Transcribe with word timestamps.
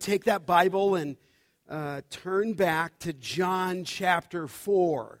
take 0.00 0.24
that 0.24 0.46
Bible 0.46 0.94
and 0.94 1.16
uh, 1.68 2.00
turn 2.08 2.54
back 2.54 2.98
to 3.00 3.12
John 3.12 3.84
chapter 3.84 4.48
4. 4.48 5.20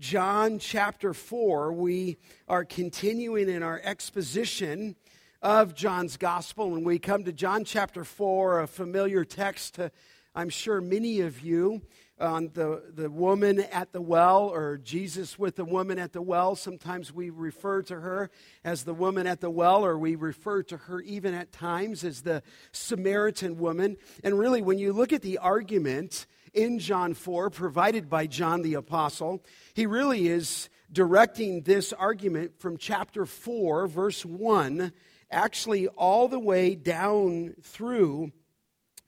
John 0.00 0.58
chapter 0.58 1.14
4, 1.14 1.72
we 1.72 2.16
are 2.48 2.64
continuing 2.64 3.48
in 3.48 3.62
our 3.62 3.80
exposition 3.84 4.96
of 5.42 5.76
John's 5.76 6.16
gospel. 6.16 6.74
And 6.74 6.84
we 6.84 6.98
come 6.98 7.22
to 7.24 7.32
John 7.32 7.64
chapter 7.64 8.02
4, 8.02 8.62
a 8.62 8.66
familiar 8.66 9.24
text 9.24 9.76
to, 9.76 9.92
I'm 10.34 10.48
sure, 10.48 10.80
many 10.80 11.20
of 11.20 11.40
you 11.40 11.82
on 12.20 12.50
the, 12.54 12.82
the 12.94 13.10
woman 13.10 13.60
at 13.60 13.92
the 13.92 14.00
well 14.00 14.48
or 14.48 14.76
Jesus 14.78 15.38
with 15.38 15.56
the 15.56 15.64
woman 15.64 15.98
at 15.98 16.12
the 16.12 16.22
well. 16.22 16.54
Sometimes 16.54 17.12
we 17.12 17.30
refer 17.30 17.82
to 17.82 18.00
her 18.00 18.30
as 18.64 18.84
the 18.84 18.94
woman 18.94 19.26
at 19.26 19.40
the 19.40 19.50
well, 19.50 19.84
or 19.84 19.98
we 19.98 20.14
refer 20.14 20.62
to 20.64 20.76
her 20.76 21.00
even 21.00 21.34
at 21.34 21.52
times 21.52 22.04
as 22.04 22.22
the 22.22 22.42
Samaritan 22.72 23.58
woman. 23.58 23.96
And 24.22 24.38
really, 24.38 24.62
when 24.62 24.78
you 24.78 24.92
look 24.92 25.12
at 25.12 25.22
the 25.22 25.38
argument 25.38 26.26
in 26.52 26.78
John 26.78 27.14
4 27.14 27.50
provided 27.50 28.08
by 28.08 28.26
John 28.26 28.62
the 28.62 28.74
Apostle, 28.74 29.42
he 29.74 29.86
really 29.86 30.28
is 30.28 30.68
directing 30.92 31.62
this 31.62 31.92
argument 31.92 32.58
from 32.58 32.76
chapter 32.76 33.24
4, 33.24 33.86
verse 33.86 34.24
1, 34.24 34.92
actually 35.30 35.86
all 35.88 36.28
the 36.28 36.40
way 36.40 36.74
down 36.74 37.54
through 37.62 38.32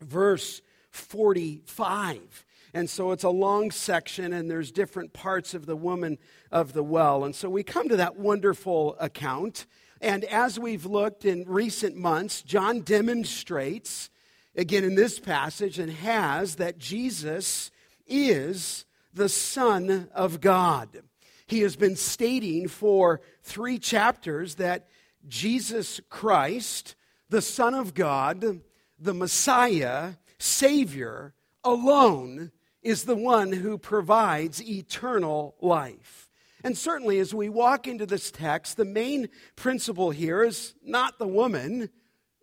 verse 0.01 0.63
45. 0.91 2.45
And 2.75 2.89
so 2.89 3.13
it's 3.13 3.25
a 3.25 3.31
long 3.31 3.71
section, 3.71 4.33
and 4.33 4.51
there's 4.51 4.73
different 4.73 5.13
parts 5.13 5.53
of 5.53 5.67
the 5.67 5.77
woman 5.77 6.19
of 6.51 6.73
the 6.73 6.83
well. 6.83 7.25
And 7.25 7.35
so 7.35 7.51
we 7.51 7.63
come 7.63 7.89
to 7.89 7.97
that 7.97 8.17
wonderful 8.17 8.97
account. 8.99 9.67
And 10.01 10.25
as 10.25 10.59
we've 10.59 10.87
looked 10.87 11.25
in 11.25 11.45
recent 11.47 11.97
months, 11.97 12.43
John 12.43 12.81
demonstrates, 12.81 14.09
again 14.57 14.85
in 14.85 14.95
this 14.95 15.21
passage, 15.21 15.79
and 15.79 15.93
has, 15.93 16.57
that 16.57 16.79
Jesus 16.79 17.71
is 18.07 18.87
the 19.13 19.29
Son 19.29 20.09
of 20.15 20.41
God. 20.41 21.03
He 21.47 21.61
has 21.61 21.77
been 21.77 21.97
stating 21.97 22.69
for 22.69 23.21
three 23.43 23.79
chapters 23.79 24.55
that 24.55 24.89
Jesus 25.29 26.01
Christ, 26.09 26.95
the 27.29 27.43
Son 27.43 27.75
of 27.75 27.93
God, 27.93 28.63
the 28.99 29.15
Messiah, 29.15 30.15
Savior, 30.39 31.35
alone 31.63 32.51
is 32.83 33.05
the 33.05 33.17
one 33.17 33.53
who 33.53 33.79
provides 33.79 34.63
eternal 34.63 35.55
life. 35.61 36.29
And 36.65 36.77
certainly, 36.79 37.19
as 37.19 37.35
we 37.35 37.49
walk 37.49 37.87
into 37.87 38.07
this 38.07 38.31
text, 38.31 38.77
the 38.77 38.85
main 38.85 39.29
principle 39.57 40.11
here 40.11 40.43
is 40.43 40.75
not 40.85 41.19
the 41.19 41.27
woman, 41.27 41.91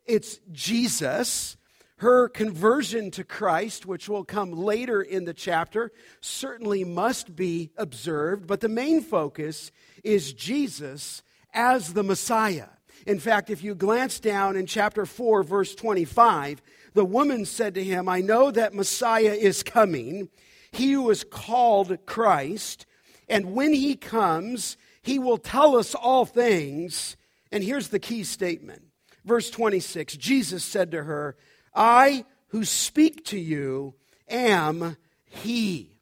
it's 0.06 0.40
Jesus. 0.52 1.56
Her 1.98 2.30
conversion 2.30 3.12
to 3.12 3.26
Christ, 3.26 3.86
which 3.86 4.08
will 4.08 4.24
come 4.24 4.52
later 4.52 5.02
in 5.02 5.26
the 5.26 5.34
chapter, 5.34 5.92
certainly 6.22 6.86
must 6.86 7.36
be 7.36 7.72
observed, 7.76 8.48
but 8.48 8.62
the 8.62 8.70
main 8.70 9.02
focus 9.02 9.72
is 10.04 10.32
Jesus 10.32 11.24
as 11.54 11.94
the 11.94 12.04
Messiah. 12.04 12.70
In 13.06 13.20
fact, 13.20 13.50
if 13.50 13.64
you 13.64 13.76
glance 13.76 14.20
down 14.20 14.56
in 14.56 14.66
chapter 14.66 15.06
4, 15.06 15.44
verse 15.44 15.76
25, 15.76 16.62
the 16.94 17.06
woman 17.06 17.46
said 17.46 17.76
to 17.76 17.84
him, 17.84 18.10
I 18.10 18.22
know 18.22 18.52
that 18.52 18.74
Messiah 18.74 19.34
is 19.34 19.64
coming, 19.64 20.30
he 20.72 20.92
who 20.92 21.10
is 21.10 21.24
called 21.24 22.06
Christ, 22.06 22.86
and 23.28 23.54
when 23.54 23.74
he 23.74 23.96
comes, 23.96 24.78
he 25.02 25.20
will 25.20 25.38
tell 25.38 25.78
us 25.78 25.96
all 25.96 26.26
things. 26.26 27.16
And 27.52 27.64
here's 27.64 27.90
the 27.90 28.00
key 28.00 28.24
statement. 28.24 28.84
Verse 29.26 29.50
26 29.50 30.18
Jesus 30.18 30.64
said 30.64 30.92
to 30.92 31.04
her, 31.04 31.36
I 31.76 32.26
who 32.48 32.66
speak 32.66 33.26
to 33.26 33.40
you 33.40 33.94
am 34.28 34.98
he. 35.26 36.00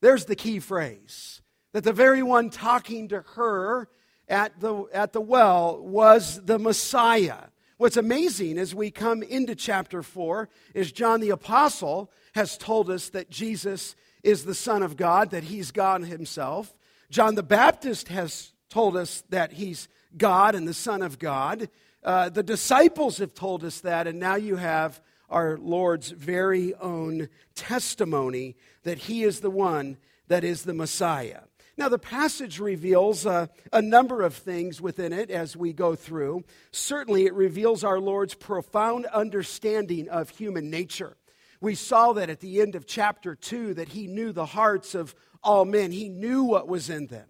There's 0.00 0.26
the 0.26 0.36
key 0.36 0.60
phrase 0.60 1.42
that 1.72 1.84
the 1.84 1.92
very 1.92 2.22
one 2.22 2.50
talking 2.50 3.08
to 3.08 3.22
her 3.34 3.88
at 4.28 4.60
the, 4.60 4.84
at 4.92 5.12
the 5.12 5.20
well 5.20 5.80
was 5.80 6.44
the 6.44 6.58
Messiah. 6.58 7.48
What's 7.78 7.96
amazing 7.96 8.58
as 8.58 8.74
we 8.74 8.90
come 8.90 9.22
into 9.22 9.54
chapter 9.54 10.02
4 10.02 10.48
is 10.74 10.90
John 10.90 11.20
the 11.20 11.30
Apostle 11.30 12.10
has 12.34 12.58
told 12.58 12.90
us 12.90 13.10
that 13.10 13.30
Jesus 13.30 13.94
is 14.24 14.44
the 14.44 14.54
Son 14.54 14.82
of 14.82 14.96
God, 14.96 15.30
that 15.30 15.44
he's 15.44 15.70
God 15.70 16.02
himself. 16.02 16.74
John 17.08 17.36
the 17.36 17.44
Baptist 17.44 18.08
has 18.08 18.52
told 18.68 18.96
us 18.96 19.22
that 19.28 19.52
he's 19.52 19.86
God 20.16 20.56
and 20.56 20.66
the 20.66 20.74
Son 20.74 21.02
of 21.02 21.20
God. 21.20 21.68
Uh, 22.02 22.28
the 22.28 22.42
disciples 22.42 23.18
have 23.18 23.32
told 23.32 23.62
us 23.62 23.80
that, 23.82 24.08
and 24.08 24.18
now 24.18 24.34
you 24.34 24.56
have 24.56 25.00
our 25.30 25.56
Lord's 25.56 26.10
very 26.10 26.74
own 26.74 27.28
testimony 27.54 28.56
that 28.82 28.98
he 28.98 29.22
is 29.22 29.38
the 29.38 29.50
one 29.50 29.98
that 30.26 30.42
is 30.42 30.64
the 30.64 30.74
Messiah. 30.74 31.42
Now, 31.78 31.88
the 31.88 31.98
passage 31.98 32.58
reveals 32.58 33.24
uh, 33.24 33.46
a 33.72 33.80
number 33.80 34.22
of 34.22 34.34
things 34.34 34.80
within 34.80 35.12
it 35.12 35.30
as 35.30 35.56
we 35.56 35.72
go 35.72 35.94
through. 35.94 36.42
Certainly, 36.72 37.26
it 37.26 37.34
reveals 37.34 37.84
our 37.84 38.00
Lord's 38.00 38.34
profound 38.34 39.06
understanding 39.06 40.08
of 40.08 40.28
human 40.28 40.70
nature. 40.70 41.16
We 41.60 41.76
saw 41.76 42.14
that 42.14 42.30
at 42.30 42.40
the 42.40 42.60
end 42.60 42.74
of 42.74 42.84
chapter 42.84 43.36
2 43.36 43.74
that 43.74 43.90
he 43.90 44.08
knew 44.08 44.32
the 44.32 44.44
hearts 44.44 44.96
of 44.96 45.14
all 45.40 45.64
men, 45.64 45.92
he 45.92 46.08
knew 46.08 46.42
what 46.42 46.66
was 46.66 46.90
in 46.90 47.06
them. 47.06 47.28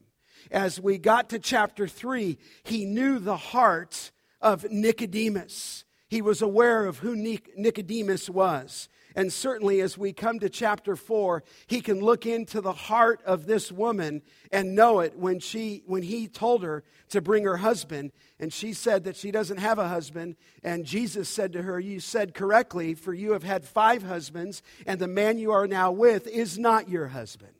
As 0.50 0.80
we 0.80 0.96
got 0.96 1.28
to 1.28 1.38
chapter 1.38 1.86
3, 1.86 2.38
he 2.64 2.86
knew 2.86 3.18
the 3.18 3.36
heart 3.36 4.12
of 4.40 4.64
Nicodemus. 4.70 5.84
He 6.08 6.22
was 6.22 6.40
aware 6.40 6.86
of 6.86 7.00
who 7.00 7.14
Nicodemus 7.14 8.30
was. 8.30 8.88
And 9.16 9.32
certainly, 9.32 9.80
as 9.80 9.98
we 9.98 10.12
come 10.12 10.38
to 10.40 10.48
chapter 10.48 10.96
4, 10.96 11.42
he 11.66 11.80
can 11.80 12.00
look 12.00 12.26
into 12.26 12.60
the 12.60 12.72
heart 12.72 13.20
of 13.24 13.46
this 13.46 13.72
woman 13.72 14.22
and 14.52 14.74
know 14.74 15.00
it 15.00 15.16
when, 15.16 15.40
she, 15.40 15.82
when 15.86 16.02
he 16.02 16.28
told 16.28 16.62
her 16.62 16.84
to 17.10 17.20
bring 17.20 17.44
her 17.44 17.56
husband. 17.56 18.12
And 18.38 18.52
she 18.52 18.72
said 18.72 19.04
that 19.04 19.16
she 19.16 19.30
doesn't 19.30 19.58
have 19.58 19.78
a 19.78 19.88
husband. 19.88 20.36
And 20.62 20.84
Jesus 20.84 21.28
said 21.28 21.52
to 21.54 21.62
her, 21.62 21.80
You 21.80 22.00
said 22.00 22.34
correctly, 22.34 22.94
for 22.94 23.12
you 23.12 23.32
have 23.32 23.42
had 23.42 23.64
five 23.64 24.02
husbands, 24.02 24.62
and 24.86 25.00
the 25.00 25.08
man 25.08 25.38
you 25.38 25.50
are 25.50 25.66
now 25.66 25.90
with 25.90 26.26
is 26.26 26.58
not 26.58 26.88
your 26.88 27.08
husband. 27.08 27.57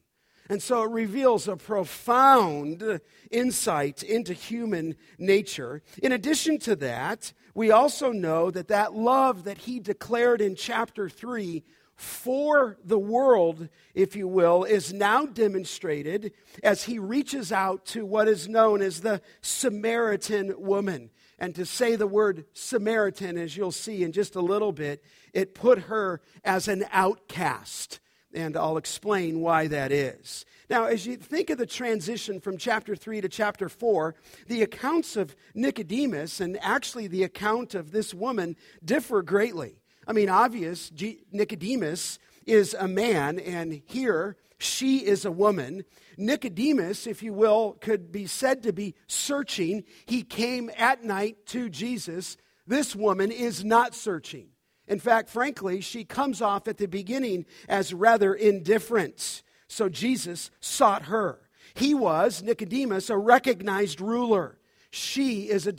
And 0.48 0.62
so 0.62 0.82
it 0.82 0.91
reveals 0.91 1.47
a 1.47 1.56
profound 1.56 3.00
insight 3.31 4.03
into 4.03 4.32
human 4.32 4.97
nature. 5.19 5.82
In 6.03 6.12
addition 6.12 6.59
to 6.60 6.76
that, 6.76 7.32
we 7.54 7.70
also 7.70 8.12
know 8.12 8.50
that 8.50 8.69
that 8.69 8.94
love 8.94 9.44
that 9.44 9.58
he 9.58 9.78
declared 9.78 10.41
in 10.41 10.54
chapter 10.54 11.08
3 11.08 11.64
for 11.97 12.78
the 12.84 12.98
world, 12.98 13.69
if 13.92 14.14
you 14.14 14.28
will, 14.28 14.62
is 14.62 14.92
now 14.92 15.26
demonstrated 15.26 16.32
as 16.62 16.84
he 16.84 16.98
reaches 16.98 17.50
out 17.50 17.84
to 17.87 18.06
what 18.06 18.28
is 18.28 18.48
known 18.48 18.81
as 18.81 19.00
the 19.00 19.20
Samaritan 19.42 20.54
woman. 20.56 21.10
And 21.41 21.54
to 21.56 21.66
say 21.66 21.97
the 21.97 22.06
word 22.06 22.44
Samaritan, 22.53 23.37
as 23.37 23.56
you'll 23.56 23.72
see 23.72 24.04
in 24.04 24.12
just 24.12 24.37
a 24.37 24.41
little 24.41 24.72
bit, 24.72 25.03
it 25.32 25.54
put 25.54 25.81
her 25.82 26.20
as 26.44 26.69
an 26.69 26.84
outcast. 26.92 27.98
And 28.34 28.56
I'll 28.56 28.76
explain 28.76 29.40
why 29.40 29.68
that 29.68 29.90
is. 29.90 30.44
Now, 30.68 30.84
as 30.84 31.06
you 31.06 31.16
think 31.16 31.48
of 31.48 31.56
the 31.56 31.66
transition 31.66 32.40
from 32.40 32.58
chapter 32.58 32.94
3 32.94 33.22
to 33.22 33.28
chapter 33.28 33.68
4, 33.70 34.14
the 34.48 34.62
accounts 34.62 35.16
of 35.16 35.34
Nicodemus 35.54 36.40
and 36.40 36.58
actually 36.60 37.06
the 37.06 37.24
account 37.24 37.74
of 37.74 37.90
this 37.90 38.12
woman 38.12 38.56
differ 38.84 39.22
greatly. 39.22 39.80
I 40.06 40.12
mean, 40.12 40.28
obvious, 40.28 40.90
G- 40.90 41.20
Nicodemus 41.32 42.18
is 42.46 42.74
a 42.74 42.88
man, 42.88 43.38
and 43.38 43.82
here 43.86 44.36
she 44.58 45.06
is 45.06 45.24
a 45.24 45.30
woman. 45.30 45.84
Nicodemus, 46.16 47.06
if 47.06 47.22
you 47.22 47.32
will, 47.32 47.76
could 47.80 48.10
be 48.10 48.26
said 48.26 48.62
to 48.64 48.72
be 48.72 48.94
searching. 49.06 49.84
He 50.06 50.22
came 50.22 50.70
at 50.76 51.04
night 51.04 51.46
to 51.46 51.68
Jesus. 51.68 52.36
This 52.66 52.96
woman 52.96 53.30
is 53.30 53.64
not 53.64 53.94
searching. 53.94 54.48
In 54.88 54.99
fact, 54.99 55.28
frankly, 55.28 55.81
she 55.81 56.04
comes 56.04 56.40
off 56.43 56.67
at 56.67 56.79
the 56.79 56.88
beginning 56.88 57.46
as 57.69 57.94
rather 57.94 58.35
indifferent. 58.35 59.43
So 59.69 59.88
Jesus 59.88 60.50
sought 60.61 61.02
her. 61.05 61.40
He 61.75 61.94
was, 61.94 62.43
Nicodemus, 62.43 63.11
a 63.11 63.17
recognized 63.17 64.00
ruler. 64.00 64.58
She 64.90 65.50
is 65.50 65.67
a, 65.67 65.75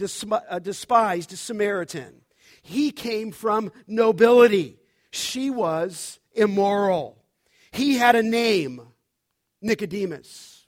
a 0.49 0.59
despised 0.59 1.37
Samaritan. 1.37 2.21
He 2.61 2.91
came 2.91 3.31
from 3.31 3.71
nobility. 3.87 4.77
She 5.11 5.49
was 5.49 6.19
immoral. 6.33 7.23
He 7.71 7.97
had 7.97 8.15
a 8.15 8.23
name, 8.23 8.81
Nicodemus. 9.61 10.67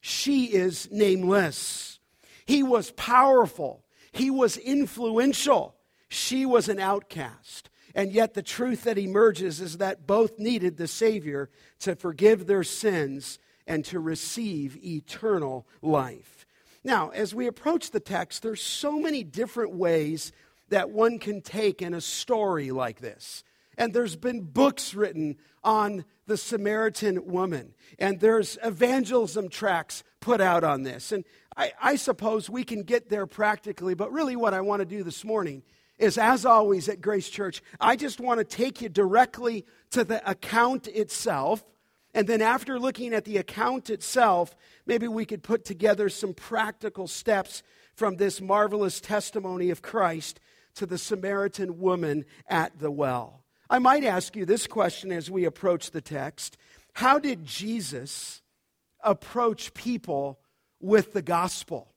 She 0.00 0.46
is 0.46 0.88
nameless. 0.92 1.98
He 2.46 2.62
was 2.62 2.92
powerful. 2.92 3.84
He 4.12 4.30
was 4.30 4.56
influential. 4.56 5.76
She 6.08 6.46
was 6.46 6.68
an 6.68 6.78
outcast. 6.78 7.69
And 7.94 8.12
yet, 8.12 8.34
the 8.34 8.42
truth 8.42 8.84
that 8.84 8.98
emerges 8.98 9.60
is 9.60 9.78
that 9.78 10.06
both 10.06 10.38
needed 10.38 10.76
the 10.76 10.88
Savior 10.88 11.50
to 11.80 11.96
forgive 11.96 12.46
their 12.46 12.64
sins 12.64 13.38
and 13.66 13.84
to 13.86 14.00
receive 14.00 14.82
eternal 14.84 15.66
life. 15.82 16.46
Now, 16.82 17.10
as 17.10 17.34
we 17.34 17.46
approach 17.46 17.90
the 17.90 18.00
text, 18.00 18.42
there's 18.42 18.62
so 18.62 18.98
many 18.98 19.22
different 19.22 19.74
ways 19.74 20.32
that 20.70 20.90
one 20.90 21.18
can 21.18 21.42
take 21.42 21.82
in 21.82 21.94
a 21.94 22.00
story 22.00 22.70
like 22.70 23.00
this. 23.00 23.44
And 23.76 23.92
there's 23.92 24.16
been 24.16 24.42
books 24.42 24.94
written 24.94 25.36
on 25.62 26.04
the 26.26 26.36
Samaritan 26.36 27.26
woman. 27.26 27.74
And 27.98 28.20
there's 28.20 28.58
evangelism 28.62 29.48
tracts 29.48 30.04
put 30.20 30.40
out 30.40 30.64
on 30.64 30.82
this. 30.82 31.12
And 31.12 31.24
I, 31.56 31.72
I 31.82 31.96
suppose 31.96 32.48
we 32.48 32.64
can 32.64 32.82
get 32.82 33.08
there 33.08 33.26
practically, 33.26 33.94
but 33.94 34.12
really 34.12 34.36
what 34.36 34.54
I 34.54 34.60
want 34.60 34.80
to 34.80 34.86
do 34.86 35.02
this 35.02 35.24
morning 35.24 35.62
is, 36.00 36.16
as 36.18 36.46
always 36.46 36.88
at 36.88 37.00
Grace 37.00 37.28
Church, 37.28 37.62
I 37.80 37.94
just 37.94 38.20
want 38.20 38.38
to 38.38 38.44
take 38.44 38.80
you 38.80 38.88
directly 38.88 39.66
to 39.90 40.02
the 40.02 40.28
account 40.28 40.88
itself. 40.88 41.62
And 42.14 42.26
then, 42.26 42.42
after 42.42 42.80
looking 42.80 43.12
at 43.12 43.24
the 43.24 43.36
account 43.36 43.90
itself, 43.90 44.56
maybe 44.86 45.06
we 45.06 45.26
could 45.26 45.42
put 45.42 45.64
together 45.64 46.08
some 46.08 46.34
practical 46.34 47.06
steps 47.06 47.62
from 47.94 48.16
this 48.16 48.40
marvelous 48.40 49.00
testimony 49.00 49.70
of 49.70 49.82
Christ 49.82 50.40
to 50.74 50.86
the 50.86 50.98
Samaritan 50.98 51.78
woman 51.78 52.24
at 52.48 52.78
the 52.78 52.90
well. 52.90 53.44
I 53.68 53.78
might 53.78 54.02
ask 54.02 54.34
you 54.34 54.46
this 54.46 54.66
question 54.66 55.12
as 55.12 55.30
we 55.30 55.44
approach 55.44 55.90
the 55.90 56.00
text 56.00 56.56
How 56.94 57.18
did 57.18 57.44
Jesus 57.44 58.42
approach 59.04 59.74
people 59.74 60.40
with 60.80 61.12
the 61.12 61.22
gospel? 61.22 61.94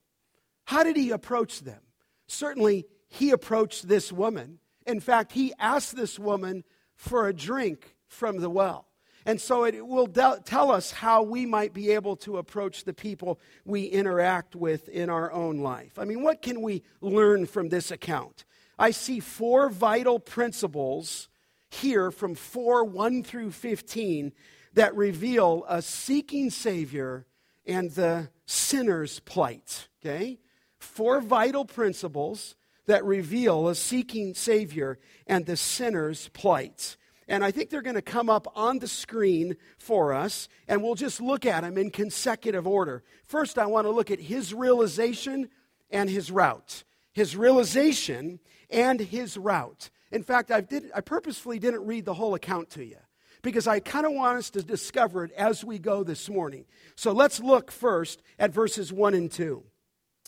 How 0.65 0.83
did 0.83 0.97
he 0.97 1.11
approach 1.11 1.61
them? 1.61 1.81
Certainly, 2.27 2.85
he 3.13 3.29
approached 3.29 3.87
this 3.87 4.11
woman. 4.11 4.57
In 4.87 4.99
fact, 4.99 5.33
he 5.33 5.53
asked 5.59 5.95
this 5.95 6.17
woman 6.17 6.63
for 6.95 7.27
a 7.27 7.33
drink 7.33 7.95
from 8.07 8.39
the 8.39 8.49
well. 8.49 8.87
And 9.23 9.39
so 9.39 9.65
it 9.65 9.85
will 9.85 10.07
de- 10.07 10.41
tell 10.43 10.71
us 10.71 10.89
how 10.89 11.21
we 11.21 11.45
might 11.45 11.73
be 11.73 11.91
able 11.91 12.15
to 12.17 12.37
approach 12.37 12.83
the 12.83 12.93
people 12.93 13.39
we 13.65 13.83
interact 13.83 14.55
with 14.55 14.89
in 14.89 15.11
our 15.11 15.31
own 15.31 15.59
life. 15.59 15.99
I 15.99 16.05
mean, 16.05 16.23
what 16.23 16.41
can 16.41 16.61
we 16.61 16.81
learn 17.01 17.45
from 17.45 17.69
this 17.69 17.91
account? 17.91 18.45
I 18.79 18.89
see 18.89 19.19
four 19.19 19.69
vital 19.69 20.19
principles 20.19 21.29
here 21.69 22.09
from 22.09 22.33
4 22.33 22.83
1 22.83 23.23
through 23.23 23.51
15 23.51 24.33
that 24.73 24.95
reveal 24.95 25.65
a 25.69 25.83
seeking 25.83 26.49
Savior 26.49 27.27
and 27.63 27.91
the 27.91 28.29
sinner's 28.47 29.19
plight. 29.19 29.87
Okay? 30.03 30.39
Four 30.79 31.21
vital 31.21 31.63
principles 31.63 32.55
that 32.85 33.05
reveal 33.05 33.67
a 33.67 33.75
seeking 33.75 34.33
Savior 34.33 34.99
and 35.27 35.45
the 35.45 35.57
sinner's 35.57 36.29
plight. 36.29 36.97
And 37.27 37.43
I 37.43 37.51
think 37.51 37.69
they're 37.69 37.81
going 37.81 37.95
to 37.95 38.01
come 38.01 38.29
up 38.29 38.47
on 38.55 38.79
the 38.79 38.87
screen 38.87 39.55
for 39.77 40.13
us, 40.13 40.49
and 40.67 40.83
we'll 40.83 40.95
just 40.95 41.21
look 41.21 41.45
at 41.45 41.61
them 41.61 41.77
in 41.77 41.89
consecutive 41.89 42.67
order. 42.67 43.03
First, 43.25 43.57
I 43.57 43.65
want 43.65 43.87
to 43.87 43.91
look 43.91 44.11
at 44.11 44.19
his 44.19 44.53
realization 44.53 45.49
and 45.89 46.09
his 46.09 46.31
route. 46.31 46.83
His 47.13 47.37
realization 47.37 48.39
and 48.69 48.99
his 48.99 49.37
route. 49.37 49.89
In 50.11 50.23
fact, 50.23 50.51
I, 50.51 50.61
did, 50.61 50.91
I 50.93 51.01
purposefully 51.01 51.59
didn't 51.59 51.85
read 51.85 52.05
the 52.05 52.13
whole 52.13 52.35
account 52.35 52.71
to 52.71 52.83
you 52.83 52.97
because 53.41 53.67
I 53.67 53.79
kind 53.79 54.05
of 54.05 54.13
want 54.13 54.37
us 54.37 54.49
to 54.51 54.63
discover 54.63 55.23
it 55.23 55.31
as 55.33 55.63
we 55.63 55.79
go 55.79 56.03
this 56.03 56.29
morning. 56.29 56.65
So 56.95 57.11
let's 57.11 57.39
look 57.39 57.71
first 57.71 58.21
at 58.39 58.51
verses 58.51 58.91
1 58.91 59.13
and 59.13 59.31
2. 59.31 59.63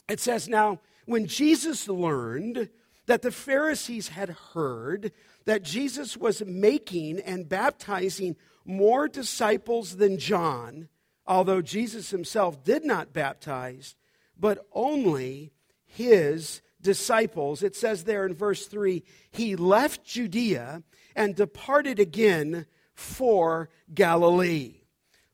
It 0.07 0.19
says, 0.19 0.47
Now, 0.47 0.79
when 1.05 1.27
Jesus 1.27 1.87
learned 1.87 2.69
that 3.05 3.21
the 3.21 3.31
Pharisees 3.31 4.09
had 4.09 4.29
heard 4.53 5.11
that 5.45 5.63
Jesus 5.63 6.17
was 6.17 6.43
making 6.45 7.19
and 7.19 7.47
baptizing 7.47 8.35
more 8.65 9.07
disciples 9.07 9.97
than 9.97 10.17
John, 10.17 10.89
although 11.27 11.61
Jesus 11.61 12.09
himself 12.09 12.63
did 12.63 12.83
not 12.83 13.13
baptize, 13.13 13.95
but 14.37 14.65
only 14.73 15.51
his 15.85 16.61
disciples. 16.81 17.63
It 17.63 17.75
says 17.75 18.03
there 18.03 18.25
in 18.25 18.33
verse 18.33 18.65
3 18.67 19.03
he 19.31 19.55
left 19.55 20.03
Judea 20.03 20.83
and 21.15 21.35
departed 21.35 21.99
again 21.99 22.65
for 22.93 23.69
Galilee. 23.93 24.81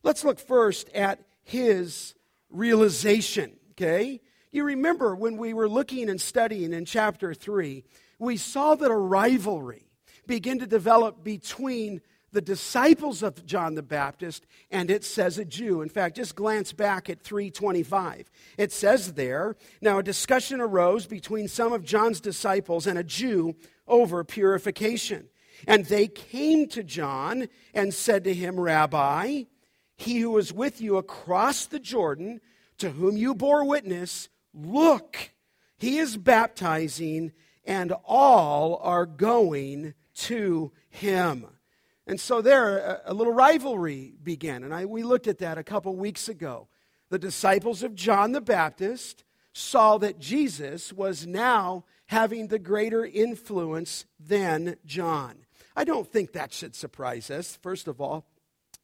Let's 0.03 0.23
look 0.23 0.39
first 0.39 0.89
at 0.89 1.19
his 1.43 2.15
realization, 2.49 3.53
okay? 3.71 4.21
You 4.51 4.65
remember 4.65 5.15
when 5.15 5.37
we 5.37 5.53
were 5.53 5.69
looking 5.69 6.09
and 6.09 6.19
studying 6.19 6.73
in 6.73 6.85
chapter 6.85 7.33
3, 7.33 7.83
we 8.19 8.37
saw 8.37 8.75
that 8.75 8.91
a 8.91 8.95
rivalry 8.95 9.85
began 10.27 10.59
to 10.59 10.67
develop 10.67 11.23
between 11.23 12.01
the 12.33 12.41
disciples 12.41 13.23
of 13.23 13.45
John 13.45 13.75
the 13.75 13.81
Baptist 13.81 14.45
and 14.69 14.89
it 14.89 15.03
says 15.03 15.37
a 15.37 15.45
Jew. 15.45 15.81
In 15.81 15.89
fact, 15.89 16.15
just 16.15 16.35
glance 16.35 16.73
back 16.73 17.09
at 17.09 17.21
325. 17.21 18.29
It 18.57 18.71
says 18.71 19.13
there, 19.13 19.55
now 19.81 19.99
a 19.99 20.03
discussion 20.03 20.61
arose 20.61 21.05
between 21.05 21.47
some 21.47 21.73
of 21.73 21.83
John's 21.83 22.21
disciples 22.21 22.87
and 22.87 22.97
a 22.97 23.03
Jew 23.03 23.55
over 23.87 24.23
purification. 24.23 25.27
And 25.67 25.85
they 25.85 26.07
came 26.07 26.67
to 26.69 26.83
John 26.83 27.47
and 27.73 27.93
said 27.93 28.23
to 28.23 28.33
him, 28.33 28.59
Rabbi, 28.59 29.43
he 29.97 30.19
who 30.19 30.31
was 30.31 30.51
with 30.51 30.81
you 30.81 30.97
across 30.97 31.65
the 31.65 31.79
Jordan, 31.79 32.41
to 32.79 32.89
whom 32.91 33.15
you 33.15 33.35
bore 33.35 33.63
witness, 33.65 34.29
Look, 34.53 35.31
he 35.77 35.97
is 35.97 36.17
baptizing, 36.17 37.31
and 37.65 37.93
all 38.05 38.79
are 38.83 39.05
going 39.05 39.93
to 40.13 40.71
him. 40.89 41.47
And 42.07 42.19
so 42.19 42.41
there, 42.41 43.01
a, 43.05 43.13
little 43.13 43.33
rivalry 43.33 44.13
began. 44.21 44.63
And 44.63 44.73
I, 44.73 44.85
we 44.85 45.03
looked 45.03 45.27
at 45.27 45.37
that 45.39 45.57
a 45.57 45.63
couple 45.63 45.95
weeks 45.95 46.27
ago. 46.27 46.67
The 47.09 47.19
disciples 47.19 47.83
of 47.83 47.95
John 47.95 48.31
the 48.31 48.41
Baptist 48.41 49.23
saw 49.53 49.97
that 49.99 50.19
Jesus 50.19 50.91
was 50.91 51.27
now 51.27 51.85
having 52.07 52.47
the 52.47 52.59
greater 52.59 53.05
influence 53.05 54.05
than 54.19 54.75
John. 54.85 55.45
I 55.75 55.83
don't 55.83 56.07
think 56.07 56.33
that 56.33 56.53
should 56.53 56.75
surprise 56.75 57.29
us. 57.29 57.57
First 57.61 57.87
of 57.87 58.01
all, 58.01 58.25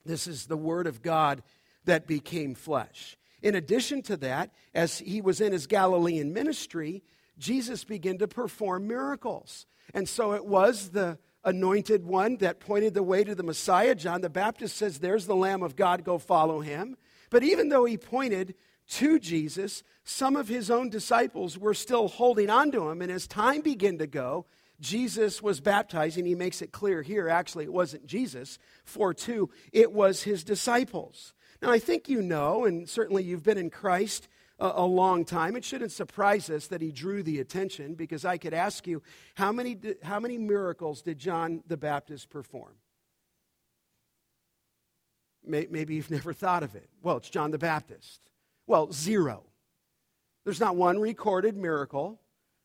this 0.06 0.28
is 0.28 0.46
the 0.46 0.58
Word 0.58 0.88
of 0.88 1.02
God 1.02 1.44
that 1.86 2.08
became 2.08 2.56
flesh. 2.56 3.18
In 3.48 3.56
addition 3.56 4.02
to 4.02 4.18
that, 4.18 4.52
as 4.74 4.98
he 4.98 5.22
was 5.22 5.40
in 5.40 5.54
his 5.54 5.68
Galilean 5.68 6.34
ministry, 6.34 7.02
Jesus 7.38 7.86
began 7.86 8.18
to 8.18 8.28
perform 8.28 8.90
miracles. 8.90 9.66
And 9.94 10.10
so 10.10 10.34
it 10.34 10.46
was 10.46 10.90
the 10.90 11.18
anointed 11.46 12.06
one 12.06 12.36
that 12.40 12.60
pointed 12.60 12.94
the 12.94 13.04
way 13.04 13.24
to 13.24 13.36
the 13.36 13.44
Messiah. 13.44 13.96
John 13.96 14.20
the 14.20 14.30
Baptist 14.30 14.76
says, 14.76 15.00
There's 15.00 15.28
the 15.28 15.36
Lamb 15.36 15.64
of 15.64 15.78
God, 15.78 16.04
go 16.04 16.18
follow 16.18 16.60
him. 16.60 16.98
But 17.30 17.42
even 17.44 17.70
though 17.70 17.86
he 17.86 17.98
pointed 17.98 18.54
to 18.90 19.18
Jesus, 19.18 19.82
some 20.04 20.36
of 20.36 20.50
his 20.50 20.70
own 20.70 20.90
disciples 20.90 21.58
were 21.58 21.74
still 21.74 22.10
holding 22.10 22.50
on 22.50 22.70
to 22.72 22.90
him. 22.90 23.02
And 23.02 23.10
as 23.10 23.28
time 23.28 23.62
began 23.62 23.98
to 24.00 24.08
go, 24.08 24.46
Jesus 24.82 25.42
was 25.42 25.62
baptizing. 25.62 26.26
He 26.26 26.36
makes 26.36 26.62
it 26.62 26.74
clear 26.74 27.02
here, 27.02 27.30
actually, 27.30 27.64
it 27.64 27.72
wasn't 27.72 28.08
Jesus, 28.08 28.60
for 28.84 29.14
two, 29.14 29.50
it 29.72 29.94
was 29.94 30.24
his 30.24 30.44
disciples. 30.44 31.34
Now, 31.62 31.72
I 31.72 31.80
think 31.80 32.08
you 32.08 32.22
know, 32.22 32.66
and 32.66 32.88
certainly 32.88 33.24
you've 33.24 33.44
been 33.44 33.58
in 33.58 33.70
Christ 33.70 34.28
a, 34.60 34.74
a, 34.76 34.86
long 34.86 35.26
time. 35.26 35.56
It 35.56 35.64
shouldn't 35.64 35.92
surprise 35.92 36.50
us 36.50 36.68
that 36.68 36.82
he 36.82 36.92
drew 36.92 37.24
the 37.24 37.40
attention 37.40 37.96
because 37.96 38.26
I 38.26 38.38
could 38.38 38.54
ask 38.54 38.88
you, 38.88 39.02
how 39.36 39.52
many, 39.52 39.78
how 40.04 40.20
many 40.20 40.38
miracles 40.38 41.02
did 41.02 41.18
John 41.20 41.64
the 41.68 41.78
Baptist 41.78 42.30
perform? 42.30 42.74
Maybe 45.46 45.96
you've 45.96 46.12
never 46.12 46.34
thought 46.34 46.64
of 46.64 46.76
it. 46.76 46.90
Well, 47.02 47.18
it's 47.18 47.30
John 47.30 47.52
the 47.52 47.58
Baptist. 47.58 48.20
Well, 48.66 48.92
zero. 48.92 49.46
There's 50.44 50.60
not 50.60 50.76
one 50.76 51.00
recorded 51.00 51.56
miracle 51.56 52.20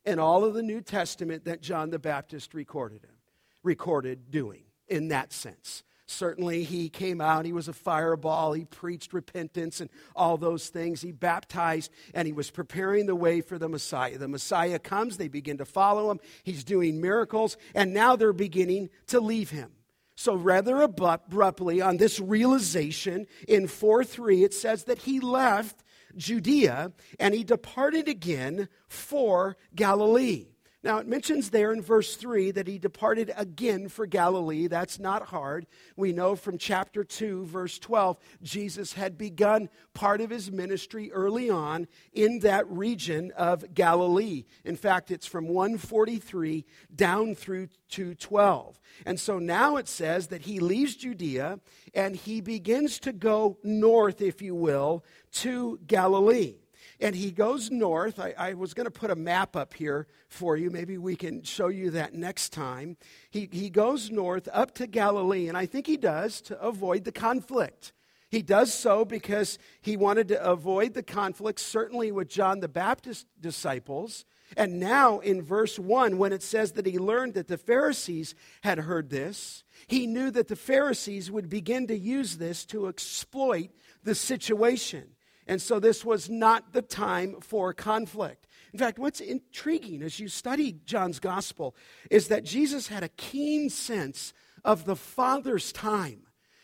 in 0.05 0.19
all 0.19 0.45
of 0.45 0.55
the 0.55 0.63
New 0.63 0.81
Testament 0.81 1.45
that 1.45 1.63
John 1.63 1.91
the 1.91 1.99
Baptist 1.99 2.55
recorded 2.55 3.03
him, 3.03 3.15
recorded 3.63 4.31
doing 4.31 4.65
in 4.89 5.09
that 5.09 5.33
sense. 5.33 5.85
Certainly, 6.07 6.65
he 6.65 6.89
came 6.89 7.21
out, 7.21 7.47
he 7.47 7.53
was 7.53 7.69
a 7.69 7.73
fireball, 7.73 8.53
he 8.53 8.65
preached 8.65 9.13
repentance 9.13 9.81
and 9.81 9.89
all 10.15 10.37
those 10.37 10.69
things. 10.69 11.01
He 11.01 11.13
baptized 11.13 11.91
and 12.13 12.27
he 12.27 12.33
was 12.33 12.51
preparing 12.51 13.07
the 13.07 13.15
way 13.15 13.41
for 13.41 13.57
the 13.57 13.69
Messiah. 13.69 14.19
The 14.19 14.29
Messiah 14.29 14.79
comes, 14.79 15.17
they 15.17 15.29
begin 15.29 15.59
to 15.59 15.65
follow 15.65 16.11
him, 16.11 16.21
he's 16.43 16.65
doing 16.65 17.01
miracles, 17.01 17.57
and 17.75 17.95
now 17.95 18.17
they're 18.17 18.33
beginning 18.33 18.91
to 19.07 19.21
leave 19.21 19.51
him. 19.51 19.71
So, 20.15 20.35
rather 20.35 20.83
abruptly, 20.83 21.81
on 21.81 21.97
this 21.97 22.21
realization 22.21 23.27
in 23.49 23.67
4 23.67 24.05
3, 24.05 24.45
it 24.45 24.55
says 24.55 24.85
that 24.85 24.99
he 24.99 25.21
left 25.21 25.83
Judea 26.17 26.93
and 27.19 27.35
he 27.35 27.45
departed 27.45 28.09
again 28.09 28.69
for 28.89 29.57
Galilee. 29.75 30.52
Now, 30.85 30.99
it 30.99 31.07
mentions 31.07 31.51
there 31.51 31.73
in 31.73 31.81
verse 31.81 32.17
3 32.17 32.51
that 32.53 32.67
he 32.67 32.77
departed 32.77 33.33
again 33.37 33.89
for 33.89 34.05
Galilee. 34.05 34.67
That's 34.67 34.99
not 34.99 35.27
hard. 35.27 35.67
We 35.97 36.13
know 36.13 36.35
from 36.35 36.59
chapter 36.59 37.05
2, 37.05 37.45
verse 37.47 37.79
12, 37.79 38.19
Jesus 38.43 38.95
had 38.95 39.17
begun 39.17 39.69
part 39.95 40.21
of 40.21 40.31
his 40.31 40.51
ministry 40.51 41.13
early 41.13 41.49
on 41.49 41.87
in 42.13 42.41
that 42.41 42.69
region 42.69 43.31
of 43.37 43.75
Galilee. 43.75 44.45
In 44.65 44.75
fact, 44.75 45.13
it's 45.13 45.27
from 45.27 45.47
143 45.47 46.65
down 46.93 47.37
through 47.37 47.69
to 47.91 48.17
12. 48.17 48.81
And 49.07 49.21
so 49.21 49.39
now 49.39 49.77
it 49.77 49.87
says 49.87 50.29
that 50.29 50.43
he 50.43 50.59
leaves 50.59 50.97
Judea 50.97 51.61
and 51.95 52.17
he 52.17 52.41
begins 52.41 52.99
to 53.01 53.13
go 53.13 53.57
north, 53.63 54.21
if 54.21 54.43
you 54.43 54.57
will, 54.57 55.05
to 55.35 55.79
Galilee. 55.87 56.62
And 57.03 57.17
he 57.17 57.33
goes 57.33 57.71
north. 57.71 58.19
I, 58.19 58.35
I 58.39 58.55
was 58.55 58.75
going 58.75 58.87
to 58.87 58.91
put 58.91 59.11
a 59.11 59.17
map 59.17 59.57
up 59.57 59.75
here 59.75 60.07
for 60.29 60.57
you. 60.57 60.71
Maybe 60.71 60.97
we 60.97 61.17
can 61.17 61.43
show 61.43 61.69
you 61.69 61.91
that 61.91 62.15
next 62.15 62.51
time. 62.51 62.97
He, 63.29 63.49
he 63.51 63.69
goes 63.69 64.11
north 64.11 64.49
up 64.53 64.75
to 64.77 64.87
Galilee, 64.87 65.49
and 65.49 65.59
I 65.59 65.67
think 65.67 65.87
he 65.87 65.97
does 65.97 66.41
to 66.43 66.61
avoid 66.61 67.05
the 67.05 67.13
conflict. 67.13 67.93
He 68.31 68.41
does 68.41 68.73
so 68.73 69.05
because 69.05 69.59
he 69.83 69.97
wanted 69.97 70.29
to 70.29 70.43
avoid 70.43 70.95
the 70.95 71.03
conflict, 71.03 71.61
certainly 71.61 72.13
with 72.13 72.29
John 72.29 72.61
the 72.61 72.69
Baptist 72.69 73.27
disciples. 73.39 74.25
And 74.57 74.81
now 74.81 75.19
in 75.19 75.43
verse 75.43 75.79
1, 75.79 76.17
when 76.17 76.33
it 76.33 76.43
says 76.43 76.73
that 76.73 76.87
he 76.87 76.99
learned 76.99 77.35
that 77.35 77.49
the 77.49 77.59
Pharisees 77.59 78.35
had 78.63 78.79
heard 78.79 79.11
this, 79.11 79.65
he 79.87 80.07
knew 80.07 80.31
that 80.31 80.49
the 80.49 80.57
Pharisees 80.57 81.31
would 81.31 81.51
begin 81.51 81.87
to 81.89 81.99
use 81.99 82.39
this 82.39 82.65
to 82.67 82.87
exploit 82.87 83.71
the 84.03 84.15
situation. 84.15 85.12
And 85.47 85.61
so 85.61 85.81
this 85.81 86.05
was 86.05 86.31
not 86.31 86.73
the 86.73 86.83
time 86.83 87.37
for 87.41 87.73
conflict. 87.73 88.47
In 88.73 88.79
fact, 88.79 88.99
what's 88.99 89.21
intriguing 89.21 90.03
as 90.03 90.19
you 90.19 90.29
study 90.29 90.77
John's 90.87 91.19
gospel 91.19 91.75
is 92.11 92.29
that 92.29 92.45
Jesus 92.45 92.89
had 92.89 93.03
a 93.03 93.09
keen 93.09 93.69
sense 93.69 94.33
of 94.65 94.85
the 94.85 94.97
Father's 94.97 95.73
time. 95.73 96.23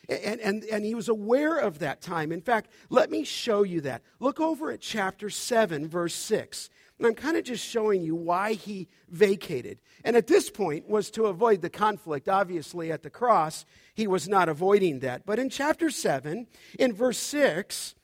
And, 0.08 0.40
and, 0.40 0.64
and 0.64 0.84
he 0.84 0.94
was 0.94 1.08
aware 1.10 1.58
of 1.58 1.80
that 1.80 2.00
time. 2.00 2.32
In 2.32 2.40
fact, 2.40 2.70
let 2.88 3.10
me 3.10 3.24
show 3.24 3.62
you 3.62 3.82
that. 3.82 4.02
Look 4.20 4.40
over 4.40 4.70
at 4.70 4.80
chapter 4.80 5.28
7, 5.28 5.86
verse 5.86 6.14
6. 6.14 6.70
And 6.98 7.06
I'm 7.06 7.14
kind 7.14 7.36
of 7.36 7.44
just 7.44 7.64
showing 7.64 8.00
you 8.00 8.14
why 8.14 8.54
he 8.54 8.88
vacated. 9.10 9.80
And 10.04 10.16
at 10.16 10.26
this 10.26 10.50
point 10.50 10.88
was 10.88 11.10
to 11.10 11.26
avoid 11.26 11.60
the 11.60 11.68
conflict. 11.68 12.28
Obviously, 12.28 12.90
at 12.90 13.02
the 13.02 13.10
cross, 13.10 13.66
he 13.94 14.06
was 14.06 14.28
not 14.28 14.48
avoiding 14.48 15.00
that. 15.00 15.26
But 15.26 15.38
in 15.38 15.50
chapter 15.50 15.90
7, 15.90 16.46
in 16.78 16.92
verse 16.94 17.18
6, 17.18 17.94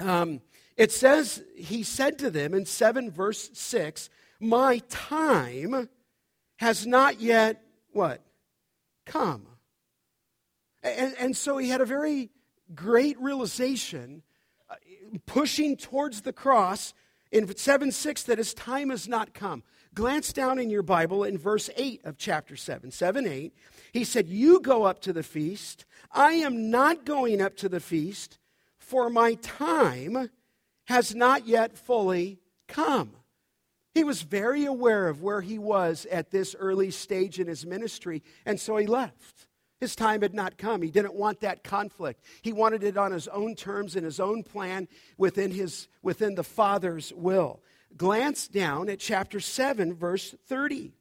um, 0.00 0.40
it 0.76 0.92
says, 0.92 1.42
He 1.56 1.82
said 1.82 2.18
to 2.18 2.30
them 2.30 2.54
in 2.54 2.66
7 2.66 3.10
verse 3.10 3.50
6, 3.52 4.10
My 4.40 4.80
time 4.88 5.88
has 6.56 6.86
not 6.86 7.20
yet, 7.20 7.62
what? 7.92 8.22
Come. 9.06 9.46
And, 10.82 11.14
and 11.18 11.36
so 11.36 11.58
he 11.58 11.68
had 11.68 11.80
a 11.80 11.86
very 11.86 12.30
great 12.74 13.20
realization, 13.20 14.22
uh, 14.68 14.74
pushing 15.26 15.76
towards 15.76 16.22
the 16.22 16.32
cross 16.32 16.94
in 17.30 17.54
7 17.54 17.92
6 17.92 18.22
that 18.24 18.38
his 18.38 18.54
time 18.54 18.90
has 18.90 19.08
not 19.08 19.34
come. 19.34 19.62
Glance 19.92 20.32
down 20.32 20.58
in 20.58 20.70
your 20.70 20.82
Bible 20.82 21.24
in 21.24 21.36
verse 21.36 21.68
8 21.76 22.02
of 22.04 22.16
chapter 22.16 22.56
7, 22.56 22.90
7 22.90 23.26
8. 23.26 23.54
He 23.92 24.04
said, 24.04 24.28
You 24.28 24.60
go 24.60 24.84
up 24.84 25.00
to 25.02 25.12
the 25.12 25.22
feast. 25.22 25.84
I 26.12 26.34
am 26.34 26.70
not 26.70 27.04
going 27.04 27.40
up 27.40 27.56
to 27.58 27.68
the 27.68 27.80
feast, 27.80 28.38
for 28.90 29.08
my 29.08 29.34
time 29.34 30.28
has 30.86 31.14
not 31.14 31.46
yet 31.46 31.78
fully 31.78 32.40
come. 32.66 33.12
He 33.94 34.02
was 34.02 34.22
very 34.22 34.64
aware 34.64 35.06
of 35.08 35.22
where 35.22 35.40
he 35.40 35.58
was 35.60 36.06
at 36.10 36.32
this 36.32 36.56
early 36.58 36.90
stage 36.90 37.38
in 37.38 37.46
his 37.46 37.64
ministry, 37.64 38.24
and 38.44 38.58
so 38.58 38.76
he 38.76 38.88
left. 38.88 39.46
His 39.78 39.94
time 39.94 40.22
had 40.22 40.34
not 40.34 40.58
come. 40.58 40.82
He 40.82 40.90
didn't 40.90 41.14
want 41.14 41.40
that 41.40 41.62
conflict. 41.62 42.24
He 42.42 42.52
wanted 42.52 42.82
it 42.82 42.96
on 42.96 43.12
his 43.12 43.28
own 43.28 43.54
terms 43.54 43.94
and 43.94 44.04
his 44.04 44.18
own 44.18 44.42
plan 44.42 44.88
within, 45.16 45.52
his, 45.52 45.86
within 46.02 46.34
the 46.34 46.42
Father's 46.42 47.12
will. 47.14 47.62
Glance 47.96 48.48
down 48.48 48.88
at 48.88 48.98
chapter 48.98 49.38
7, 49.38 49.94
verse 49.94 50.34
30. 50.48 50.94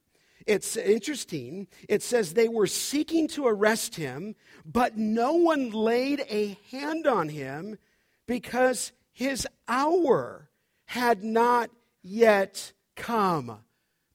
It's 0.49 0.75
interesting. 0.77 1.67
It 1.87 2.01
says 2.01 2.33
they 2.33 2.49
were 2.49 2.65
seeking 2.65 3.27
to 3.29 3.45
arrest 3.45 3.93
him, 3.93 4.33
but 4.65 4.97
no 4.97 5.33
one 5.33 5.69
laid 5.69 6.25
a 6.27 6.57
hand 6.71 7.05
on 7.05 7.29
him 7.29 7.77
because 8.25 8.91
his 9.11 9.47
hour 9.67 10.49
had 10.85 11.23
not 11.23 11.69
yet 12.01 12.73
come, 12.95 13.59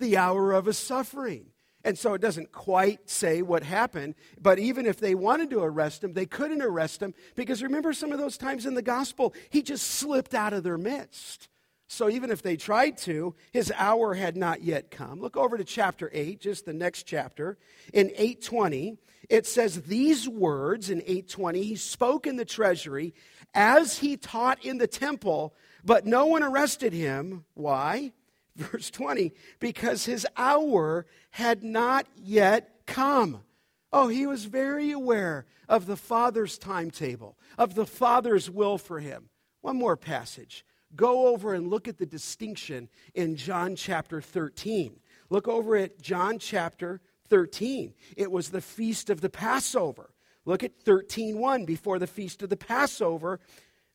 the 0.01 0.17
hour 0.17 0.53
of 0.53 0.67
his 0.67 0.77
suffering. 0.77 1.53
And 1.85 1.97
so 1.97 2.15
it 2.15 2.21
doesn't 2.21 2.51
quite 2.51 3.09
say 3.09 3.41
what 3.41 3.63
happened, 3.63 4.17
but 4.41 4.59
even 4.59 4.87
if 4.87 4.99
they 4.99 5.15
wanted 5.15 5.51
to 5.51 5.61
arrest 5.63 6.03
him, 6.03 6.15
they 6.15 6.27
couldn't 6.27 6.63
arrest 6.63 7.01
him 7.01 7.15
because 7.37 7.63
remember 7.63 7.93
some 7.93 8.11
of 8.11 8.19
those 8.19 8.37
times 8.37 8.67
in 8.67 8.75
the 8.75 8.83
gospel, 8.83 9.35
he 9.51 9.63
just 9.63 9.87
slipped 9.87 10.35
out 10.35 10.53
of 10.53 10.65
their 10.65 10.79
midst. 10.79 11.49
So 11.95 12.11
even 12.11 12.33
if 12.33 12.43
they 12.43 12.57
tried 12.57 12.99
to, 12.99 13.37
his 13.53 13.73
hour 13.77 14.15
had 14.15 14.37
not 14.37 14.63
yet 14.63 14.91
come. 14.91 15.21
Look 15.21 15.37
over 15.37 15.57
to 15.57 15.63
chapter 15.63 16.11
8, 16.13 16.41
just 16.41 16.67
the 16.67 16.73
next 16.73 17.05
chapter. 17.05 17.57
In 17.93 18.11
820, 18.11 18.99
it 19.31 19.47
says 19.47 19.83
these 19.83 20.29
words 20.29 20.91
in 20.91 21.03
820, 21.03 21.63
he 21.63 21.77
spoke 21.77 22.27
in 22.27 22.35
the 22.35 22.45
treasury 22.45 23.15
as 23.55 23.99
he 23.99 24.17
taught 24.17 24.65
in 24.65 24.79
the 24.79 24.89
temple, 24.89 25.55
but 25.85 26.05
no 26.05 26.27
one 26.27 26.43
arrested 26.43 26.93
him. 26.93 27.45
Why? 27.55 28.13
Verse 28.57 28.91
20, 28.91 29.33
because 29.61 30.05
his 30.05 30.27
hour 30.37 31.07
had 31.31 31.63
not 31.63 32.09
yet 32.17 32.87
come. 32.87 33.43
Oh, 33.93 34.09
he 34.09 34.27
was 34.27 34.47
very 34.47 34.91
aware 34.91 35.47
of 35.69 35.87
the 35.87 35.97
Father's 35.97 36.59
timetable, 36.59 37.39
of 37.57 37.77
the 37.77 37.87
Father's 37.87 38.51
will 38.51 38.79
for 38.79 38.99
him. 38.99 39.29
One 39.61 39.77
more 39.77 39.97
passage. 39.97 40.65
Go 40.97 41.29
over 41.29 41.55
and 41.55 41.69
look 41.69 41.89
at 41.89 41.99
the 41.99 42.07
distinction 42.07 42.89
in 43.15 43.37
John 43.37 43.77
chapter 43.77 44.21
13. 44.21 45.01
Look 45.31 45.49
over 45.49 45.77
at 45.77 46.01
John 46.01 46.39
chapter 46.39 47.01
13. 47.29 47.95
It 48.17 48.31
was 48.31 48.51
the 48.51 48.61
feast 48.61 49.11
of 49.11 49.21
the 49.21 49.31
Passover. 49.31 50.11
Look 50.45 50.63
at 50.63 50.79
13:1 50.85 51.65
before 51.65 51.99
the 51.99 52.07
feast 52.07 52.43
of 52.43 52.51
the 52.51 52.57
Passover 52.57 53.41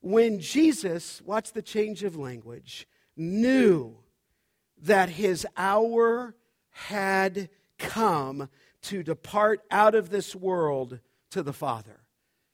when 0.01 0.39
Jesus, 0.39 1.22
watch 1.22 1.53
the 1.53 1.62
change 1.62 2.03
of 2.03 2.15
language, 2.15 2.88
knew 3.15 3.98
that 4.77 5.10
his 5.10 5.46
hour 5.58 6.36
had 6.70 7.50
come 7.77 8.50
to 8.82 9.03
depart 9.03 9.62
out 9.70 9.94
of 9.94 10.10
this 10.10 10.36
world 10.36 11.00
to 11.32 11.44
the 11.44 11.53
Father. 11.53 12.01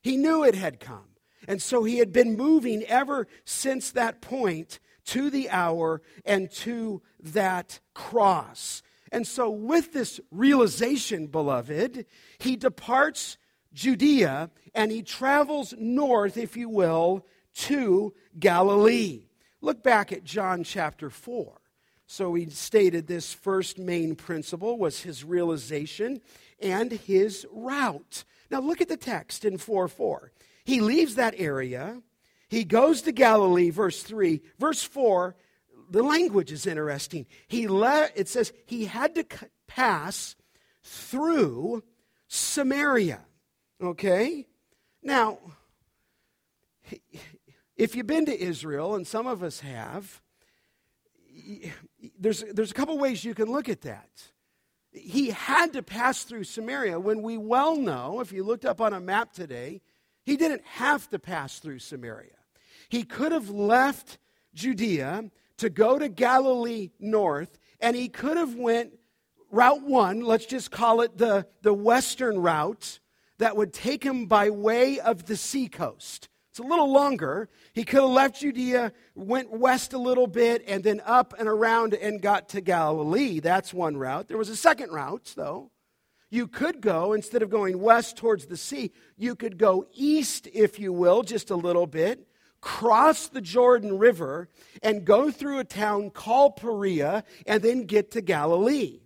He 0.02 0.18
knew 0.18 0.44
it 0.44 0.56
had 0.56 0.80
come. 0.80 1.15
And 1.48 1.62
so 1.62 1.84
he 1.84 1.98
had 1.98 2.12
been 2.12 2.36
moving 2.36 2.84
ever 2.84 3.28
since 3.44 3.92
that 3.92 4.22
point 4.22 4.80
to 5.06 5.30
the 5.30 5.50
hour 5.50 6.02
and 6.26 6.52
to 6.52 7.02
that 7.20 7.80
cross. 7.94 8.82
And 9.12 9.26
so, 9.26 9.50
with 9.50 9.94
this 9.94 10.20
realization, 10.32 11.28
beloved, 11.28 12.06
he 12.40 12.56
departs 12.56 13.38
Judea 13.74 14.50
and 14.74 14.92
he 14.92 15.04
travels 15.04 15.74
north, 15.78 16.38
if 16.38 16.58
you 16.58 16.70
will, 16.70 17.26
to 17.56 18.14
Galilee. 18.40 19.28
Look 19.62 19.84
back 19.84 20.12
at 20.12 20.24
John 20.24 20.64
chapter 20.64 21.10
4. 21.10 21.62
So 22.08 22.34
he 22.36 22.50
stated 22.50 23.08
this 23.08 23.34
first 23.34 23.80
main 23.80 24.16
principle 24.16 24.78
was 24.78 25.02
his 25.02 25.24
realization 25.24 26.22
and 26.62 26.92
his 26.92 27.48
route. 27.52 28.24
Now 28.52 28.60
look 28.60 28.82
at 28.82 28.90
the 28.90 28.98
text 28.98 29.44
in 29.44 29.58
4 29.58 29.88
4. 29.88 30.32
He 30.66 30.82
leaves 30.82 31.16
that 31.16 31.36
area. 31.38 32.02
He 32.50 32.64
goes 32.64 33.04
to 33.04 33.12
Galilee, 33.12 33.70
verse 33.70 34.02
3. 34.04 34.42
Verse 34.60 34.84
4, 34.84 35.36
the 35.90 36.04
language 36.04 36.52
is 36.52 36.66
interesting. 36.66 37.28
He 37.48 37.68
le- 37.68 38.10
it 38.16 38.28
says 38.28 38.52
he 38.66 38.86
had 38.86 39.16
to 39.16 39.26
pass 39.68 40.36
through 40.84 41.84
Samaria. 42.28 43.22
Okay? 43.82 44.48
Now, 45.04 45.38
if 47.76 47.96
you've 47.96 48.08
been 48.08 48.26
to 48.26 48.40
Israel, 48.40 48.96
and 48.96 49.06
some 49.06 49.28
of 49.28 49.44
us 49.44 49.60
have, 49.60 50.22
there's, 52.20 52.44
there's 52.54 52.72
a 52.72 52.76
couple 52.76 52.98
ways 52.98 53.24
you 53.24 53.36
can 53.36 53.52
look 53.52 53.70
at 53.70 53.82
that. 53.82 54.10
He 54.92 55.30
had 55.30 55.74
to 55.74 55.84
pass 55.84 56.24
through 56.24 56.46
Samaria 56.46 57.00
when 57.00 57.22
we 57.22 57.38
well 57.38 57.76
know, 57.76 58.22
if 58.22 58.32
you 58.32 58.44
looked 58.44 58.66
up 58.66 58.80
on 58.80 58.94
a 58.94 59.00
map 59.00 59.34
today, 59.34 59.82
he 60.26 60.38
didn't 60.38 60.64
have 60.66 61.10
to 61.12 61.20
pass 61.20 61.60
through 61.60 61.80
Samaria. 61.80 62.32
He 62.90 63.04
could 63.04 63.32
have 63.32 63.50
left 63.50 64.18
Judea 64.54 65.32
to 65.58 65.70
go 65.70 65.98
to 65.98 66.10
Galilee 66.10 66.92
north, 67.00 67.58
and 67.80 67.96
he 67.96 68.10
could 68.10 68.38
have 68.38 68.56
went 68.56 68.94
route 69.52 69.84
one, 69.84 70.22
let's 70.22 70.46
just 70.46 70.72
call 70.72 71.02
it 71.02 71.18
the, 71.18 71.48
the 71.62 71.74
western 71.74 72.40
route, 72.40 73.00
that 73.38 73.56
would 73.56 73.74
take 73.74 74.04
him 74.04 74.26
by 74.26 74.50
way 74.50 75.00
of 75.00 75.26
the 75.26 75.36
seacoast. 75.36 76.30
It's 76.50 76.60
a 76.60 76.64
little 76.64 76.92
longer. 76.92 77.50
He 77.74 77.84
could 77.84 78.00
have 78.00 78.10
left 78.10 78.40
Judea, 78.40 78.94
went 79.14 79.52
west 79.52 79.92
a 79.92 79.98
little 79.98 80.28
bit, 80.28 80.64
and 80.66 80.84
then 80.84 81.02
up 81.06 81.34
and 81.38 81.50
around 81.50 81.94
and 81.94 82.22
got 82.22 82.50
to 82.50 82.62
Galilee. 82.62 83.42
That's 83.42 83.74
one 83.74 83.98
route. 83.98 84.30
There 84.30 84.38
was 84.38 84.48
a 84.48 84.56
second 84.56 84.92
route, 84.92 85.34
though. 85.36 85.72
You 86.30 86.48
could 86.48 86.82
go, 86.82 87.14
instead 87.14 87.42
of 87.42 87.50
going 87.50 87.80
west 87.80 88.18
towards 88.18 88.48
the 88.48 88.58
sea, 88.58 88.92
you 89.18 89.36
could 89.36 89.58
go 89.58 89.86
east, 89.94 90.48
if 90.54 90.80
you 90.80 90.92
will, 90.92 91.22
just 91.24 91.50
a 91.50 91.56
little 91.56 91.88
bit, 91.88 92.28
cross 92.62 93.28
the 93.28 93.42
Jordan 93.42 93.98
River, 93.98 94.50
and 94.82 95.06
go 95.06 95.30
through 95.30 95.60
a 95.60 95.64
town 95.64 96.10
called 96.10 96.56
Perea, 96.56 97.24
and 97.46 97.62
then 97.62 97.84
get 97.84 98.12
to 98.12 98.22
Galilee. 98.22 99.02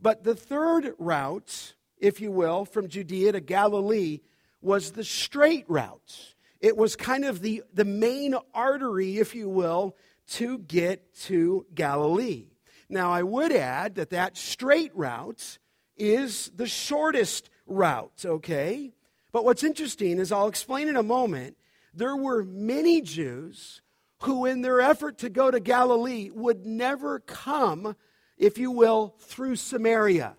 But 0.00 0.24
the 0.24 0.34
third 0.34 0.94
route, 0.98 1.74
if 1.98 2.20
you 2.20 2.32
will, 2.32 2.64
from 2.64 2.88
Judea 2.88 3.32
to 3.32 3.40
Galilee 3.40 4.20
was 4.60 4.92
the 4.92 5.04
straight 5.04 5.64
route. 5.68 6.34
It 6.60 6.76
was 6.76 6.96
kind 6.96 7.24
of 7.24 7.40
the, 7.40 7.62
the 7.72 7.84
main 7.84 8.34
artery, 8.52 9.18
if 9.18 9.34
you 9.34 9.48
will, 9.48 9.96
to 10.28 10.58
get 10.58 11.14
to 11.22 11.64
Galilee. 11.74 12.48
Now, 12.88 13.12
I 13.12 13.22
would 13.22 13.52
add 13.52 13.94
that 13.96 14.10
that 14.10 14.36
straight 14.36 14.94
route 14.94 15.58
is 15.96 16.50
the 16.54 16.66
shortest 16.66 17.50
route, 17.66 18.24
okay? 18.24 18.92
But 19.32 19.44
what's 19.44 19.64
interesting 19.64 20.18
is 20.18 20.32
I'll 20.32 20.48
explain 20.48 20.88
in 20.88 20.96
a 20.96 21.02
moment, 21.02 21.56
there 21.94 22.16
were 22.16 22.44
many 22.44 23.00
Jews 23.00 23.82
who, 24.22 24.46
in 24.46 24.62
their 24.62 24.80
effort 24.80 25.18
to 25.18 25.28
go 25.28 25.50
to 25.50 25.60
Galilee, 25.60 26.30
would 26.32 26.64
never 26.64 27.20
come, 27.20 27.96
if 28.38 28.58
you 28.58 28.70
will, 28.70 29.14
through 29.18 29.56
Samaria. 29.56 30.36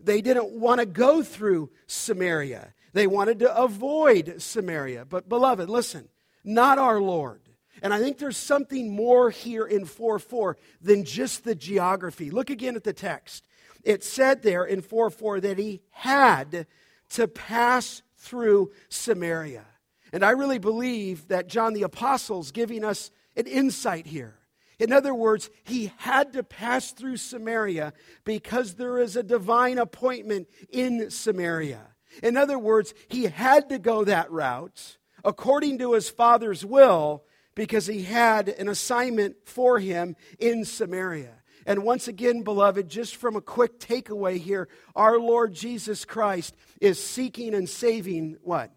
They 0.00 0.20
didn't 0.20 0.50
want 0.50 0.80
to 0.80 0.86
go 0.86 1.22
through 1.22 1.70
Samaria. 1.86 2.74
They 2.92 3.06
wanted 3.06 3.40
to 3.40 3.56
avoid 3.56 4.40
Samaria. 4.40 5.04
But, 5.04 5.28
beloved, 5.28 5.68
listen, 5.68 6.08
not 6.44 6.78
our 6.78 7.00
Lord. 7.00 7.40
And 7.82 7.92
I 7.92 7.98
think 7.98 8.18
there's 8.18 8.36
something 8.36 8.94
more 8.94 9.30
here 9.30 9.66
in 9.66 9.84
4 9.84 10.18
4 10.18 10.56
than 10.80 11.04
just 11.04 11.44
the 11.44 11.54
geography. 11.54 12.30
Look 12.30 12.50
again 12.50 12.76
at 12.76 12.84
the 12.84 12.92
text. 12.92 13.46
It 13.84 14.02
said 14.02 14.42
there 14.42 14.64
in 14.64 14.80
4 14.80 15.10
4 15.10 15.40
that 15.40 15.58
he 15.58 15.82
had 15.90 16.66
to 17.10 17.28
pass 17.28 18.02
through 18.16 18.72
Samaria. 18.88 19.64
And 20.12 20.24
I 20.24 20.30
really 20.30 20.58
believe 20.58 21.28
that 21.28 21.48
John 21.48 21.74
the 21.74 21.82
Apostle 21.82 22.40
is 22.40 22.52
giving 22.52 22.84
us 22.84 23.10
an 23.36 23.46
insight 23.46 24.06
here. 24.06 24.38
In 24.78 24.92
other 24.92 25.14
words, 25.14 25.50
he 25.62 25.92
had 25.98 26.32
to 26.32 26.42
pass 26.42 26.92
through 26.92 27.18
Samaria 27.18 27.92
because 28.24 28.74
there 28.74 28.98
is 28.98 29.16
a 29.16 29.22
divine 29.22 29.78
appointment 29.78 30.48
in 30.70 31.10
Samaria. 31.10 31.82
In 32.22 32.36
other 32.36 32.58
words, 32.58 32.94
he 33.08 33.24
had 33.24 33.68
to 33.68 33.78
go 33.78 34.04
that 34.04 34.30
route 34.30 34.98
according 35.24 35.78
to 35.78 35.92
his 35.92 36.08
father's 36.08 36.64
will 36.64 37.24
because 37.54 37.86
he 37.86 38.02
had 38.02 38.48
an 38.48 38.68
assignment 38.68 39.36
for 39.44 39.78
him 39.78 40.16
in 40.38 40.64
Samaria. 40.64 41.42
And 41.66 41.82
once 41.82 42.08
again, 42.08 42.42
beloved, 42.42 42.88
just 42.88 43.16
from 43.16 43.36
a 43.36 43.40
quick 43.40 43.78
takeaway 43.80 44.38
here, 44.38 44.68
our 44.94 45.18
Lord 45.18 45.54
Jesus 45.54 46.04
Christ 46.04 46.54
is 46.80 47.02
seeking 47.02 47.54
and 47.54 47.68
saving 47.68 48.36
what? 48.42 48.72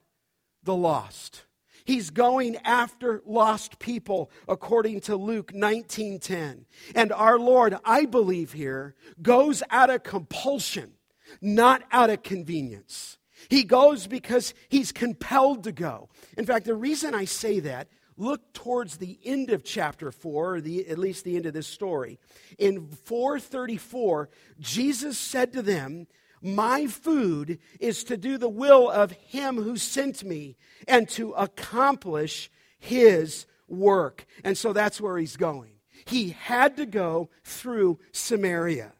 The 0.63 0.75
lost. 0.75 1.43
He's 1.85 2.09
going 2.09 2.57
after 2.65 3.21
lost 3.25 3.79
people 3.79 4.29
according 4.47 4.99
to 5.01 5.15
Luke 5.15 5.53
19:10. 5.53 6.65
And 6.93 7.13
our 7.13 7.39
Lord, 7.39 7.77
I 7.85 8.05
believe 8.05 8.51
here, 8.51 8.93
goes 9.21 9.63
out 9.69 9.89
of 9.89 10.03
compulsion, 10.03 10.95
not 11.41 11.83
out 11.91 12.09
of 12.09 12.23
convenience. 12.23 13.17
He 13.49 13.63
goes 13.63 14.07
because 14.07 14.53
he's 14.67 14.91
compelled 14.91 15.63
to 15.63 15.71
go. 15.71 16.09
In 16.37 16.45
fact, 16.45 16.65
the 16.65 16.75
reason 16.75 17.15
I 17.15 17.23
say 17.23 17.61
that 17.61 17.87
look 18.17 18.53
towards 18.53 18.97
the 18.97 19.19
end 19.23 19.51
of 19.51 19.63
chapter 19.63 20.11
4 20.11 20.55
or 20.55 20.61
the, 20.61 20.87
at 20.87 20.97
least 20.97 21.23
the 21.23 21.35
end 21.35 21.45
of 21.45 21.53
this 21.53 21.67
story. 21.67 22.19
In 22.57 22.87
434 22.87 24.29
jesus 24.59 25.17
said 25.17 25.53
to 25.53 25.61
them 25.61 26.07
my 26.41 26.87
food 26.87 27.59
is 27.79 28.03
to 28.05 28.17
do 28.17 28.37
the 28.37 28.49
will 28.49 28.89
of 28.89 29.11
him 29.11 29.61
who 29.61 29.77
sent 29.77 30.23
me 30.23 30.55
and 30.87 31.09
to 31.09 31.31
accomplish 31.33 32.51
his 32.79 33.45
work. 33.67 34.25
And 34.43 34.57
so 34.57 34.71
that's 34.73 35.01
where 35.01 35.17
he's 35.17 35.35
going. 35.35 35.71
He 36.05 36.29
had 36.29 36.77
to 36.77 36.85
go 36.85 37.29
through 37.43 37.99
samaria. 38.11 38.93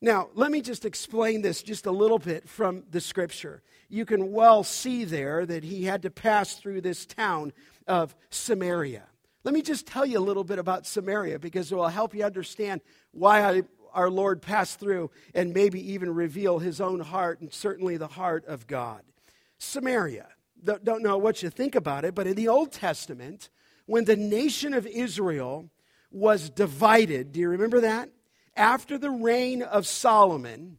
Now 0.00 0.28
let 0.34 0.50
me 0.50 0.60
just 0.60 0.84
explain 0.84 1.42
this 1.42 1.62
just 1.62 1.86
a 1.86 1.90
little 1.90 2.18
bit 2.18 2.48
from 2.48 2.84
the 2.90 3.00
scripture. 3.00 3.62
You 3.88 4.04
can 4.04 4.32
well 4.32 4.62
see 4.64 5.04
there 5.04 5.46
that 5.46 5.64
he 5.64 5.84
had 5.84 6.02
to 6.02 6.10
pass 6.10 6.54
through 6.54 6.80
this 6.82 7.06
town 7.06 7.52
of 7.86 8.14
Samaria. 8.30 9.04
Let 9.44 9.54
me 9.54 9.62
just 9.62 9.86
tell 9.86 10.04
you 10.04 10.18
a 10.18 10.20
little 10.20 10.44
bit 10.44 10.58
about 10.58 10.86
Samaria 10.86 11.38
because 11.38 11.70
it 11.70 11.74
will 11.76 11.88
help 11.88 12.14
you 12.14 12.24
understand 12.24 12.80
why 13.12 13.42
I, 13.42 13.62
our 13.92 14.10
Lord 14.10 14.42
passed 14.42 14.80
through 14.80 15.10
and 15.34 15.54
maybe 15.54 15.92
even 15.92 16.14
reveal 16.14 16.58
his 16.58 16.80
own 16.80 17.00
heart 17.00 17.40
and 17.40 17.52
certainly 17.52 17.96
the 17.96 18.08
heart 18.08 18.44
of 18.46 18.66
God. 18.66 19.02
Samaria, 19.58 20.26
don't 20.64 21.02
know 21.02 21.16
what 21.16 21.42
you 21.42 21.50
think 21.50 21.74
about 21.74 22.04
it, 22.04 22.14
but 22.14 22.26
in 22.26 22.34
the 22.34 22.48
Old 22.48 22.72
Testament, 22.72 23.50
when 23.86 24.04
the 24.04 24.16
nation 24.16 24.74
of 24.74 24.86
Israel 24.86 25.70
was 26.10 26.50
divided, 26.50 27.32
do 27.32 27.40
you 27.40 27.48
remember 27.48 27.80
that? 27.80 28.10
After 28.56 28.98
the 28.98 29.10
reign 29.10 29.62
of 29.62 29.86
Solomon, 29.86 30.78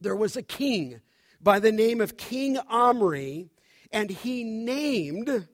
there 0.00 0.16
was 0.16 0.36
a 0.36 0.42
king 0.42 1.00
by 1.40 1.58
the 1.58 1.72
name 1.72 2.00
of 2.00 2.16
King 2.16 2.58
Omri, 2.68 3.50
and 3.92 4.10
he 4.10 4.44
named 4.44 5.48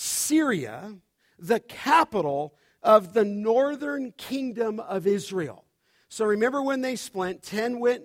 Syria, 0.00 0.94
the 1.40 1.58
capital 1.58 2.54
of 2.84 3.14
the 3.14 3.24
northern 3.24 4.12
kingdom 4.12 4.78
of 4.78 5.08
Israel. 5.08 5.64
So 6.08 6.24
remember 6.24 6.62
when 6.62 6.82
they 6.82 6.94
split, 6.94 7.42
10 7.42 7.80
went 7.80 8.04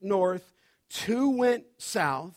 north, 0.00 0.54
2 0.88 1.36
went 1.36 1.64
south, 1.76 2.34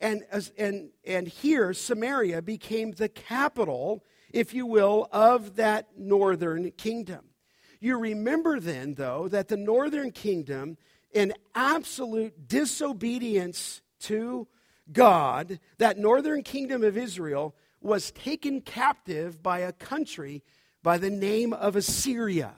and, 0.00 0.22
and, 0.56 0.88
and 1.06 1.28
here 1.28 1.74
Samaria 1.74 2.40
became 2.40 2.92
the 2.92 3.10
capital, 3.10 4.02
if 4.32 4.54
you 4.54 4.64
will, 4.64 5.08
of 5.12 5.56
that 5.56 5.88
northern 5.98 6.70
kingdom. 6.70 7.26
You 7.80 7.98
remember 7.98 8.60
then, 8.60 8.94
though, 8.94 9.28
that 9.28 9.48
the 9.48 9.58
northern 9.58 10.10
kingdom, 10.10 10.78
in 11.12 11.34
absolute 11.54 12.48
disobedience 12.48 13.82
to 14.00 14.48
God, 14.90 15.60
that 15.76 15.98
northern 15.98 16.42
kingdom 16.42 16.82
of 16.82 16.96
Israel 16.96 17.54
was 17.80 18.10
taken 18.10 18.60
captive 18.60 19.42
by 19.42 19.60
a 19.60 19.72
country 19.72 20.42
by 20.82 20.98
the 20.98 21.10
name 21.10 21.52
of 21.52 21.76
Assyria. 21.76 22.54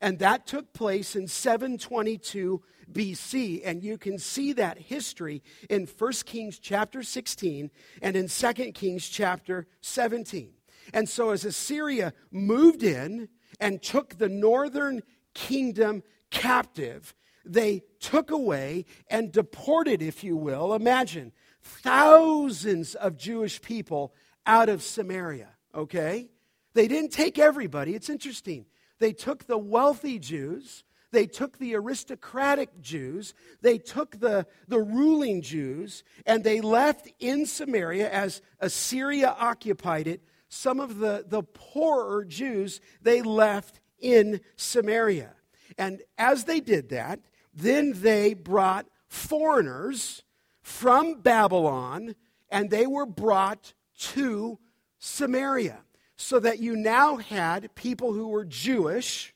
And 0.00 0.18
that 0.18 0.46
took 0.46 0.72
place 0.72 1.14
in 1.14 1.28
722 1.28 2.62
BC. 2.90 3.60
And 3.64 3.82
you 3.82 3.98
can 3.98 4.18
see 4.18 4.52
that 4.54 4.78
history 4.78 5.42
in 5.68 5.86
1 5.86 6.12
Kings 6.24 6.58
chapter 6.58 7.02
16 7.02 7.70
and 8.00 8.16
in 8.16 8.28
2 8.28 8.52
Kings 8.72 9.08
chapter 9.08 9.66
17. 9.82 10.52
And 10.94 11.08
so 11.08 11.30
as 11.30 11.44
Assyria 11.44 12.12
moved 12.30 12.82
in 12.82 13.28
and 13.60 13.82
took 13.82 14.16
the 14.16 14.28
northern 14.28 15.02
kingdom 15.34 16.02
captive, 16.30 17.14
they 17.44 17.82
took 18.00 18.30
away 18.30 18.86
and 19.08 19.32
deported, 19.32 20.02
if 20.02 20.24
you 20.24 20.36
will, 20.36 20.74
imagine, 20.74 21.32
thousands 21.62 22.94
of 22.94 23.16
Jewish 23.16 23.60
people 23.60 24.14
out 24.50 24.68
of 24.68 24.82
Samaria, 24.82 25.46
okay? 25.72 26.28
They 26.74 26.88
didn't 26.88 27.12
take 27.12 27.38
everybody. 27.38 27.94
It's 27.94 28.10
interesting. 28.10 28.66
They 28.98 29.12
took 29.12 29.46
the 29.46 29.56
wealthy 29.56 30.18
Jews, 30.18 30.82
they 31.12 31.26
took 31.26 31.58
the 31.58 31.76
aristocratic 31.76 32.80
Jews, 32.80 33.32
they 33.62 33.78
took 33.78 34.18
the, 34.18 34.48
the 34.66 34.80
ruling 34.80 35.40
Jews, 35.40 36.02
and 36.26 36.42
they 36.42 36.60
left 36.60 37.08
in 37.20 37.46
Samaria 37.46 38.10
as 38.10 38.42
Assyria 38.58 39.36
occupied 39.38 40.08
it. 40.08 40.20
Some 40.48 40.80
of 40.80 40.98
the, 40.98 41.24
the 41.28 41.44
poorer 41.44 42.24
Jews 42.24 42.80
they 43.00 43.22
left 43.22 43.78
in 44.00 44.40
Samaria. 44.56 45.32
And 45.78 46.02
as 46.18 46.42
they 46.42 46.58
did 46.58 46.88
that, 46.88 47.20
then 47.54 47.92
they 47.94 48.34
brought 48.34 48.86
foreigners 49.06 50.24
from 50.60 51.20
Babylon, 51.20 52.16
and 52.50 52.68
they 52.68 52.88
were 52.88 53.06
brought 53.06 53.74
to 54.00 54.58
Samaria. 54.98 55.80
So 56.16 56.38
that 56.38 56.58
you 56.58 56.76
now 56.76 57.16
had 57.16 57.74
people 57.74 58.12
who 58.12 58.28
were 58.28 58.44
Jewish 58.44 59.34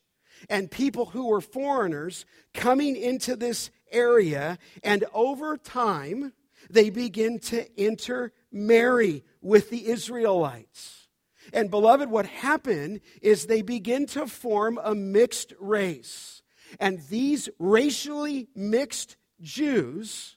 and 0.50 0.70
people 0.70 1.07
who 1.07 1.29
were 1.29 1.40
foreigners 1.40 2.27
coming 2.53 2.94
into 2.96 3.37
this 3.37 3.70
area, 3.90 4.59
and 4.83 5.05
over 5.14 5.57
time, 5.57 6.35
they 6.68 6.90
begin 6.90 7.38
to 7.38 7.66
intermarry 7.81 9.24
with 9.40 9.70
the 9.70 9.87
Israelites. 9.88 11.09
And 11.53 11.70
beloved, 11.70 12.11
what 12.11 12.27
happened 12.27 13.00
is 13.22 13.46
they 13.46 13.62
begin 13.62 14.07
to 14.09 14.27
form 14.27 14.79
a 14.83 14.94
mixed 14.94 15.53
race. 15.59 16.42
And 16.81 17.00
these 17.09 17.48
racially 17.59 18.48
mixed 18.55 19.16
Jews 19.40 20.37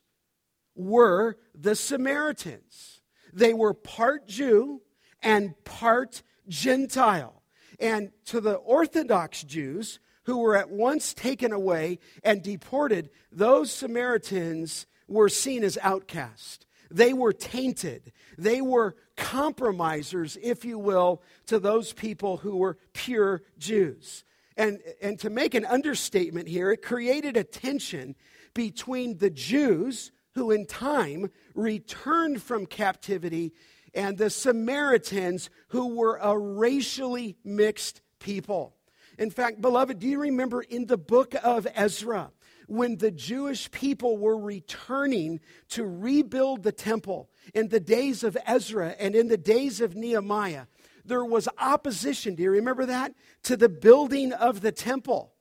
were 0.76 1.38
the 1.56 1.76
Samaritans. 1.76 2.97
They 3.34 3.54
were 3.54 3.74
part 3.74 4.28
Jew 4.28 4.82
and 5.22 5.54
part 5.64 6.24
Gentile. 6.48 7.42
And 7.80 8.12
to 8.26 8.42
the 8.42 8.56
Orthodox 8.56 9.44
Jews, 9.44 10.00
who 10.24 10.40
were 10.40 10.58
at 10.58 10.70
once 10.70 11.14
taken 11.14 11.52
away 11.52 12.00
and 12.24 12.42
deported, 12.42 13.10
those 13.32 13.72
Samaritans 13.72 14.86
were 15.08 15.30
seen 15.30 15.64
as 15.64 15.78
outcasts. 15.82 16.66
They 16.90 17.14
were 17.14 17.34
tainted. 17.34 18.12
They 18.38 18.62
were 18.62 18.96
compromisers, 19.16 20.38
if 20.42 20.64
you 20.66 20.80
will, 20.80 21.22
to 21.48 21.60
those 21.60 21.94
people 21.94 22.38
who 22.38 22.58
were 22.58 22.78
pure 22.94 23.44
Jews. 23.58 24.24
And, 24.56 24.80
and 25.02 25.20
to 25.20 25.30
make 25.30 25.54
an 25.54 25.66
understatement 25.66 26.48
here, 26.48 26.72
it 26.72 26.82
created 26.82 27.38
a 27.38 27.44
tension 27.44 28.16
between 28.54 29.18
the 29.18 29.30
Jews 29.30 30.12
who 30.38 30.52
in 30.52 30.68
time 30.68 31.32
returned 31.56 32.44
from 32.44 32.68
captivity, 32.68 33.54
and 33.94 34.20
the 34.20 34.30
Samaritans, 34.30 35.50
who 35.70 35.96
were 35.96 36.18
a 36.18 36.38
racially 36.38 37.36
mixed 37.44 38.02
people. 38.20 38.76
In 39.18 39.32
fact, 39.32 39.62
beloved, 39.62 39.98
do 39.98 40.08
you 40.08 40.20
remember 40.20 40.62
in 40.62 40.86
the 40.86 40.98
book 40.98 41.34
of 41.44 41.66
Ezra, 41.74 42.32
when 42.68 42.98
the 42.98 43.10
Jewish 43.10 43.72
people 43.72 44.18
were 44.18 44.38
returning 44.38 45.40
to 45.70 45.86
rebuild 45.86 46.62
the 46.62 46.72
temple 46.72 47.32
in 47.56 47.70
the 47.70 47.80
days 47.80 48.24
of 48.24 48.38
Ezra 48.46 48.90
and 49.00 49.16
in 49.16 49.30
the 49.30 49.38
days 49.38 49.82
of 49.82 49.96
Nehemiah, 49.96 50.66
there 51.04 51.26
was 51.26 51.50
opposition. 51.58 52.36
Do 52.36 52.44
you 52.44 52.52
remember 52.52 52.86
that? 52.86 53.16
To 53.44 53.58
the 53.58 53.70
building 53.70 54.34
of 54.34 54.62
the 54.62 54.72
temple. 54.72 55.34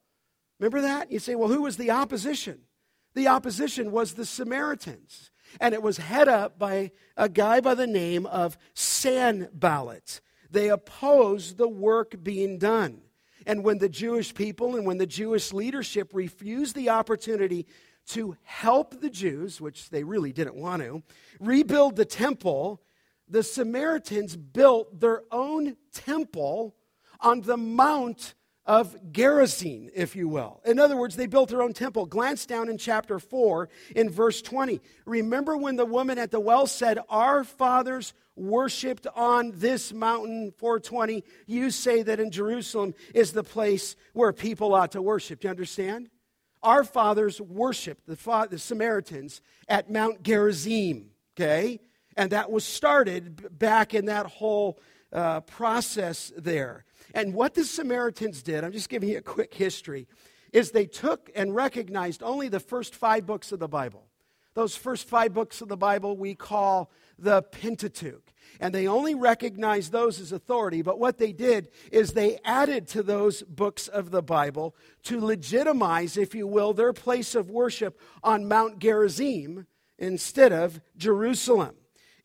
Remember 0.59 0.81
that? 0.81 1.13
You 1.13 1.19
say, 1.19 1.35
well, 1.35 1.49
who 1.49 1.63
was 1.63 1.77
the 1.77 1.91
opposition? 1.91 2.61
The 3.17 3.29
opposition 3.29 3.93
was 3.93 4.13
the 4.13 4.27
Samaritans. 4.27 5.31
And 5.59 5.73
it 5.73 5.83
was 5.83 5.97
head 5.97 6.29
up 6.29 6.59
by 6.59 6.91
a 7.17 7.31
guy 7.31 7.61
by 7.61 7.75
the 7.75 7.87
name 7.87 8.27
of 8.27 8.59
Sanballat. 8.75 10.21
They 10.51 10.69
opposed 10.69 11.57
the 11.57 11.67
work 11.67 12.23
being 12.23 12.59
done. 12.59 13.01
And 13.47 13.65
when 13.65 13.79
the 13.79 13.89
Jewish 13.89 14.35
people 14.35 14.77
and 14.77 14.85
when 14.85 14.99
the 14.99 15.07
Jewish 15.07 15.55
leadership 15.55 16.11
refused 16.13 16.77
the 16.77 16.91
opportunity 16.91 17.67
to 18.09 18.37
help 18.43 19.01
the 19.01 19.11
Jews, 19.11 19.63
which 19.63 19.89
they 19.89 20.05
really 20.05 20.33
didn't 20.35 20.57
want 20.57 20.83
to, 20.83 21.03
rebuild 21.41 21.97
the 21.97 22.05
temple, 22.05 22.83
the 23.27 23.43
Samaritans 23.43 24.37
built 24.37 25.01
their 25.01 25.23
own 25.33 25.79
temple 25.91 26.77
on 27.21 27.41
the 27.41 27.57
Mount 27.57 28.35
of 28.67 28.97
Gerizim, 29.13 29.89
if 29.95 30.17
you 30.17 30.29
will. 30.29 30.61
In 30.65 30.79
other 30.79 30.97
words, 30.97 31.17
they 31.17 31.27
built 31.27 31.51
their 31.51 31.63
own 31.63 31.73
temple. 31.73 32.05
Glance 32.07 32.47
down 32.47 32.69
in 32.69 32.79
chapter 32.79 33.19
4 33.19 33.69
in 33.95 34.11
verse 34.11 34.43
20. 34.43 34.81
Remember 35.05 35.57
when 35.57 35.77
the 35.77 35.87
woman 35.87 36.19
at 36.19 36.31
the 36.31 36.41
well 36.41 36.67
said, 36.67 36.99
Our 37.09 37.45
fathers 37.45 38.13
worshiped 38.37 39.07
on 39.17 39.53
this 39.55 39.95
mountain 39.95 40.53
420 40.59 41.25
you 41.47 41.71
say 41.71 42.03
that 42.03 42.21
in 42.21 42.31
jerusalem 42.31 42.95
is 43.15 43.33
the 43.33 43.43
place 43.43 43.97
where 44.13 44.31
people 44.31 44.75
ought 44.75 44.93
to 44.93 45.01
worship 45.01 45.41
do 45.41 45.47
you 45.47 45.51
understand 45.51 46.11
our 46.63 46.85
fathers 46.85 47.41
worshiped 47.41 48.07
the, 48.07 48.47
the 48.51 48.59
samaritans 48.59 49.41
at 49.69 49.91
mount 49.91 50.23
gerizim 50.23 51.09
okay 51.35 51.81
and 52.15 52.31
that 52.31 52.51
was 52.51 52.63
started 52.63 53.59
back 53.59 53.95
in 53.95 54.05
that 54.05 54.27
whole 54.27 54.79
uh, 55.15 55.41
process 55.41 56.31
there 56.37 56.85
and 57.17 57.35
what 57.35 57.55
the 57.55 57.65
samaritans 57.65 58.43
did 58.43 58.63
i'm 58.63 58.73
just 58.73 58.89
giving 58.89 59.09
you 59.09 59.19
a 59.19 59.23
quick 59.23 59.53
history 59.53 60.07
is 60.53 60.71
they 60.71 60.87
took 60.87 61.31
and 61.35 61.55
recognized 61.55 62.23
only 62.23 62.49
the 62.49 62.61
first 62.61 62.95
five 62.95 63.27
books 63.27 63.51
of 63.51 63.59
the 63.59 63.69
bible 63.69 64.07
those 64.57 64.75
first 64.75 65.07
five 65.07 65.35
books 65.35 65.61
of 65.61 65.69
the 65.69 65.77
Bible 65.77 66.17
we 66.17 66.35
call 66.35 66.91
the 67.19 67.43
Pentateuch. 67.43 68.33
And 68.59 68.75
they 68.75 68.89
only 68.89 69.15
recognized 69.15 69.93
those 69.93 70.19
as 70.19 70.33
authority, 70.33 70.81
but 70.81 70.99
what 70.99 71.19
they 71.19 71.33
did 71.33 71.69
is 71.93 72.13
they 72.13 72.39
added 72.43 72.89
to 72.89 73.03
those 73.03 73.43
books 73.43 73.87
of 73.87 74.11
the 74.11 74.23
Bible 74.23 74.75
to 75.05 75.21
legitimize, 75.21 76.17
if 76.17 76.35
you 76.35 76.47
will, 76.47 76.73
their 76.73 76.95
place 76.95 77.35
of 77.35 77.51
worship 77.51 78.01
on 78.23 78.49
Mount 78.49 78.79
Gerizim 78.79 79.67
instead 79.99 80.53
of 80.55 80.81
Jerusalem. 80.97 81.75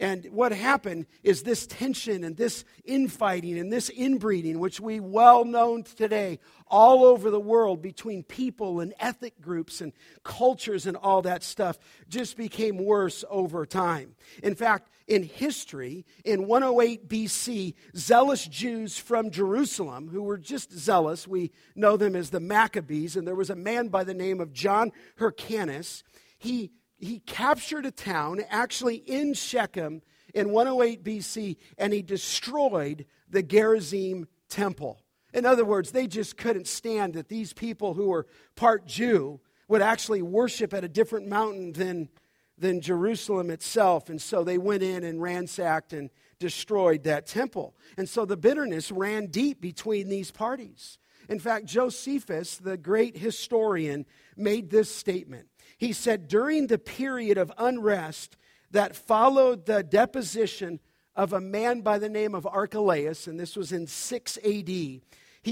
And 0.01 0.25
what 0.31 0.51
happened 0.51 1.05
is 1.21 1.43
this 1.43 1.67
tension 1.67 2.23
and 2.23 2.35
this 2.35 2.65
infighting 2.85 3.59
and 3.59 3.71
this 3.71 3.87
inbreeding, 3.87 4.59
which 4.59 4.79
we 4.79 4.99
well 4.99 5.45
know 5.45 5.79
today 5.83 6.39
all 6.65 7.05
over 7.05 7.29
the 7.29 7.39
world 7.39 7.83
between 7.83 8.23
people 8.23 8.79
and 8.79 8.95
ethnic 8.99 9.39
groups 9.39 9.79
and 9.79 9.93
cultures 10.23 10.87
and 10.87 10.97
all 10.97 11.21
that 11.21 11.43
stuff, 11.43 11.77
just 12.09 12.35
became 12.35 12.83
worse 12.83 13.23
over 13.29 13.63
time. 13.63 14.15
In 14.41 14.55
fact, 14.55 14.89
in 15.07 15.21
history, 15.21 16.03
in 16.25 16.47
108 16.47 17.07
BC, 17.07 17.75
zealous 17.95 18.47
Jews 18.47 18.97
from 18.97 19.29
Jerusalem, 19.29 20.09
who 20.09 20.23
were 20.23 20.39
just 20.39 20.71
zealous, 20.71 21.27
we 21.27 21.51
know 21.75 21.95
them 21.95 22.15
as 22.15 22.31
the 22.31 22.39
Maccabees, 22.39 23.15
and 23.15 23.27
there 23.27 23.35
was 23.35 23.51
a 23.51 23.55
man 23.55 23.89
by 23.89 24.03
the 24.03 24.15
name 24.15 24.41
of 24.41 24.51
John 24.51 24.93
Hyrcanus. 25.19 26.01
He 26.39 26.71
he 27.01 27.19
captured 27.19 27.85
a 27.85 27.91
town, 27.91 28.41
actually 28.49 28.95
in 28.95 29.33
Shechem, 29.33 30.03
in 30.33 30.51
108 30.51 31.03
BC, 31.03 31.57
and 31.77 31.91
he 31.91 32.01
destroyed 32.01 33.05
the 33.29 33.43
Gerizim 33.43 34.27
temple. 34.49 35.01
In 35.33 35.45
other 35.45 35.65
words, 35.65 35.91
they 35.91 36.07
just 36.07 36.37
couldn't 36.37 36.67
stand 36.67 37.15
that 37.15 37.27
these 37.27 37.53
people 37.53 37.95
who 37.95 38.09
were 38.09 38.27
part 38.55 38.85
Jew 38.85 39.39
would 39.67 39.81
actually 39.81 40.21
worship 40.21 40.73
at 40.73 40.83
a 40.83 40.89
different 40.89 41.27
mountain 41.27 41.73
than, 41.73 42.09
than 42.57 42.81
Jerusalem 42.81 43.49
itself. 43.49 44.09
And 44.09 44.21
so 44.21 44.43
they 44.43 44.57
went 44.57 44.83
in 44.83 45.03
and 45.03 45.21
ransacked 45.21 45.93
and 45.93 46.09
destroyed 46.39 47.03
that 47.03 47.25
temple. 47.25 47.75
And 47.97 48.07
so 48.07 48.25
the 48.25 48.37
bitterness 48.37 48.91
ran 48.91 49.27
deep 49.27 49.61
between 49.61 50.09
these 50.09 50.31
parties. 50.31 50.97
In 51.29 51.39
fact, 51.39 51.65
Josephus, 51.65 52.57
the 52.57 52.77
great 52.77 53.17
historian, 53.17 54.05
made 54.35 54.69
this 54.69 54.93
statement 54.93 55.47
he 55.81 55.93
said, 55.93 56.27
during 56.27 56.67
the 56.67 56.77
period 56.77 57.39
of 57.39 57.51
unrest 57.57 58.37
that 58.69 58.95
followed 58.95 59.65
the 59.65 59.81
deposition 59.81 60.79
of 61.15 61.33
a 61.33 61.41
man 61.41 61.81
by 61.81 61.97
the 61.97 62.07
name 62.07 62.35
of 62.35 62.45
Archelaus, 62.45 63.25
and 63.25 63.39
this 63.39 63.55
was 63.55 63.71
in 63.71 63.87
6 63.87 64.37
AD, 64.45 64.69
he 64.69 65.01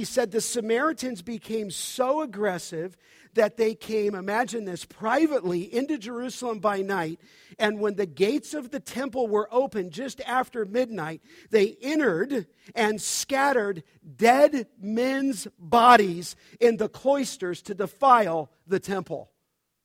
said 0.04 0.30
the 0.30 0.40
Samaritans 0.40 1.24
became 1.24 1.72
so 1.72 2.22
aggressive 2.22 2.96
that 3.34 3.58
they 3.58 3.74
came, 3.74 4.14
imagine 4.14 4.66
this, 4.66 4.86
privately 4.86 5.62
into 5.62 5.98
Jerusalem 5.98 6.60
by 6.60 6.84
night. 6.84 7.20
And 7.58 7.80
when 7.80 7.96
the 7.96 8.06
gates 8.06 8.54
of 8.54 8.70
the 8.70 8.80
temple 8.80 9.28
were 9.28 9.50
opened 9.52 9.94
just 9.94 10.22
after 10.28 10.64
midnight, 10.64 11.24
they 11.50 11.76
entered 11.82 12.46
and 12.76 13.02
scattered 13.02 13.82
dead 14.16 14.68
men's 14.80 15.48
bodies 15.58 16.36
in 16.60 16.78
the 16.78 16.88
cloisters 16.88 17.64
to 17.64 17.74
defile 17.74 18.52
the 18.68 18.80
temple. 18.80 19.32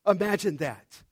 Imagine 0.07 0.59
that. 0.59 1.03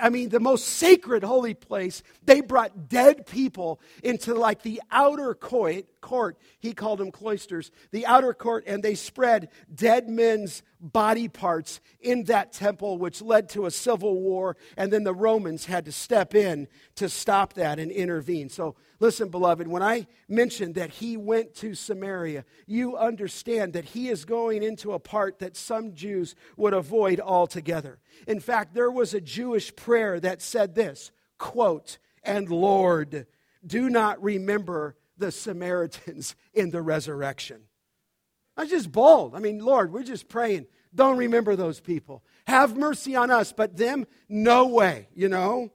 I 0.00 0.08
mean, 0.08 0.30
the 0.30 0.40
most 0.40 0.64
sacred 0.64 1.22
holy 1.22 1.52
place, 1.52 2.02
they 2.24 2.40
brought 2.40 2.88
dead 2.88 3.26
people 3.26 3.82
into 4.02 4.32
like 4.34 4.62
the 4.62 4.80
outer 4.90 5.34
court. 5.34 6.38
He 6.58 6.72
called 6.72 7.00
them 7.00 7.10
cloisters, 7.10 7.70
the 7.90 8.06
outer 8.06 8.32
court, 8.32 8.64
and 8.66 8.82
they 8.82 8.94
spread 8.94 9.50
dead 9.74 10.08
men's 10.08 10.62
body 10.80 11.28
parts 11.28 11.80
in 12.00 12.24
that 12.24 12.52
temple, 12.52 12.98
which 12.98 13.20
led 13.20 13.48
to 13.50 13.66
a 13.66 13.70
civil 13.70 14.20
war. 14.20 14.56
And 14.76 14.92
then 14.92 15.04
the 15.04 15.14
Romans 15.14 15.66
had 15.66 15.84
to 15.86 15.92
step 15.92 16.34
in 16.34 16.68
to 16.96 17.08
stop 17.08 17.54
that 17.54 17.78
and 17.78 17.90
intervene. 17.90 18.48
So, 18.48 18.76
listen, 19.00 19.28
beloved, 19.28 19.66
when 19.66 19.82
I 19.82 20.06
mentioned 20.28 20.74
that 20.76 20.90
he 20.90 21.16
went 21.16 21.54
to 21.56 21.74
Samaria, 21.74 22.44
you 22.66 22.96
understand 22.96 23.72
that 23.72 23.86
he 23.86 24.08
is 24.08 24.24
going 24.24 24.62
into 24.62 24.92
a 24.92 24.98
part 24.98 25.38
that 25.40 25.56
some 25.56 25.94
Jews 25.94 26.34
would 26.56 26.74
avoid 26.74 27.20
altogether. 27.20 27.98
In 28.26 28.40
fact, 28.40 28.74
there 28.74 28.90
was 28.90 29.14
a 29.14 29.20
Jewish 29.20 29.74
prayer 29.74 30.20
that 30.20 30.42
said 30.42 30.74
this 30.74 31.10
quote, 31.38 31.98
and 32.22 32.48
Lord, 32.48 33.26
do 33.64 33.88
not 33.88 34.22
remember 34.22 34.96
the 35.16 35.32
Samaritans 35.32 36.34
in 36.54 36.70
the 36.70 36.82
resurrection. 36.82 37.62
That's 38.58 38.70
just 38.70 38.90
bold. 38.90 39.36
I 39.36 39.38
mean, 39.38 39.60
Lord, 39.60 39.92
we're 39.92 40.02
just 40.02 40.28
praying. 40.28 40.66
Don't 40.92 41.16
remember 41.16 41.54
those 41.54 41.78
people. 41.78 42.24
Have 42.48 42.76
mercy 42.76 43.14
on 43.14 43.30
us, 43.30 43.52
but 43.52 43.76
them, 43.76 44.04
no 44.28 44.66
way, 44.66 45.06
you 45.14 45.28
know? 45.28 45.70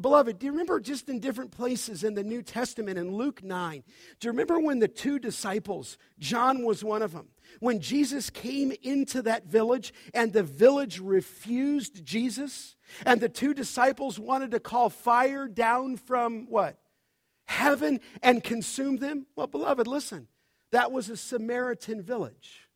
Beloved, 0.00 0.38
do 0.38 0.46
you 0.46 0.52
remember 0.52 0.78
just 0.78 1.08
in 1.08 1.18
different 1.18 1.50
places 1.50 2.04
in 2.04 2.14
the 2.14 2.22
New 2.22 2.40
Testament 2.40 2.98
in 2.98 3.16
Luke 3.16 3.42
9? 3.42 3.82
Do 4.20 4.28
you 4.28 4.30
remember 4.30 4.60
when 4.60 4.78
the 4.78 4.86
two 4.86 5.18
disciples, 5.18 5.98
John 6.20 6.64
was 6.64 6.84
one 6.84 7.02
of 7.02 7.10
them, 7.10 7.30
when 7.58 7.80
Jesus 7.80 8.30
came 8.30 8.72
into 8.84 9.20
that 9.22 9.46
village 9.46 9.92
and 10.14 10.32
the 10.32 10.44
village 10.44 11.00
refused 11.00 12.04
Jesus? 12.04 12.76
And 13.04 13.20
the 13.20 13.28
two 13.28 13.54
disciples 13.54 14.20
wanted 14.20 14.52
to 14.52 14.60
call 14.60 14.88
fire 14.88 15.48
down 15.48 15.96
from 15.96 16.46
what? 16.48 16.78
Heaven 17.46 17.98
and 18.22 18.44
consume 18.44 18.98
them? 18.98 19.26
Well, 19.34 19.48
beloved, 19.48 19.88
listen. 19.88 20.28
That 20.72 20.92
was 20.92 21.08
a 21.08 21.16
Samaritan 21.16 22.02
village. 22.02 22.68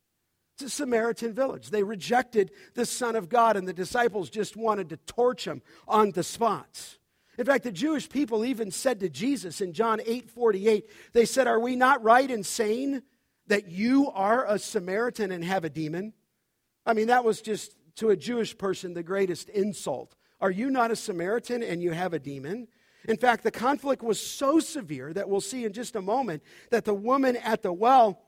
It's 0.55 0.65
a 0.65 0.69
Samaritan 0.69 1.33
village. 1.33 1.69
They 1.69 1.83
rejected 1.83 2.51
the 2.73 2.85
Son 2.85 3.15
of 3.15 3.29
God, 3.29 3.55
and 3.55 3.67
the 3.67 3.73
disciples 3.73 4.29
just 4.29 4.57
wanted 4.57 4.89
to 4.89 4.97
torch 4.97 5.45
him 5.45 5.61
on 5.87 6.11
the 6.11 6.23
spots. 6.23 6.97
In 7.37 7.45
fact, 7.45 7.63
the 7.63 7.71
Jewish 7.71 8.09
people 8.09 8.43
even 8.43 8.69
said 8.69 8.99
to 8.99 9.09
Jesus 9.09 9.61
in 9.61 9.71
John 9.71 10.01
8 10.05 10.29
48, 10.29 10.89
they 11.13 11.23
said, 11.23 11.47
Are 11.47 11.59
we 11.59 11.77
not 11.77 12.03
right 12.03 12.29
in 12.29 12.43
saying 12.43 13.01
that 13.47 13.69
you 13.69 14.11
are 14.11 14.45
a 14.45 14.59
Samaritan 14.59 15.31
and 15.31 15.45
have 15.45 15.63
a 15.63 15.69
demon? 15.69 16.11
I 16.85 16.93
mean, 16.93 17.07
that 17.07 17.23
was 17.23 17.41
just 17.41 17.77
to 17.95 18.09
a 18.09 18.17
Jewish 18.17 18.57
person 18.57 18.93
the 18.93 19.03
greatest 19.03 19.47
insult. 19.47 20.15
Are 20.41 20.51
you 20.51 20.69
not 20.69 20.91
a 20.91 20.95
Samaritan 20.95 21.63
and 21.63 21.81
you 21.81 21.91
have 21.91 22.13
a 22.13 22.19
demon? 22.19 22.67
In 23.07 23.17
fact, 23.17 23.43
the 23.43 23.51
conflict 23.51 24.03
was 24.03 24.19
so 24.19 24.59
severe 24.59 25.13
that 25.13 25.29
we'll 25.29 25.41
see 25.41 25.65
in 25.65 25.73
just 25.73 25.95
a 25.95 26.01
moment 26.01 26.43
that 26.69 26.85
the 26.85 26.93
woman 26.93 27.37
at 27.37 27.63
the 27.63 27.73
well 27.73 28.21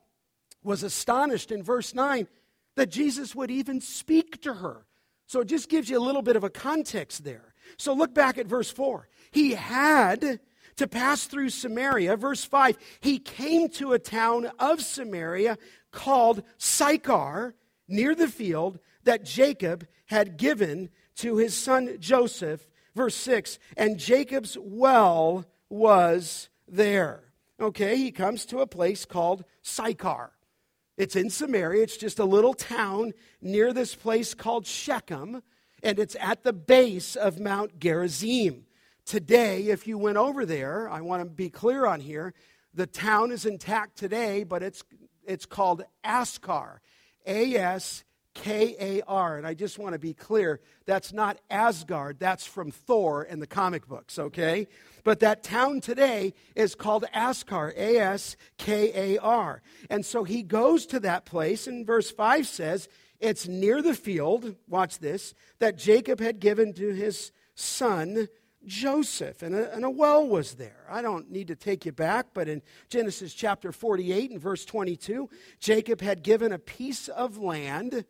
was 0.64 0.84
astonished 0.84 1.52
in 1.52 1.64
verse 1.64 1.94
9 1.94 2.28
that 2.76 2.90
Jesus 2.90 3.36
would 3.36 3.52
even 3.52 3.82
speak 3.82 4.42
to 4.44 4.54
her. 4.56 4.86
So 5.28 5.42
it 5.42 5.48
just 5.48 5.70
gives 5.70 5.90
you 5.90 5.98
a 5.98 6.04
little 6.04 6.22
bit 6.22 6.36
of 6.36 6.44
a 6.44 6.50
context 6.50 7.24
there. 7.24 7.54
So 7.78 7.94
look 7.94 8.14
back 8.14 8.38
at 8.38 8.48
verse 8.48 8.72
4. 8.72 9.08
He 9.32 9.54
had 9.54 10.40
to 10.78 10.88
pass 10.88 11.26
through 11.26 11.50
Samaria. 11.50 12.18
Verse 12.18 12.44
5 12.44 12.78
He 13.02 13.20
came 13.20 13.70
to 13.70 13.94
a 13.94 14.00
town 14.00 14.50
of 14.60 14.82
Samaria 14.82 15.58
called 15.92 16.44
Sychar 16.58 17.56
near 17.88 18.16
the 18.16 18.28
field 18.28 18.80
that 19.04 19.26
Jacob 19.26 19.88
had 20.06 20.38
given 20.38 20.90
to 21.16 21.38
his 21.38 21.56
son 21.56 21.98
Joseph. 22.00 22.68
Verse 22.96 23.16
6 23.16 23.60
And 23.78 23.98
Jacob's 23.98 24.58
well 24.60 25.46
was 25.70 26.50
there. 26.68 27.24
Okay, 27.60 27.96
he 27.98 28.12
comes 28.12 28.46
to 28.48 28.60
a 28.60 28.68
place 28.68 29.06
called 29.06 29.44
Sychar. 29.62 30.32
It's 30.98 31.16
in 31.16 31.30
Samaria. 31.30 31.84
It's 31.84 31.98
just 31.98 32.20
a 32.20 32.26
little 32.26 32.54
town 32.54 33.14
near 33.42 33.74
this 33.74 33.96
place 33.96 34.34
called 34.34 34.66
Shechem, 34.66 35.42
and 35.84 36.00
it's 36.00 36.16
at 36.20 36.44
the 36.44 36.54
base 36.54 37.16
of 37.16 37.40
Mount 37.40 37.80
Gerizim. 37.80 38.66
Today, 39.06 39.68
if 39.68 39.88
you 39.88 39.98
went 39.98 40.18
over 40.18 40.46
there, 40.46 40.90
I 40.90 41.02
want 41.02 41.24
to 41.24 41.30
be 41.30 41.50
clear 41.50 41.86
on 41.86 42.02
here, 42.02 42.34
the 42.74 42.88
town 42.88 43.32
is 43.32 43.46
intact 43.46 43.98
today, 43.98 44.44
but 44.44 44.64
it's, 44.64 44.84
it's 45.26 45.46
called 45.46 45.84
Askar. 46.04 46.82
A 47.26 47.56
S 47.56 48.04
K 48.34 48.76
A 48.80 49.02
R. 49.08 49.38
And 49.38 49.46
I 49.46 49.54
just 49.54 49.78
want 49.78 49.94
to 49.94 50.00
be 50.00 50.14
clear 50.14 50.60
that's 50.86 51.14
not 51.14 51.40
Asgard, 51.50 52.20
that's 52.20 52.46
from 52.46 52.72
Thor 52.72 53.24
in 53.24 53.40
the 53.40 53.48
comic 53.48 53.88
books, 53.88 54.18
okay? 54.18 54.68
But 55.04 55.20
that 55.20 55.44
town 55.44 55.82
today 55.82 56.34
is 56.56 56.76
called 56.76 57.06
Askar, 57.14 57.74
A 57.76 57.98
S 57.98 58.38
K 58.58 59.16
A 59.16 59.18
R. 59.20 59.62
And 59.90 60.06
so 60.06 60.24
he 60.24 60.44
goes 60.44 60.86
to 60.88 61.00
that 61.02 61.26
place, 61.26 61.68
and 61.68 61.86
verse 61.86 62.12
5 62.12 62.48
says, 62.48 62.88
It's 63.20 63.48
near 63.48 63.82
the 63.82 63.96
field, 63.96 64.56
watch 64.68 65.00
this, 65.00 65.34
that 65.60 65.78
Jacob 65.78 66.20
had 66.20 66.40
given 66.40 66.74
to 66.74 66.94
his 66.94 67.32
son 67.56 68.28
Joseph, 68.66 69.42
and 69.42 69.56
a, 69.56 69.74
and 69.74 69.84
a, 69.84 69.90
well 69.90 70.28
was 70.28 70.54
there. 70.54 70.86
I 70.90 71.02
don't 71.02 71.32
need 71.32 71.48
to 71.48 71.56
take 71.56 71.86
you 71.86 71.92
back, 71.92 72.28
but 72.34 72.48
in 72.48 72.62
Genesis 72.90 73.34
chapter 73.34 73.72
48 73.72 74.32
and 74.32 74.40
verse 74.40 74.66
22, 74.66 75.30
Jacob 75.60 76.02
had 76.02 76.22
given 76.22 76.52
a 76.52 76.60
piece 76.60 77.08
of 77.08 77.38
land 77.38 78.06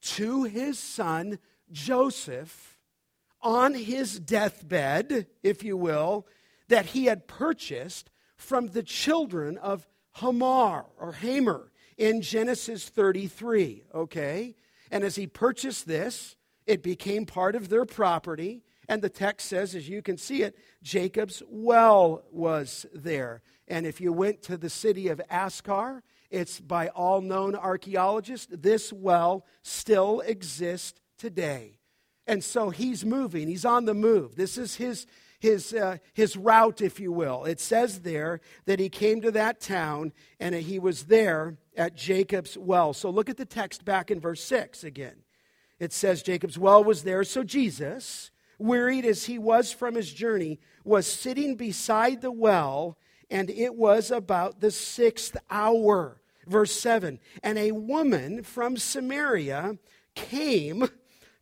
to 0.00 0.44
his 0.44 0.78
son 0.78 1.38
Joseph 1.70 2.78
on 3.42 3.74
his 3.74 4.18
deathbed, 4.18 5.26
if 5.42 5.62
you 5.62 5.76
will, 5.76 6.26
that 6.68 6.86
he 6.86 7.06
had 7.06 7.26
purchased 7.26 8.10
from 8.36 8.68
the 8.68 8.82
children 8.82 9.58
of 9.58 9.86
Hamar 10.12 10.86
or 10.98 11.12
Hamer 11.12 11.70
in 11.96 12.22
Genesis 12.22 12.88
33, 12.88 13.84
okay? 13.94 14.56
And 14.90 15.04
as 15.04 15.16
he 15.16 15.26
purchased 15.26 15.86
this, 15.86 16.36
it 16.66 16.82
became 16.82 17.26
part 17.26 17.54
of 17.54 17.68
their 17.68 17.84
property. 17.84 18.62
And 18.88 19.02
the 19.02 19.08
text 19.08 19.48
says, 19.48 19.74
as 19.74 19.88
you 19.88 20.02
can 20.02 20.16
see 20.16 20.42
it, 20.42 20.56
Jacob's 20.82 21.42
well 21.48 22.24
was 22.32 22.86
there. 22.92 23.42
And 23.68 23.86
if 23.86 24.00
you 24.00 24.12
went 24.12 24.42
to 24.42 24.56
the 24.56 24.70
city 24.70 25.08
of 25.08 25.20
Askar, 25.30 26.02
it's 26.30 26.60
by 26.60 26.88
all 26.88 27.20
known 27.20 27.54
archaeologists, 27.54 28.48
this 28.50 28.92
well 28.92 29.44
still 29.62 30.20
exists 30.20 31.00
today. 31.18 31.78
And 32.26 32.44
so 32.44 32.70
he's 32.70 33.04
moving, 33.04 33.48
he's 33.48 33.64
on 33.64 33.84
the 33.84 33.94
move. 33.94 34.36
This 34.36 34.56
is 34.56 34.76
his, 34.76 35.06
his, 35.40 35.72
uh, 35.74 35.96
his 36.14 36.36
route, 36.36 36.80
if 36.80 37.00
you 37.00 37.10
will. 37.10 37.44
It 37.44 37.58
says 37.58 38.00
there 38.00 38.40
that 38.66 38.78
he 38.78 38.88
came 38.88 39.20
to 39.22 39.32
that 39.32 39.60
town 39.60 40.12
and 40.38 40.54
he 40.54 40.78
was 40.78 41.04
there 41.04 41.56
at 41.76 41.96
Jacob's 41.96 42.56
well. 42.56 42.92
So 42.92 43.10
look 43.10 43.28
at 43.28 43.36
the 43.36 43.44
text 43.44 43.84
back 43.84 44.10
in 44.10 44.20
verse 44.20 44.42
6 44.44 44.84
again. 44.84 45.24
It 45.80 45.92
says 45.92 46.22
Jacob's 46.22 46.58
well 46.58 46.84
was 46.84 47.02
there. 47.02 47.24
So 47.24 47.42
Jesus, 47.42 48.30
wearied 48.58 49.06
as 49.06 49.24
he 49.24 49.38
was 49.38 49.72
from 49.72 49.94
his 49.94 50.12
journey, 50.12 50.60
was 50.84 51.06
sitting 51.06 51.56
beside 51.56 52.20
the 52.20 52.30
well, 52.30 52.98
and 53.30 53.48
it 53.48 53.74
was 53.74 54.10
about 54.10 54.60
the 54.60 54.70
sixth 54.70 55.36
hour. 55.50 56.19
Verse 56.50 56.72
7 56.72 57.20
And 57.42 57.58
a 57.58 57.70
woman 57.70 58.42
from 58.42 58.76
Samaria 58.76 59.78
came 60.16 60.88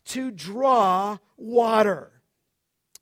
to 0.05 0.31
draw 0.31 1.17
water. 1.39 2.13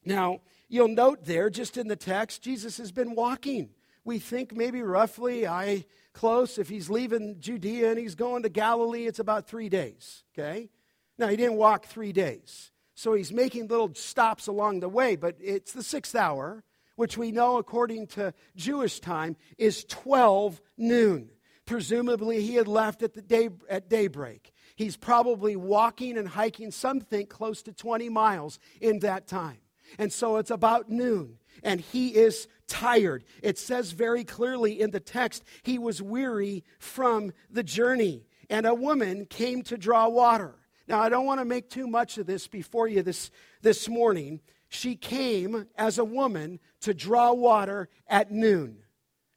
Now, 0.04 0.40
you'll 0.68 0.88
note 0.88 1.24
there, 1.24 1.50
just 1.50 1.76
in 1.76 1.88
the 1.88 1.96
text, 1.96 2.42
Jesus 2.42 2.78
has 2.78 2.92
been 2.92 3.16
walking. 3.16 3.70
We 4.04 4.20
think 4.20 4.54
maybe 4.54 4.82
roughly, 4.82 5.48
I 5.48 5.84
close, 6.12 6.58
if 6.58 6.68
he's 6.68 6.88
leaving 6.88 7.40
Judea 7.40 7.90
and 7.90 7.98
he's 7.98 8.14
going 8.14 8.44
to 8.44 8.48
Galilee, 8.48 9.06
it's 9.06 9.18
about 9.18 9.48
three 9.48 9.68
days, 9.68 10.22
okay? 10.32 10.70
Now, 11.18 11.26
he 11.26 11.36
didn't 11.36 11.56
walk 11.56 11.86
three 11.86 12.12
days. 12.12 12.70
So 12.94 13.14
he's 13.14 13.32
making 13.32 13.66
little 13.66 13.92
stops 13.94 14.46
along 14.46 14.78
the 14.78 14.88
way, 14.88 15.16
but 15.16 15.36
it's 15.40 15.72
the 15.72 15.82
sixth 15.82 16.14
hour, 16.14 16.62
which 16.94 17.18
we 17.18 17.32
know 17.32 17.58
according 17.58 18.06
to 18.08 18.32
Jewish 18.54 19.00
time 19.00 19.36
is 19.58 19.84
12 19.84 20.62
noon. 20.78 21.30
Presumably, 21.66 22.42
he 22.42 22.54
had 22.54 22.68
left 22.68 23.02
at, 23.02 23.14
the 23.14 23.22
day, 23.22 23.50
at 23.68 23.90
daybreak. 23.90 24.52
He's 24.76 24.96
probably 24.96 25.56
walking 25.56 26.16
and 26.16 26.28
hiking, 26.28 26.70
some 26.70 27.00
think 27.00 27.28
close 27.28 27.62
to 27.62 27.72
20 27.72 28.08
miles 28.08 28.58
in 28.80 29.00
that 29.00 29.26
time. 29.26 29.58
And 29.98 30.12
so 30.12 30.36
it's 30.36 30.50
about 30.50 30.90
noon, 30.90 31.38
and 31.62 31.80
he 31.80 32.14
is 32.14 32.48
tired. 32.66 33.24
It 33.42 33.58
says 33.58 33.92
very 33.92 34.24
clearly 34.24 34.80
in 34.80 34.90
the 34.90 35.00
text, 35.00 35.44
he 35.62 35.78
was 35.78 36.02
weary 36.02 36.64
from 36.78 37.32
the 37.50 37.62
journey. 37.62 38.26
And 38.48 38.66
a 38.66 38.74
woman 38.74 39.26
came 39.26 39.62
to 39.64 39.76
draw 39.76 40.08
water. 40.08 40.54
Now, 40.88 41.00
I 41.00 41.08
don't 41.08 41.26
want 41.26 41.40
to 41.40 41.44
make 41.44 41.68
too 41.68 41.86
much 41.86 42.16
of 42.18 42.26
this 42.26 42.46
before 42.46 42.86
you 42.86 43.02
this, 43.02 43.30
this 43.62 43.88
morning. 43.88 44.40
She 44.68 44.94
came 44.94 45.66
as 45.76 45.98
a 45.98 46.04
woman 46.04 46.60
to 46.80 46.94
draw 46.94 47.32
water 47.32 47.88
at 48.08 48.30
noon. 48.30 48.78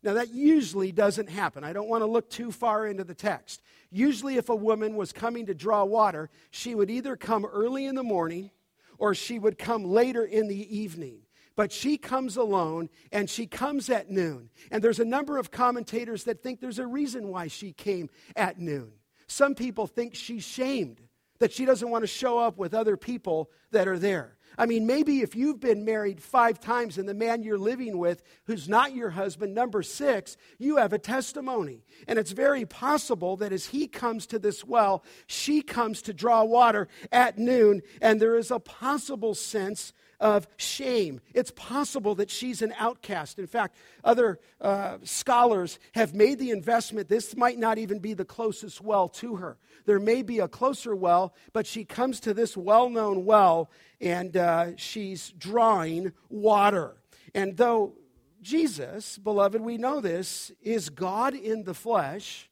Now, 0.01 0.13
that 0.13 0.33
usually 0.33 0.91
doesn't 0.91 1.29
happen. 1.29 1.63
I 1.63 1.73
don't 1.73 1.89
want 1.89 2.01
to 2.01 2.07
look 2.07 2.29
too 2.29 2.51
far 2.51 2.87
into 2.87 3.03
the 3.03 3.13
text. 3.13 3.61
Usually, 3.91 4.37
if 4.37 4.49
a 4.49 4.55
woman 4.55 4.95
was 4.95 5.11
coming 5.11 5.45
to 5.47 5.53
draw 5.53 5.83
water, 5.83 6.29
she 6.51 6.73
would 6.73 6.89
either 6.89 7.17
come 7.17 7.45
early 7.45 7.85
in 7.85 7.95
the 7.95 8.03
morning 8.03 8.51
or 8.97 9.13
she 9.13 9.39
would 9.39 9.57
come 9.57 9.83
later 9.83 10.23
in 10.23 10.47
the 10.47 10.77
evening. 10.77 11.19
But 11.55 11.73
she 11.73 11.97
comes 11.97 12.37
alone 12.37 12.89
and 13.11 13.29
she 13.29 13.45
comes 13.45 13.89
at 13.89 14.09
noon. 14.09 14.49
And 14.71 14.81
there's 14.81 15.01
a 15.01 15.05
number 15.05 15.37
of 15.37 15.51
commentators 15.51 16.23
that 16.23 16.41
think 16.41 16.61
there's 16.61 16.79
a 16.79 16.87
reason 16.87 17.27
why 17.27 17.47
she 17.47 17.73
came 17.73 18.09
at 18.37 18.59
noon. 18.59 18.93
Some 19.27 19.55
people 19.55 19.85
think 19.85 20.15
she's 20.15 20.45
shamed 20.45 21.01
that 21.39 21.51
she 21.51 21.65
doesn't 21.65 21.89
want 21.89 22.03
to 22.03 22.07
show 22.07 22.37
up 22.37 22.57
with 22.57 22.73
other 22.73 22.95
people 22.95 23.49
that 23.71 23.87
are 23.87 23.99
there. 23.99 24.37
I 24.57 24.65
mean, 24.65 24.85
maybe 24.85 25.21
if 25.21 25.35
you've 25.35 25.59
been 25.59 25.85
married 25.85 26.21
five 26.21 26.59
times 26.59 26.97
and 26.97 27.07
the 27.07 27.13
man 27.13 27.43
you're 27.43 27.57
living 27.57 27.97
with, 27.97 28.23
who's 28.45 28.67
not 28.67 28.93
your 28.93 29.11
husband, 29.11 29.53
number 29.53 29.83
six, 29.83 30.37
you 30.57 30.77
have 30.77 30.93
a 30.93 30.99
testimony. 30.99 31.83
And 32.07 32.19
it's 32.19 32.31
very 32.31 32.65
possible 32.65 33.37
that 33.37 33.53
as 33.53 33.67
he 33.67 33.87
comes 33.87 34.25
to 34.27 34.39
this 34.39 34.65
well, 34.65 35.03
she 35.27 35.61
comes 35.61 36.01
to 36.03 36.13
draw 36.13 36.43
water 36.43 36.87
at 37.11 37.37
noon, 37.37 37.81
and 38.01 38.21
there 38.21 38.35
is 38.35 38.51
a 38.51 38.59
possible 38.59 39.35
sense 39.35 39.93
of 40.19 40.47
shame. 40.57 41.21
It's 41.33 41.51
possible 41.51 42.15
that 42.15 42.29
she's 42.29 42.61
an 42.61 42.73
outcast. 42.77 43.39
In 43.39 43.47
fact, 43.47 43.75
other 44.03 44.39
uh, 44.59 44.97
scholars 45.03 45.79
have 45.93 46.13
made 46.13 46.39
the 46.39 46.51
investment 46.51 47.07
this 47.07 47.35
might 47.35 47.57
not 47.57 47.77
even 47.77 47.99
be 47.99 48.13
the 48.13 48.25
closest 48.25 48.81
well 48.81 49.07
to 49.09 49.37
her. 49.37 49.57
There 49.85 49.99
may 49.99 50.21
be 50.21 50.39
a 50.39 50.47
closer 50.47 50.95
well, 50.95 51.33
but 51.53 51.65
she 51.65 51.85
comes 51.85 52.19
to 52.21 52.33
this 52.33 52.57
well 52.57 52.89
known 52.89 53.25
well 53.25 53.69
and 54.01 54.35
uh, 54.35 54.75
she's 54.75 55.31
drawing 55.31 56.13
water. 56.29 56.95
And 57.33 57.57
though 57.57 57.93
Jesus, 58.41 59.17
beloved, 59.17 59.61
we 59.61 59.77
know 59.77 60.01
this, 60.01 60.51
is 60.61 60.89
God 60.89 61.33
in 61.33 61.63
the 61.63 61.73
flesh, 61.73 62.49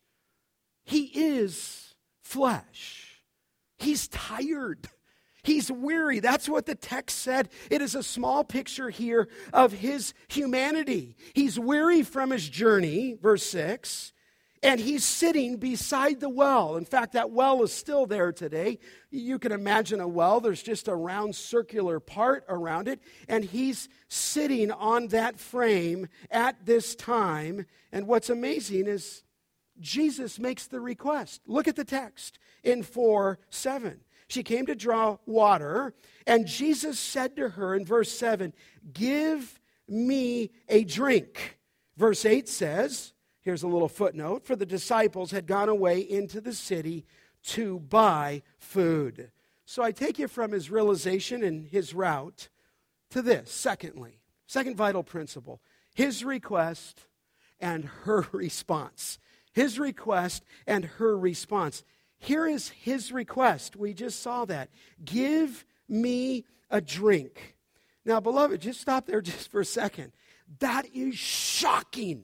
he 0.86 1.06
is 1.14 1.96
flesh. 2.24 3.22
He's 3.78 4.08
tired. 4.08 4.90
He's 5.48 5.72
weary. 5.72 6.20
That's 6.20 6.50
what 6.50 6.66
the 6.66 6.76
text 6.76 7.20
said. 7.20 7.48
It 7.72 7.82
is 7.82 7.96
a 7.96 8.04
small 8.04 8.44
picture 8.44 8.90
here 8.90 9.30
of 9.54 9.72
his 9.72 10.14
humanity. 10.28 11.16
He's 11.34 11.58
weary 11.58 12.04
from 12.04 12.32
his 12.32 12.50
journey, 12.50 13.18
verse 13.22 13.44
6, 13.44 14.12
and 14.62 14.78
he's 14.78 15.06
sitting 15.06 15.56
beside 15.56 16.20
the 16.20 16.28
well. 16.28 16.76
In 16.76 16.84
fact, 16.84 17.14
that 17.14 17.32
well 17.32 17.64
is 17.64 17.72
still 17.72 18.06
there 18.06 18.34
today. 18.34 18.78
You 19.10 19.40
can 19.40 19.54
imagine 19.54 20.02
a 20.02 20.08
well, 20.08 20.42
there's 20.42 20.62
just 20.62 20.90
a 20.90 20.96
round 20.96 21.34
circular 21.34 22.02
part 22.02 22.44
around 22.50 22.90
it, 22.90 23.00
and 23.30 23.46
he's 23.46 23.88
sitting 24.10 24.70
on 24.70 25.08
that 25.08 25.40
frame 25.40 26.10
at 26.30 26.66
this 26.66 26.94
time. 26.94 27.68
And 27.94 28.06
what's 28.06 28.30
amazing 28.30 28.88
is 28.88 29.24
Jesus 29.80 30.40
makes 30.40 30.68
the 30.68 30.82
request. 30.82 31.40
Look 31.48 31.70
at 31.70 31.78
the 31.78 31.86
text 31.86 32.38
in 32.66 32.84
4 32.84 33.40
7. 33.50 34.02
She 34.28 34.44
came 34.44 34.66
to 34.66 34.76
draw 34.76 35.18
water, 35.26 35.94
and 36.26 36.48
Jesus 36.48 37.00
said 37.00 37.36
to 37.38 37.50
her 37.50 37.76
in 37.76 37.86
verse 37.86 38.12
7, 38.12 38.54
Give 38.94 39.60
me 39.88 40.52
a 40.68 40.84
drink. 40.84 41.60
Verse 41.96 42.26
8 42.26 42.50
says, 42.50 43.14
Here's 43.42 43.64
a 43.64 43.68
little 43.68 43.88
footnote 43.88 44.46
for 44.46 44.58
the 44.58 44.66
disciples 44.66 45.32
had 45.32 45.48
gone 45.48 45.70
away 45.70 46.02
into 46.02 46.42
the 46.42 46.54
city 46.54 47.06
to 47.44 47.80
buy 47.80 48.44
food. 48.58 49.32
So 49.66 49.82
I 49.84 49.92
take 49.92 50.20
you 50.20 50.28
from 50.28 50.52
his 50.52 50.70
realization 50.70 51.44
and 51.44 51.66
his 51.66 51.94
route 51.94 52.50
to 53.12 53.22
this. 53.22 53.50
Secondly, 53.52 54.20
second 54.48 54.76
vital 54.76 55.04
principle 55.04 55.62
his 55.96 56.24
request 56.24 57.06
and 57.60 57.86
her 58.04 58.28
response. 58.32 59.18
His 59.54 59.80
request 59.80 60.44
and 60.68 60.86
her 60.86 61.18
response. 61.18 61.84
Here 62.20 62.48
is 62.48 62.70
his 62.70 63.12
request. 63.12 63.76
We 63.76 63.94
just 63.94 64.22
saw 64.22 64.46
that. 64.46 64.70
Give 65.04 65.66
me 65.88 66.46
a 66.70 66.82
drink. 66.82 67.56
Now, 68.06 68.20
beloved, 68.20 68.62
just 68.62 68.82
stop 68.82 69.06
there 69.06 69.22
just 69.22 69.52
for 69.52 69.62
a 69.62 69.66
second. 69.66 70.14
That 70.60 70.88
is 70.94 71.16
shocking 71.18 72.24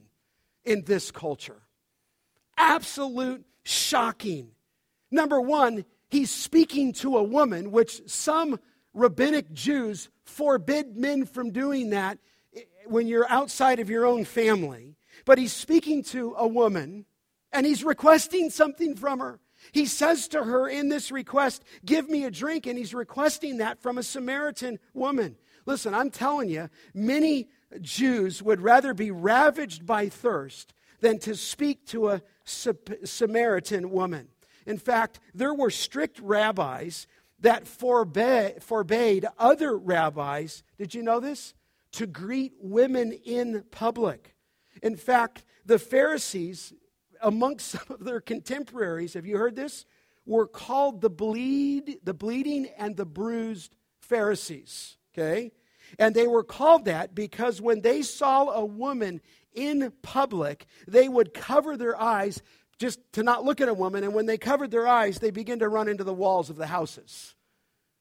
in 0.63 0.83
this 0.85 1.11
culture. 1.11 1.61
Absolute 2.57 3.45
shocking. 3.63 4.51
Number 5.11 5.41
one, 5.41 5.85
he's 6.09 6.31
speaking 6.31 6.93
to 6.93 7.17
a 7.17 7.23
woman, 7.23 7.71
which 7.71 8.01
some 8.09 8.59
rabbinic 8.93 9.51
Jews 9.51 10.09
forbid 10.23 10.95
men 10.95 11.25
from 11.25 11.51
doing 11.51 11.89
that 11.91 12.17
when 12.85 13.07
you're 13.07 13.29
outside 13.29 13.79
of 13.79 13.89
your 13.89 14.05
own 14.05 14.25
family. 14.25 14.95
But 15.25 15.37
he's 15.37 15.53
speaking 15.53 16.03
to 16.05 16.35
a 16.37 16.47
woman 16.47 17.05
and 17.51 17.65
he's 17.65 17.83
requesting 17.83 18.49
something 18.49 18.95
from 18.95 19.19
her. 19.19 19.39
He 19.71 19.85
says 19.85 20.27
to 20.29 20.43
her 20.43 20.67
in 20.67 20.89
this 20.89 21.11
request, 21.11 21.63
Give 21.85 22.09
me 22.09 22.25
a 22.25 22.31
drink, 22.31 22.67
and 22.67 22.77
he's 22.77 22.93
requesting 22.93 23.57
that 23.57 23.81
from 23.81 23.97
a 23.97 24.03
Samaritan 24.03 24.79
woman. 24.93 25.37
Listen, 25.65 25.93
I'm 25.93 26.09
telling 26.09 26.49
you, 26.49 26.69
many 26.93 27.49
Jews 27.81 28.43
would 28.43 28.61
rather 28.61 28.93
be 28.93 29.11
ravaged 29.11 29.85
by 29.85 30.09
thirst 30.09 30.73
than 30.99 31.19
to 31.19 31.35
speak 31.35 31.85
to 31.87 32.09
a 32.09 32.21
Samaritan 32.45 33.91
woman. 33.91 34.27
In 34.65 34.77
fact, 34.77 35.19
there 35.33 35.53
were 35.53 35.69
strict 35.69 36.19
rabbis 36.19 37.07
that 37.39 37.67
forbade, 37.67 38.63
forbade 38.63 39.25
other 39.37 39.77
rabbis, 39.77 40.63
did 40.77 40.93
you 40.93 41.03
know 41.03 41.19
this? 41.19 41.53
To 41.93 42.07
greet 42.07 42.53
women 42.59 43.11
in 43.11 43.65
public. 43.69 44.35
In 44.81 44.95
fact, 44.95 45.43
the 45.65 45.77
Pharisees, 45.77 46.73
amongst 47.23 47.69
some 47.69 47.85
of 47.89 48.03
their 48.03 48.21
contemporaries, 48.21 49.13
have 49.15 49.25
you 49.25 49.37
heard 49.37 49.55
this? 49.55 49.85
Were 50.25 50.47
called 50.47 51.01
the 51.01 51.09
bleed, 51.09 51.99
the 52.03 52.13
bleeding 52.13 52.67
and 52.77 52.95
the 52.95 53.05
bruised 53.05 53.75
Pharisees. 53.99 54.97
Okay? 55.13 55.51
And 55.99 56.15
they 56.15 56.27
were 56.27 56.43
called 56.43 56.85
that 56.85 57.13
because 57.13 57.61
when 57.61 57.81
they 57.81 58.01
saw 58.01 58.49
a 58.49 58.65
woman 58.65 59.21
in 59.53 59.91
public, 60.01 60.65
they 60.87 61.07
would 61.07 61.33
cover 61.33 61.77
their 61.77 61.99
eyes 61.99 62.41
just 62.79 62.99
to 63.13 63.23
not 63.23 63.43
look 63.43 63.61
at 63.61 63.69
a 63.69 63.73
woman. 63.73 64.03
And 64.03 64.13
when 64.13 64.25
they 64.25 64.37
covered 64.37 64.71
their 64.71 64.87
eyes, 64.87 65.19
they 65.19 65.31
begin 65.31 65.59
to 65.59 65.69
run 65.69 65.87
into 65.87 66.03
the 66.03 66.13
walls 66.13 66.49
of 66.49 66.55
the 66.55 66.67
houses. 66.67 67.35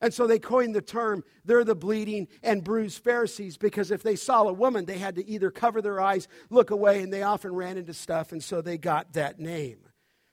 And 0.02 0.12
so 0.12 0.26
they 0.26 0.40
coined 0.40 0.74
the 0.74 0.82
term, 0.82 1.22
they're 1.44 1.62
the 1.62 1.76
bleeding 1.76 2.26
and 2.42 2.64
bruised 2.64 3.04
Pharisees, 3.04 3.56
because 3.56 3.92
if 3.92 4.02
they 4.02 4.16
saw 4.16 4.42
a 4.42 4.52
woman, 4.52 4.84
they 4.84 4.98
had 4.98 5.14
to 5.14 5.26
either 5.26 5.52
cover 5.52 5.80
their 5.80 6.00
eyes, 6.00 6.26
look 6.50 6.72
away, 6.72 7.02
and 7.02 7.12
they 7.12 7.22
often 7.22 7.54
ran 7.54 7.78
into 7.78 7.94
stuff, 7.94 8.32
and 8.32 8.42
so 8.42 8.60
they 8.60 8.76
got 8.76 9.12
that 9.12 9.38
name. 9.38 9.78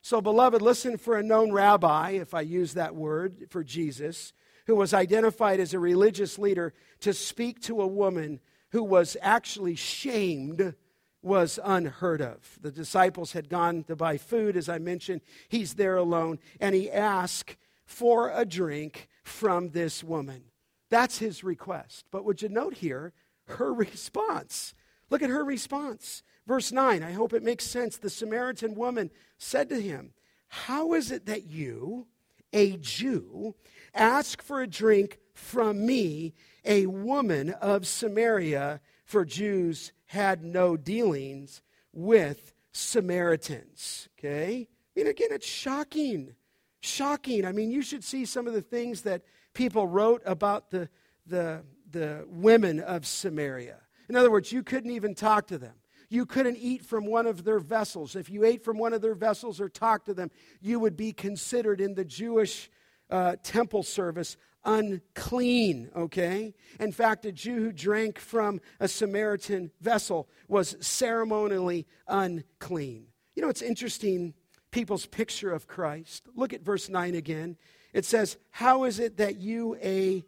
So, 0.01 0.21
beloved, 0.21 0.63
listen 0.63 0.97
for 0.97 1.17
a 1.17 1.23
known 1.23 1.51
rabbi, 1.51 2.11
if 2.11 2.33
I 2.33 2.41
use 2.41 2.73
that 2.73 2.95
word 2.95 3.45
for 3.51 3.63
Jesus, 3.63 4.33
who 4.65 4.75
was 4.75 4.93
identified 4.93 5.59
as 5.59 5.75
a 5.75 5.79
religious 5.79 6.39
leader 6.39 6.73
to 7.01 7.13
speak 7.13 7.61
to 7.61 7.81
a 7.81 7.87
woman 7.87 8.39
who 8.71 8.83
was 8.83 9.17
actually 9.21 9.75
shamed 9.75 10.73
was 11.21 11.59
unheard 11.63 12.21
of. 12.21 12.57
The 12.61 12.71
disciples 12.71 13.33
had 13.33 13.49
gone 13.49 13.83
to 13.83 13.95
buy 13.95 14.17
food, 14.17 14.57
as 14.57 14.67
I 14.67 14.79
mentioned. 14.79 15.21
He's 15.47 15.75
there 15.75 15.97
alone, 15.97 16.39
and 16.59 16.73
he 16.73 16.89
asked 16.89 17.57
for 17.85 18.31
a 18.33 18.45
drink 18.45 19.09
from 19.29 19.69
this 19.69 20.03
woman. 20.03 20.43
That's 20.89 21.19
his 21.19 21.43
request. 21.43 22.05
But 22.11 22.25
would 22.25 22.41
you 22.41 22.49
note 22.49 22.75
here 22.75 23.13
her 23.45 23.73
response? 23.85 24.73
Look 25.09 25.21
at 25.21 25.29
her 25.29 25.45
response. 25.45 26.23
Verse 26.45 26.71
9, 26.71 27.03
I 27.03 27.11
hope 27.11 27.33
it 27.33 27.43
makes 27.43 27.63
sense. 27.63 27.97
The 27.97 28.09
Samaritan 28.09 28.75
woman 28.75 29.11
said 29.37 29.69
to 29.69 29.79
him, 29.79 30.13
How 30.47 30.93
is 30.93 31.11
it 31.11 31.25
that 31.27 31.45
you, 31.45 32.07
a 32.51 32.77
Jew, 32.77 33.55
ask 33.93 34.41
for 34.41 34.61
a 34.61 34.67
drink 34.67 35.19
from 35.33 35.85
me, 35.85 36.33
a 36.65 36.87
woman 36.87 37.51
of 37.51 37.87
Samaria? 37.87 38.81
For 39.05 39.25
Jews 39.25 39.91
had 40.05 40.43
no 40.43 40.77
dealings 40.77 41.61
with 41.93 42.53
Samaritans. 42.71 44.09
Okay? 44.17 44.67
I 44.67 44.99
mean, 44.99 45.07
again, 45.07 45.29
it's 45.31 45.47
shocking. 45.47 46.35
Shocking. 46.81 47.45
I 47.45 47.51
mean, 47.51 47.71
you 47.71 47.81
should 47.81 48.03
see 48.03 48.25
some 48.25 48.47
of 48.47 48.53
the 48.53 48.61
things 48.61 49.01
that 49.01 49.23
people 49.53 49.87
wrote 49.87 50.21
about 50.25 50.71
the, 50.71 50.89
the, 51.25 51.63
the 51.89 52.25
women 52.27 52.79
of 52.79 53.05
Samaria. 53.05 53.77
In 54.07 54.15
other 54.15 54.31
words, 54.31 54.51
you 54.51 54.63
couldn't 54.63 54.91
even 54.91 55.13
talk 55.13 55.47
to 55.47 55.57
them. 55.57 55.73
You 56.09 56.25
couldn't 56.25 56.57
eat 56.57 56.83
from 56.83 57.05
one 57.05 57.27
of 57.27 57.43
their 57.43 57.59
vessels. 57.59 58.15
If 58.15 58.29
you 58.29 58.43
ate 58.43 58.63
from 58.63 58.77
one 58.77 58.93
of 58.93 59.01
their 59.01 59.13
vessels 59.13 59.61
or 59.61 59.69
talked 59.69 60.07
to 60.07 60.13
them, 60.13 60.31
you 60.59 60.79
would 60.79 60.97
be 60.97 61.13
considered 61.13 61.79
in 61.79 61.93
the 61.93 62.05
Jewish 62.05 62.71
uh, 63.11 63.35
temple 63.43 63.83
service 63.83 64.37
unclean, 64.65 65.89
okay? 65.95 66.53
In 66.79 66.91
fact, 66.91 67.25
a 67.25 67.31
Jew 67.31 67.55
who 67.55 67.71
drank 67.71 68.19
from 68.19 68.59
a 68.79 68.87
Samaritan 68.87 69.71
vessel 69.81 70.27
was 70.47 70.75
ceremonially 70.79 71.87
unclean. 72.07 73.07
You 73.35 73.43
know, 73.43 73.49
it's 73.49 73.61
interesting, 73.61 74.33
people's 74.71 75.05
picture 75.05 75.51
of 75.51 75.67
Christ. 75.67 76.27
Look 76.35 76.53
at 76.53 76.61
verse 76.61 76.89
9 76.89 77.15
again. 77.15 77.57
It 77.93 78.05
says, 78.05 78.37
How 78.51 78.83
is 78.83 78.99
it 78.99 79.17
that 79.17 79.37
you, 79.37 79.77
a 79.81 80.23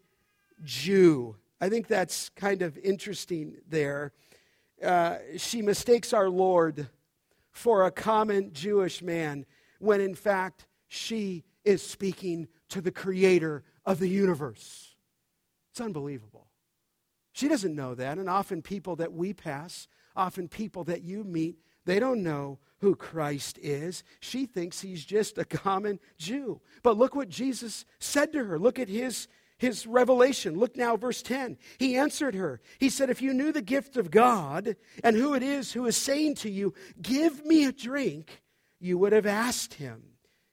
Jew? 0.64 1.36
I 1.60 1.70
think 1.70 1.88
that's 1.88 2.30
kind 2.30 2.62
of 2.62 2.78
interesting 2.78 3.58
there. 3.70 4.14
Uh, 4.84 5.18
she 5.38 5.62
mistakes 5.62 6.12
our 6.12 6.30
Lord 6.30 6.88
for 7.52 7.86
a 7.86 7.92
common 7.92 8.52
Jewish 8.54 9.02
man 9.02 9.46
when 9.80 10.02
in 10.02 10.16
fact 10.16 10.66
she 10.88 11.44
is 11.64 11.84
speaking 11.84 12.48
to 12.70 12.82
the 12.82 12.92
creator 12.92 13.64
of 13.86 14.00
the 14.00 14.08
universe. 14.08 14.96
It's 15.72 15.82
unbelievable. 15.82 16.48
She 17.34 17.48
doesn't 17.48 17.76
know 17.76 17.96
that, 17.96 18.18
and 18.18 18.30
often 18.30 18.62
people 18.62 18.96
that 18.98 19.14
we 19.14 19.34
pass, 19.34 19.88
often 20.16 20.48
people 20.48 20.84
that 20.86 21.04
you 21.04 21.24
meet, 21.24 21.58
they 21.86 22.00
don't 22.00 22.24
know 22.24 22.60
who 22.82 22.96
Christ 22.96 23.60
is. 23.62 24.04
She 24.20 24.46
thinks 24.46 24.82
he's 24.82 25.06
just 25.06 25.38
a 25.38 25.46
common 25.46 26.00
Jew. 26.18 26.62
But 26.84 26.98
look 26.98 27.16
what 27.16 27.30
Jesus 27.30 27.86
said 28.00 28.34
to 28.34 28.44
her. 28.44 28.60
Look 28.60 28.80
at 28.80 28.90
his, 28.90 29.28
his 29.58 29.86
revelation. 29.86 30.58
Look 30.58 30.76
now, 30.76 30.98
verse 30.98 31.22
10. 31.22 31.58
He 31.78 31.96
answered 31.96 32.36
her. 32.36 32.60
He 32.80 32.90
said, 32.90 33.10
If 33.10 33.22
you 33.22 33.34
knew 33.34 33.52
the 33.52 33.62
gift 33.62 33.98
of 33.98 34.12
God 34.12 34.76
and 35.04 35.16
who 35.16 35.36
it 35.36 35.44
is 35.44 35.72
who 35.72 35.86
is 35.86 35.96
saying 35.96 36.36
to 36.36 36.50
you, 36.50 36.74
Give 37.02 37.46
me 37.46 37.66
a 37.66 37.72
drink, 37.72 38.42
you 38.80 38.98
would 38.98 39.14
have 39.14 39.28
asked 39.28 39.76
him, 39.76 40.02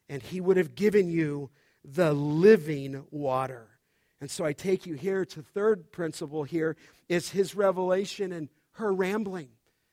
and 0.07 0.21
he 0.21 0.39
would 0.39 0.57
have 0.57 0.75
given 0.75 1.09
you 1.09 1.49
the 1.83 2.13
living 2.13 3.05
water. 3.09 3.67
And 4.21 4.29
so 4.29 4.45
I 4.45 4.53
take 4.53 4.85
you 4.85 4.93
here 4.93 5.25
to 5.25 5.41
third 5.41 5.91
principle 5.91 6.43
here 6.43 6.75
is 7.07 7.29
his 7.29 7.55
revelation 7.55 8.31
and 8.31 8.49
her 8.73 8.93
rambling. 8.93 9.49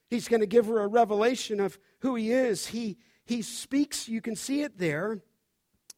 He's 0.09 0.29
going 0.29 0.41
to 0.41 0.47
give 0.47 0.67
her 0.67 0.81
a 0.81 0.87
revelation 0.87 1.61
of 1.61 1.79
who 2.01 2.15
he 2.15 2.33
is. 2.33 2.69
He, 2.69 2.99
he 3.25 3.43
speaks, 3.43 4.09
you 4.09 4.21
can 4.21 4.37
see 4.37 4.63
it 4.63 4.79
there 4.79 5.21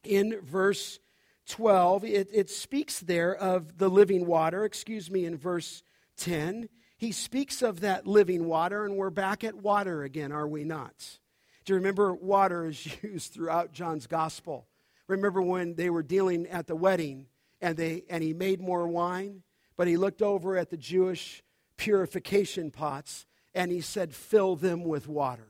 in 0.03 0.39
verse 0.41 0.99
12. 1.47 2.03
It, 2.05 2.29
it 2.31 2.49
speaks 2.49 2.99
there 2.99 3.35
of 3.35 3.77
the 3.77 3.89
living 3.89 4.25
water, 4.25 4.65
excuse 4.65 5.11
me, 5.11 5.25
in 5.25 5.37
verse 5.37 5.83
10. 6.17 6.69
He 6.97 7.11
speaks 7.11 7.61
of 7.61 7.81
that 7.81 8.07
living 8.07 8.45
water, 8.45 8.83
and 8.83 8.95
we're 8.95 9.09
back 9.09 9.43
at 9.43 9.55
water 9.55 10.03
again, 10.03 10.31
are 10.31 10.47
we 10.47 10.63
not? 10.63 11.19
Do 11.65 11.73
you 11.73 11.77
remember 11.77 12.13
water 12.13 12.65
is 12.65 12.87
used 13.03 13.33
throughout 13.33 13.71
John's 13.71 14.07
gospel? 14.07 14.67
Remember 15.07 15.41
when 15.41 15.75
they 15.75 15.89
were 15.89 16.03
dealing 16.03 16.47
at 16.47 16.67
the 16.67 16.75
wedding 16.75 17.27
and, 17.61 17.77
they, 17.77 18.03
and 18.09 18.23
he 18.23 18.33
made 18.33 18.61
more 18.61 18.87
wine, 18.87 19.43
but 19.75 19.87
he 19.87 19.97
looked 19.97 20.21
over 20.21 20.57
at 20.57 20.69
the 20.69 20.77
Jewish 20.77 21.43
purification 21.77 22.69
pots 22.71 23.25
and 23.53 23.71
he 23.71 23.81
said, 23.81 24.13
Fill 24.13 24.55
them 24.55 24.83
with 24.83 25.07
water. 25.07 25.47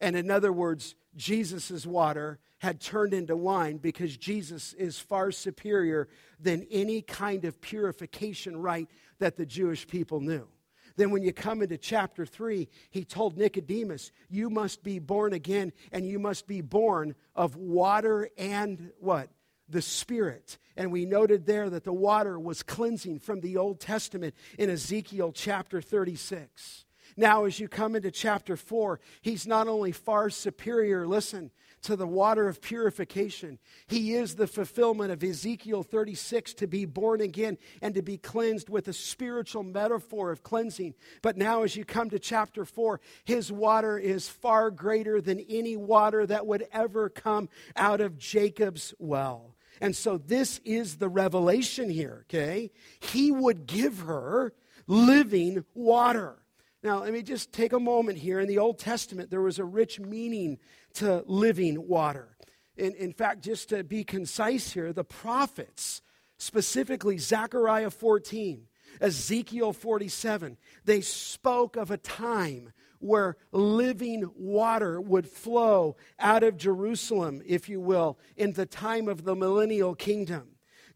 And 0.00 0.16
in 0.16 0.30
other 0.30 0.52
words, 0.52 0.94
Jesus' 1.16 1.86
water 1.86 2.38
had 2.58 2.80
turned 2.80 3.14
into 3.14 3.36
wine 3.36 3.76
because 3.76 4.16
Jesus 4.16 4.72
is 4.72 4.98
far 4.98 5.30
superior 5.30 6.08
than 6.40 6.66
any 6.70 7.02
kind 7.02 7.44
of 7.44 7.60
purification 7.60 8.56
rite 8.56 8.88
that 9.18 9.36
the 9.36 9.46
Jewish 9.46 9.86
people 9.86 10.20
knew. 10.20 10.48
Then, 10.96 11.10
when 11.10 11.22
you 11.22 11.32
come 11.32 11.62
into 11.62 11.78
chapter 11.78 12.26
3, 12.26 12.68
he 12.90 13.04
told 13.04 13.36
Nicodemus, 13.36 14.10
You 14.28 14.50
must 14.50 14.82
be 14.82 14.98
born 14.98 15.32
again, 15.32 15.72
and 15.90 16.06
you 16.06 16.18
must 16.18 16.46
be 16.46 16.60
born 16.60 17.14
of 17.34 17.56
water 17.56 18.28
and 18.36 18.92
what? 18.98 19.30
The 19.68 19.82
Spirit. 19.82 20.58
And 20.76 20.92
we 20.92 21.06
noted 21.06 21.46
there 21.46 21.70
that 21.70 21.84
the 21.84 21.92
water 21.92 22.38
was 22.38 22.62
cleansing 22.62 23.20
from 23.20 23.40
the 23.40 23.56
Old 23.56 23.80
Testament 23.80 24.34
in 24.58 24.68
Ezekiel 24.68 25.32
chapter 25.32 25.80
36. 25.80 26.84
Now, 27.16 27.44
as 27.44 27.60
you 27.60 27.68
come 27.68 27.94
into 27.96 28.10
chapter 28.10 28.56
4, 28.56 29.00
he's 29.20 29.46
not 29.46 29.68
only 29.68 29.92
far 29.92 30.30
superior, 30.30 31.06
listen, 31.06 31.50
to 31.82 31.96
the 31.96 32.06
water 32.06 32.48
of 32.48 32.60
purification. 32.60 33.58
He 33.86 34.14
is 34.14 34.36
the 34.36 34.46
fulfillment 34.46 35.10
of 35.10 35.22
Ezekiel 35.22 35.82
36 35.82 36.54
to 36.54 36.66
be 36.66 36.84
born 36.84 37.20
again 37.20 37.58
and 37.80 37.94
to 37.94 38.02
be 38.02 38.16
cleansed 38.16 38.68
with 38.68 38.88
a 38.88 38.92
spiritual 38.92 39.64
metaphor 39.64 40.30
of 40.30 40.42
cleansing. 40.42 40.94
But 41.22 41.36
now, 41.36 41.62
as 41.62 41.76
you 41.76 41.84
come 41.84 42.08
to 42.10 42.18
chapter 42.18 42.64
4, 42.64 43.00
his 43.24 43.50
water 43.50 43.98
is 43.98 44.28
far 44.28 44.70
greater 44.70 45.20
than 45.20 45.40
any 45.48 45.76
water 45.76 46.24
that 46.26 46.46
would 46.46 46.66
ever 46.72 47.08
come 47.08 47.48
out 47.76 48.00
of 48.00 48.18
Jacob's 48.18 48.94
well. 48.98 49.56
And 49.80 49.96
so, 49.96 50.18
this 50.18 50.60
is 50.64 50.96
the 50.96 51.08
revelation 51.08 51.90
here, 51.90 52.24
okay? 52.28 52.70
He 53.00 53.32
would 53.32 53.66
give 53.66 54.00
her 54.00 54.52
living 54.86 55.64
water. 55.74 56.41
Now, 56.82 57.02
let 57.02 57.12
me 57.12 57.22
just 57.22 57.52
take 57.52 57.72
a 57.72 57.78
moment 57.78 58.18
here. 58.18 58.40
In 58.40 58.48
the 58.48 58.58
Old 58.58 58.78
Testament, 58.78 59.30
there 59.30 59.40
was 59.40 59.60
a 59.60 59.64
rich 59.64 60.00
meaning 60.00 60.58
to 60.94 61.22
living 61.26 61.86
water. 61.86 62.36
In, 62.76 62.94
in 62.94 63.12
fact, 63.12 63.44
just 63.44 63.68
to 63.68 63.84
be 63.84 64.02
concise 64.02 64.72
here, 64.72 64.92
the 64.92 65.04
prophets, 65.04 66.02
specifically 66.38 67.18
Zechariah 67.18 67.90
14, 67.90 68.66
Ezekiel 69.00 69.72
47, 69.72 70.56
they 70.84 71.00
spoke 71.00 71.76
of 71.76 71.90
a 71.90 71.96
time 71.96 72.72
where 72.98 73.36
living 73.52 74.30
water 74.36 75.00
would 75.00 75.28
flow 75.28 75.96
out 76.18 76.42
of 76.42 76.56
Jerusalem, 76.56 77.42
if 77.46 77.68
you 77.68 77.80
will, 77.80 78.18
in 78.36 78.52
the 78.52 78.66
time 78.66 79.08
of 79.08 79.24
the 79.24 79.36
millennial 79.36 79.94
kingdom. 79.94 80.48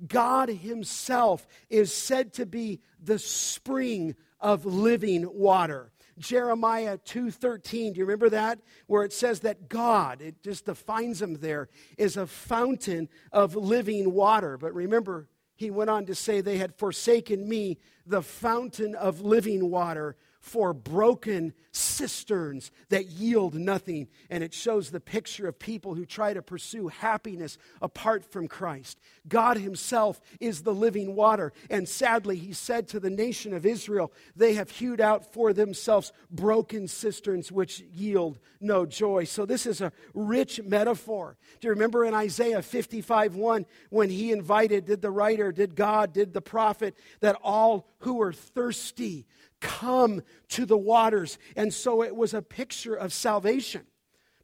God 0.06 0.48
Himself 0.48 1.46
is 1.70 1.92
said 1.92 2.32
to 2.34 2.46
be 2.46 2.80
the 3.00 3.18
spring 3.18 4.14
of 4.40 4.64
living 4.64 5.26
water. 5.32 5.92
Jeremiah 6.18 6.98
2:13. 6.98 7.92
Do 7.92 7.98
you 7.98 8.04
remember 8.04 8.30
that? 8.30 8.60
Where 8.86 9.04
it 9.04 9.12
says 9.12 9.40
that 9.40 9.68
God, 9.68 10.22
it 10.22 10.42
just 10.42 10.64
defines 10.64 11.20
him 11.20 11.34
there, 11.34 11.68
is 11.98 12.16
a 12.16 12.26
fountain 12.26 13.08
of 13.32 13.54
living 13.54 14.12
water. 14.12 14.56
But 14.56 14.74
remember, 14.74 15.28
he 15.56 15.70
went 15.70 15.90
on 15.90 16.06
to 16.06 16.14
say 16.14 16.40
they 16.40 16.58
had 16.58 16.74
forsaken 16.74 17.48
me, 17.48 17.78
the 18.06 18.22
fountain 18.22 18.94
of 18.94 19.20
living 19.20 19.70
water, 19.70 20.16
for 20.46 20.72
broken 20.72 21.52
cisterns 21.72 22.70
that 22.88 23.06
yield 23.06 23.56
nothing. 23.56 24.06
And 24.30 24.44
it 24.44 24.54
shows 24.54 24.90
the 24.90 25.00
picture 25.00 25.48
of 25.48 25.58
people 25.58 25.96
who 25.96 26.06
try 26.06 26.34
to 26.34 26.40
pursue 26.40 26.86
happiness 26.86 27.58
apart 27.82 28.24
from 28.24 28.46
Christ. 28.46 29.00
God 29.26 29.58
Himself 29.58 30.20
is 30.38 30.62
the 30.62 30.72
living 30.72 31.16
water. 31.16 31.52
And 31.68 31.88
sadly, 31.88 32.36
He 32.36 32.52
said 32.52 32.86
to 32.88 33.00
the 33.00 33.10
nation 33.10 33.54
of 33.54 33.66
Israel, 33.66 34.12
they 34.36 34.54
have 34.54 34.70
hewed 34.70 35.00
out 35.00 35.32
for 35.32 35.52
themselves 35.52 36.12
broken 36.30 36.86
cisterns 36.86 37.50
which 37.50 37.80
yield 37.80 38.38
no 38.60 38.86
joy. 38.86 39.24
So 39.24 39.46
this 39.46 39.66
is 39.66 39.80
a 39.80 39.92
rich 40.14 40.62
metaphor. 40.62 41.36
Do 41.60 41.66
you 41.66 41.72
remember 41.72 42.04
in 42.04 42.14
Isaiah 42.14 42.62
55 42.62 43.34
1 43.34 43.66
when 43.90 44.10
He 44.10 44.30
invited, 44.30 44.84
did 44.84 45.02
the 45.02 45.10
writer, 45.10 45.50
did 45.50 45.74
God, 45.74 46.12
did 46.12 46.32
the 46.32 46.40
prophet, 46.40 46.96
that 47.18 47.36
all 47.42 47.88
who 47.98 48.22
are 48.22 48.32
thirsty, 48.32 49.26
come 49.66 50.22
to 50.50 50.64
the 50.64 50.78
waters. 50.78 51.38
And 51.56 51.74
so 51.74 52.02
it 52.02 52.14
was 52.14 52.32
a 52.32 52.40
picture 52.40 52.94
of 52.94 53.12
salvation. 53.12 53.82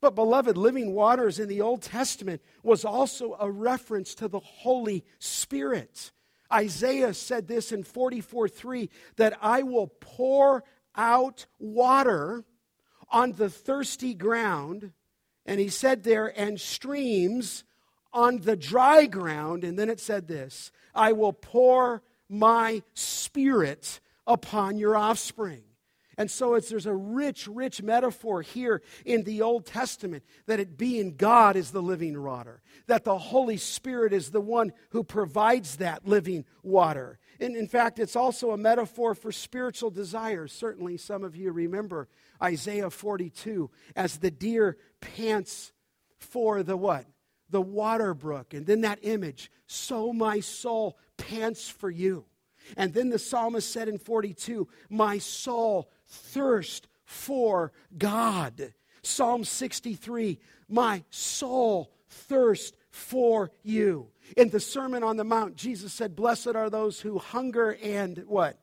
But, 0.01 0.17
beloved, 0.17 0.57
living 0.57 0.95
waters 0.95 1.39
in 1.39 1.49
the 1.49 1.61
Old 1.61 1.83
Testament 1.83 2.43
was 2.65 2.85
also 2.85 3.37
a 3.39 3.49
reference 3.49 4.17
to 4.17 4.27
the 4.27 4.41
Holy 4.41 5.05
Spirit. 5.21 6.11
Isaiah 6.53 7.15
said 7.15 7.47
this 7.47 7.71
in 7.71 7.85
44 7.85 8.49
3 8.49 8.91
that 9.17 9.39
I 9.41 9.63
will 9.63 9.87
pour 10.01 10.65
out 10.97 11.47
water 11.61 12.45
on 13.11 13.33
the 13.33 13.49
thirsty 13.49 14.13
ground. 14.13 14.93
And 15.47 15.61
he 15.61 15.69
said 15.69 16.03
there, 16.03 16.27
and 16.39 16.61
streams 16.61 17.65
on 18.13 18.39
the 18.39 18.57
dry 18.57 19.07
ground. 19.07 19.63
And 19.63 19.79
then 19.79 19.89
it 19.89 20.01
said 20.01 20.27
this 20.27 20.73
I 20.95 21.13
will 21.13 21.33
pour 21.33 22.03
my 22.29 22.83
spirit 22.95 24.01
upon 24.27 24.79
your 24.79 24.97
offspring. 24.97 25.63
And 26.19 26.31
so 26.31 26.55
it's, 26.55 26.69
there's 26.69 26.87
a 26.87 26.95
rich, 26.95 27.49
rich 27.49 27.83
metaphor 27.83 28.43
here 28.43 28.83
in 29.05 29.23
the 29.25 29.43
Old 29.43 29.65
Testament 29.65 30.25
that 30.47 30.61
it 30.61 30.77
being 30.77 31.17
God 31.17 31.57
is 31.57 31.71
the 31.71 31.83
living 31.83 32.23
water, 32.23 32.63
that 32.87 33.05
the 33.05 33.17
Holy 33.17 33.57
Spirit 33.57 34.13
is 34.13 34.31
the 34.31 34.41
one 34.41 34.73
who 34.91 35.05
provides 35.05 35.77
that 35.77 36.07
living 36.07 36.45
water. 36.63 37.19
And 37.41 37.57
in 37.57 37.67
fact, 37.67 37.99
it's 37.99 38.17
also 38.17 38.51
a 38.51 38.59
metaphor 38.59 39.15
for 39.15 39.33
spiritual 39.33 39.91
desires. 39.91 40.53
Certainly, 40.53 40.99
some 40.99 41.25
of 41.25 41.35
you 41.35 41.51
remember 41.51 42.09
Isaiah 42.43 42.91
42 42.91 43.71
as 43.97 44.19
the 44.19 44.31
deer 44.31 44.77
pants 45.01 45.73
for 46.19 46.63
the 46.63 46.77
what? 46.77 47.07
The 47.51 47.63
water 47.63 48.15
brook. 48.15 48.55
And 48.55 48.67
then 48.67 48.83
that 48.83 48.99
image, 49.03 49.51
so 49.67 50.13
my 50.13 50.41
soul 50.41 50.99
pants 51.17 51.69
for 51.69 51.91
you. 51.91 52.27
And 52.77 52.95
then 52.95 53.11
the 53.11 53.19
psalmist 53.19 53.71
said 53.71 53.89
in 53.89 53.99
42, 53.99 54.69
My 54.89 55.19
soul 55.19 55.91
thirst 56.07 56.89
for 57.05 57.73
God. 57.97 58.73
Psalm 59.03 59.45
63, 59.45 60.39
My 60.69 61.05
soul 61.11 61.93
thirst 62.09 62.77
for 62.91 63.51
you. 63.63 64.09
In 64.37 64.51
the 64.51 64.61
Sermon 64.61 65.03
on 65.03 65.17
the 65.17 65.25
Mount, 65.25 65.57
Jesus 65.57 65.93
said, 65.93 66.15
Blessed 66.15 66.55
are 66.55 66.71
those 66.71 67.01
who 67.01 67.19
hunger 67.19 67.77
and 67.83 68.25
what? 68.27 68.59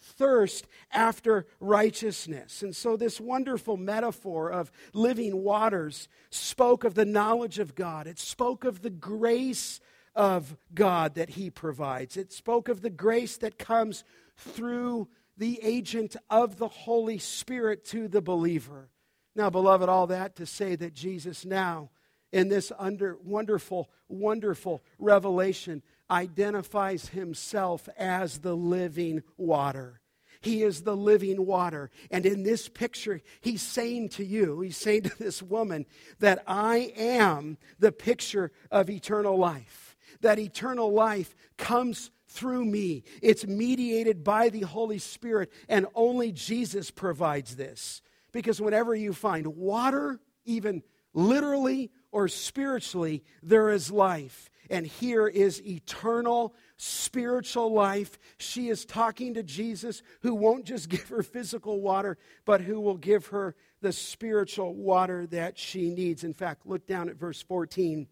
Thirst 0.00 0.66
after 0.92 1.46
righteousness. 1.60 2.62
And 2.62 2.74
so, 2.76 2.96
this 2.96 3.20
wonderful 3.20 3.76
metaphor 3.76 4.50
of 4.50 4.70
living 4.92 5.42
waters 5.42 6.08
spoke 6.30 6.84
of 6.84 6.94
the 6.94 7.06
knowledge 7.06 7.58
of 7.58 7.74
God. 7.74 8.06
It 8.06 8.18
spoke 8.18 8.64
of 8.64 8.82
the 8.82 8.90
grace 8.90 9.80
of 10.14 10.56
God 10.74 11.14
that 11.14 11.30
He 11.30 11.50
provides. 11.50 12.16
It 12.16 12.32
spoke 12.32 12.68
of 12.68 12.80
the 12.80 12.90
grace 12.90 13.36
that 13.38 13.58
comes 13.58 14.04
through 14.36 15.08
the 15.36 15.60
agent 15.62 16.16
of 16.30 16.58
the 16.58 16.68
Holy 16.68 17.18
Spirit 17.18 17.84
to 17.86 18.08
the 18.08 18.22
believer. 18.22 18.88
Now, 19.34 19.50
beloved, 19.50 19.88
all 19.88 20.06
that 20.08 20.36
to 20.36 20.46
say 20.46 20.76
that 20.76 20.94
Jesus 20.94 21.44
now, 21.44 21.90
in 22.32 22.48
this 22.48 22.70
under, 22.78 23.16
wonderful, 23.24 23.90
wonderful 24.08 24.82
revelation, 24.98 25.82
identifies 26.10 27.08
himself 27.08 27.88
as 27.98 28.38
the 28.38 28.56
living 28.56 29.22
water. 29.36 30.00
He 30.40 30.62
is 30.62 30.82
the 30.82 30.96
living 30.96 31.46
water. 31.46 31.90
And 32.10 32.26
in 32.26 32.42
this 32.42 32.68
picture, 32.68 33.22
he's 33.40 33.62
saying 33.62 34.10
to 34.10 34.24
you, 34.24 34.60
he's 34.60 34.76
saying 34.76 35.04
to 35.04 35.18
this 35.18 35.42
woman, 35.42 35.86
that 36.20 36.44
I 36.46 36.92
am 36.96 37.56
the 37.78 37.92
picture 37.92 38.52
of 38.70 38.90
eternal 38.90 39.38
life 39.38 39.93
that 40.24 40.38
eternal 40.38 40.92
life 40.92 41.34
comes 41.56 42.10
through 42.26 42.64
me. 42.64 43.04
It's 43.22 43.46
mediated 43.46 44.24
by 44.24 44.48
the 44.48 44.62
Holy 44.62 44.98
Spirit, 44.98 45.52
and 45.68 45.86
only 45.94 46.32
Jesus 46.32 46.90
provides 46.90 47.56
this. 47.56 48.02
Because 48.32 48.60
whenever 48.60 48.94
you 48.94 49.12
find 49.12 49.46
water, 49.46 50.18
even 50.44 50.82
literally 51.12 51.92
or 52.10 52.26
spiritually, 52.26 53.22
there 53.42 53.70
is 53.70 53.90
life. 53.90 54.50
And 54.70 54.86
here 54.86 55.28
is 55.28 55.62
eternal 55.64 56.54
spiritual 56.78 57.72
life. 57.72 58.18
She 58.38 58.68
is 58.68 58.84
talking 58.86 59.34
to 59.34 59.42
Jesus, 59.42 60.02
who 60.22 60.34
won't 60.34 60.64
just 60.64 60.88
give 60.88 61.08
her 61.10 61.22
physical 61.22 61.80
water, 61.80 62.16
but 62.44 62.62
who 62.62 62.80
will 62.80 62.96
give 62.96 63.26
her 63.26 63.54
the 63.82 63.92
spiritual 63.92 64.74
water 64.74 65.26
that 65.26 65.58
she 65.58 65.90
needs. 65.90 66.24
In 66.24 66.32
fact, 66.32 66.66
look 66.66 66.86
down 66.86 67.08
at 67.08 67.16
verse 67.16 67.42
14. 67.42 68.08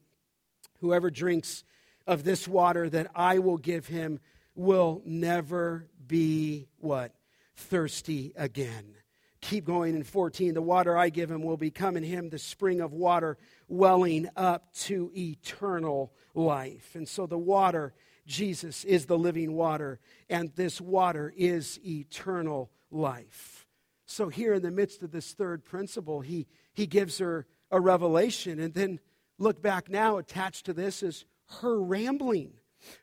Whoever 0.81 1.11
drinks 1.11 1.65
of 2.07 2.25
this 2.25 2.47
water 2.47 2.89
that 2.91 3.11
I 3.15 3.39
will 3.39 3.59
give 3.59 3.87
him 3.87 4.21
will 4.55 5.03
never 5.05 5.89
be 6.07 6.69
what? 6.79 7.15
Thirsty 7.57 8.33
again. 8.37 8.95
Keep 9.41 9.65
going 9.65 9.97
in 9.97 10.05
14. 10.05 10.55
The 10.55 10.63
water 10.63 10.97
I 10.97 11.09
give 11.09 11.31
him 11.31 11.43
will 11.43 11.57
become 11.57 11.97
in 11.97 12.05
him 12.05 12.31
the 12.31 12.39
spring 12.39 12.81
of 12.81 12.93
water 12.93 13.39
welling 13.69 14.29
up 14.37 14.73
to 14.75 15.11
eternal 15.17 16.13
life. 16.33 16.95
And 16.95 17.09
so 17.09 17.27
the 17.27 17.39
water, 17.39 17.93
Jesus, 18.25 18.85
is 18.85 19.07
the 19.07 19.19
living 19.19 19.55
water, 19.55 19.99
and 20.31 20.53
this 20.55 20.81
water 20.81 21.33
is 21.37 21.81
eternal 21.85 22.71
life. 22.91 23.67
So, 24.07 24.29
here 24.29 24.55
in 24.55 24.63
the 24.63 24.71
midst 24.71 25.03
of 25.03 25.11
this 25.11 25.33
third 25.33 25.65
principle, 25.65 26.21
he, 26.21 26.47
he 26.73 26.87
gives 26.87 27.19
her 27.19 27.47
a 27.71 27.81
revelation. 27.81 28.61
And 28.61 28.75
then 28.75 29.01
look 29.39 29.63
back 29.63 29.89
now, 29.89 30.19
attached 30.19 30.67
to 30.67 30.73
this 30.73 31.03
is 31.03 31.25
her 31.61 31.81
rambling. 31.81 32.55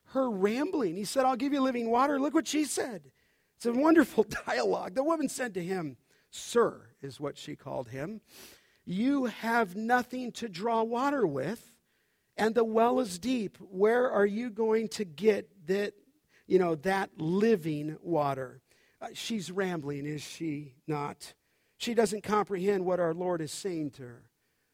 Her 0.06 0.30
rambling. 0.30 0.96
He 0.96 1.06
said, 1.06 1.26
I'll 1.26 1.36
give 1.36 1.54
you 1.54 1.62
living 1.62 1.90
water. 1.90 2.20
Look 2.20 2.34
what 2.34 2.48
she 2.48 2.66
said. 2.66 3.12
It's 3.58 3.66
a 3.66 3.74
wonderful 3.74 4.26
dialogue. 4.48 4.96
The 4.96 5.04
woman 5.04 5.30
said 5.30 5.54
to 5.56 5.64
him, 5.64 5.98
Sir, 6.32 6.82
is 7.02 7.20
what 7.20 7.38
she 7.38 7.56
called 7.56 7.90
him, 7.90 8.22
you 8.86 9.26
have 9.26 9.76
nothing 9.76 10.32
to 10.34 10.48
draw 10.48 10.84
water 10.84 11.26
with, 11.26 11.72
and 12.38 12.56
the 12.56 12.64
well 12.64 13.00
is 13.00 13.20
deep. 13.20 13.58
Where 13.60 14.10
are 14.10 14.26
you 14.26 14.50
going 14.50 14.88
to 14.90 15.06
get 15.06 15.50
that, 15.68 15.94
you 16.48 16.60
know, 16.60 16.76
that 16.76 17.10
living 17.18 17.98
water? 18.02 18.62
Uh, 19.02 19.08
she's 19.14 19.52
rambling, 19.52 20.06
is 20.06 20.22
she 20.22 20.74
not? 20.88 21.34
She 21.78 21.94
doesn't 21.94 22.24
comprehend 22.24 22.86
what 22.86 23.00
our 23.00 23.14
Lord 23.14 23.42
is 23.42 23.52
saying 23.52 23.92
to 23.92 24.04
her. 24.04 24.29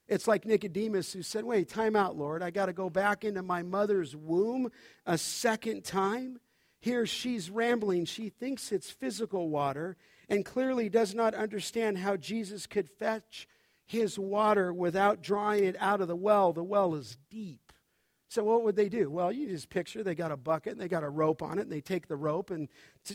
It's 0.08 0.28
like 0.28 0.46
Nicodemus 0.46 1.14
who 1.14 1.24
said, 1.24 1.44
Wait, 1.44 1.68
time 1.68 1.96
out, 1.96 2.16
Lord. 2.16 2.44
I 2.44 2.52
got 2.52 2.68
to 2.68 2.74
go 2.74 2.90
back 2.90 3.24
into 3.24 3.42
my 3.42 3.64
mother's 3.64 4.16
womb 4.16 4.72
a 5.06 5.18
second 5.18 5.84
time. 5.84 6.40
Here 6.80 7.08
she's 7.08 7.50
rambling. 7.50 8.06
She 8.06 8.30
thinks 8.30 8.72
it's 8.72 8.92
physical 8.92 9.50
water 9.50 9.98
and 10.30 10.46
clearly 10.46 10.90
does 10.90 11.16
not 11.16 11.34
understand 11.34 11.98
how 11.98 12.18
Jesus 12.18 12.68
could 12.68 12.90
fetch 12.90 13.48
his 13.86 14.20
water 14.20 14.72
without 14.72 15.22
drawing 15.22 15.64
it 15.64 15.76
out 15.80 16.02
of 16.02 16.08
the 16.08 16.16
well. 16.16 16.54
The 16.54 16.64
well 16.64 16.94
is 16.96 17.18
deep. 17.32 17.74
So 18.28 18.44
what 18.44 18.64
would 18.64 18.76
they 18.76 18.90
do? 18.90 19.10
Well, 19.10 19.32
you 19.32 19.48
just 19.48 19.70
picture 19.70 20.04
they 20.04 20.16
got 20.16 20.32
a 20.32 20.38
bucket 20.38 20.74
and 20.74 20.82
they 20.82 20.88
got 20.88 21.04
a 21.04 21.10
rope 21.10 21.42
on 21.42 21.58
it 21.58 21.62
and 21.62 21.72
they 21.72 21.82
take 21.82 22.08
the 22.08 22.16
rope 22.16 22.52
and 22.52 22.68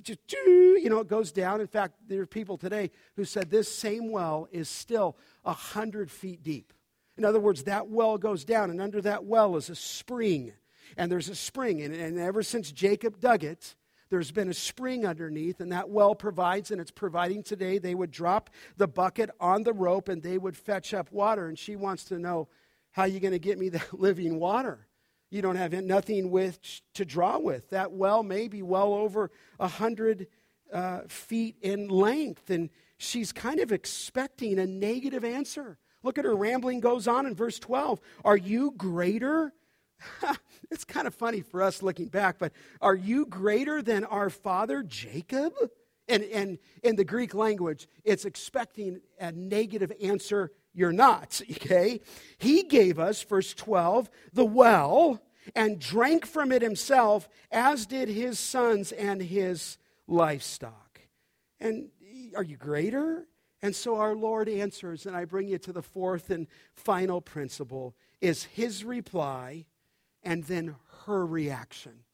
you 0.07 0.89
know 0.89 1.01
it 1.01 1.09
goes 1.09 1.31
down. 1.31 1.61
In 1.61 1.67
fact, 1.67 1.97
there 2.09 2.23
are 2.23 2.27
people 2.27 2.57
today 2.57 2.91
who 3.17 3.25
said 3.25 3.51
this 3.51 3.73
same 3.73 4.11
well 4.11 4.49
is 4.51 4.69
still 4.69 5.17
a 5.45 5.53
hundred 5.53 6.11
feet 6.11 6.43
deep. 6.43 6.73
In 7.21 7.27
other 7.27 7.39
words, 7.39 7.65
that 7.65 7.89
well 7.89 8.17
goes 8.17 8.47
down, 8.47 8.71
and 8.71 8.81
under 8.81 9.03
that 9.03 9.27
well 9.27 9.57
is 9.57 9.69
a 9.69 9.75
spring. 9.75 10.55
And 10.97 11.13
there's 11.13 11.29
a 11.29 11.35
spring, 11.35 11.83
and, 11.83 11.95
and 11.95 12.19
ever 12.19 12.43
since 12.43 12.73
Jacob 12.73 13.21
dug 13.21 13.45
it, 13.45 13.77
there's 14.09 14.31
been 14.31 14.49
a 14.49 14.55
spring 14.55 15.05
underneath, 15.05 15.61
and 15.61 15.71
that 15.71 15.91
well 15.91 16.15
provides, 16.15 16.71
and 16.71 16.81
it's 16.81 16.91
providing 16.91 17.43
today. 17.43 17.77
They 17.77 17.95
would 17.95 18.11
drop 18.11 18.49
the 18.79 18.89
bucket 18.89 19.29
on 19.39 19.65
the 19.65 19.75
rope 19.75 20.09
and 20.09 20.23
they 20.23 20.39
would 20.39 20.57
fetch 20.57 20.95
up 20.95 21.13
water. 21.13 21.47
And 21.47 21.59
she 21.59 21.77
wants 21.77 22.05
to 22.05 22.19
know, 22.19 22.49
How 22.93 23.03
are 23.03 23.09
you 23.09 23.21
going 23.21 23.33
to 23.33 23.39
get 23.39 23.59
me 23.59 23.69
that 23.69 24.01
living 24.01 24.41
water? 24.41 24.87
You 25.29 25.43
don't 25.43 25.57
have 25.57 25.75
nothing 25.75 26.31
with 26.31 26.59
to 26.95 27.05
draw 27.05 27.39
with. 27.39 27.69
That 27.69 27.93
well 27.93 28.23
may 28.23 28.49
be 28.49 28.63
well 28.63 28.95
over 28.95 29.31
a 29.59 29.69
hundred 29.69 30.27
uh, 30.73 31.01
feet 31.07 31.57
in 31.61 31.89
length, 31.89 32.49
and 32.49 32.71
she's 32.97 33.31
kind 33.31 33.61
of 33.61 33.73
expecting 33.73 34.59
a 34.59 34.67
negative 34.67 35.23
answer. 35.23 35.77
Look 36.03 36.19
at 36.19 36.25
her 36.25 36.35
rambling 36.35 36.81
goes 36.81 37.07
on 37.07 37.27
in 37.27 37.35
verse 37.35 37.59
12. 37.59 38.01
Are 38.25 38.37
you 38.37 38.73
greater? 38.77 39.53
it's 40.71 40.85
kind 40.85 41.07
of 41.07 41.15
funny 41.15 41.43
for 41.43 41.63
us 41.63 41.83
looking 41.83 42.09
back, 42.09 42.39
but 42.39 42.53
are 42.81 42.95
you 42.95 43.27
greater 43.27 43.83
than 43.83 44.05
our 44.05 44.31
father 44.31 44.83
Jacob? 44.83 45.53
And, 46.09 46.25
and 46.25 46.59
in 46.83 46.97
the 46.97 47.05
Greek 47.05 47.35
language, 47.35 47.87
it's 48.05 48.25
expecting 48.25 49.01
a 49.21 49.31
negative 49.31 49.93
answer. 50.03 50.51
You're 50.73 50.93
not, 50.93 51.41
okay? 51.51 52.01
He 52.39 52.63
gave 52.63 52.99
us, 52.99 53.23
verse 53.23 53.55
12, 53.55 54.11
the 54.33 54.45
well 54.45 55.21
and 55.55 55.79
drank 55.79 56.27
from 56.27 56.53
it 56.53 56.63
himself, 56.63 57.29
as 57.51 57.87
did 57.87 58.09
his 58.09 58.39
sons 58.39 58.93
and 58.93 59.23
his 59.23 59.79
livestock. 60.07 61.01
And 61.59 61.89
are 62.37 62.43
you 62.43 62.57
greater? 62.57 63.27
And 63.63 63.77
so 63.77 63.97
our 63.97 64.15
Lord 64.15 64.49
answers, 64.49 65.05
and 65.05 65.15
I 65.15 65.25
bring 65.25 65.49
you 65.49 65.59
to 65.59 65.73
the 65.73 65.83
fourth 65.83 66.31
and 66.31 66.47
final 66.75 67.21
principle 67.21 67.95
is 68.21 68.45
his 68.45 68.85
reply 68.85 69.67
and 70.23 70.45
then 70.45 70.77
her 71.07 71.27
reaction. 71.27 72.05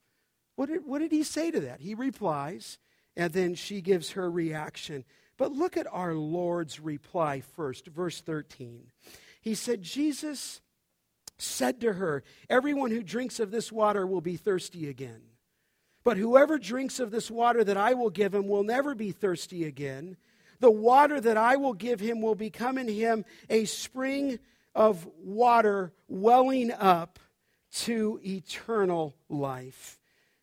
What 0.55 0.69
did, 0.69 0.85
what 0.85 0.99
did 0.99 1.11
he 1.11 1.23
say 1.23 1.51
to 1.51 1.59
that? 1.61 1.81
He 1.81 1.93
replies, 1.93 2.79
and 3.15 3.31
then 3.31 3.55
she 3.55 3.81
gives 3.81 4.11
her 4.11 4.29
reaction. 4.29 5.05
But 5.37 5.51
look 5.51 5.77
at 5.77 5.87
our 5.91 6.13
Lord's 6.15 6.79
reply 6.79 7.41
first, 7.41 7.87
verse 7.87 8.21
13. 8.21 8.91
He 9.41 9.55
said, 9.55 9.81
Jesus 9.83 10.61
said 11.37 11.79
to 11.81 11.93
her, 11.93 12.23
Everyone 12.49 12.91
who 12.91 13.03
drinks 13.03 13.39
of 13.39 13.51
this 13.51 13.71
water 13.71 14.05
will 14.05 14.21
be 14.21 14.35
thirsty 14.35 14.89
again. 14.89 15.21
But 16.03 16.17
whoever 16.17 16.57
drinks 16.57 16.99
of 16.99 17.11
this 17.11 17.29
water 17.29 17.63
that 17.63 17.77
I 17.77 17.93
will 17.93 18.09
give 18.09 18.33
him 18.33 18.47
will 18.47 18.63
never 18.63 18.95
be 18.95 19.11
thirsty 19.11 19.65
again. 19.65 20.17
The 20.59 20.71
water 20.71 21.21
that 21.21 21.37
I 21.37 21.55
will 21.55 21.73
give 21.73 21.99
him 21.99 22.21
will 22.21 22.35
become 22.35 22.77
in 22.77 22.87
him 22.87 23.25
a 23.49 23.65
spring 23.65 24.39
of 24.73 25.07
water 25.23 25.91
welling 26.07 26.71
up 26.71 27.19
to 27.71 28.19
eternal 28.23 29.15
life. 29.29 29.99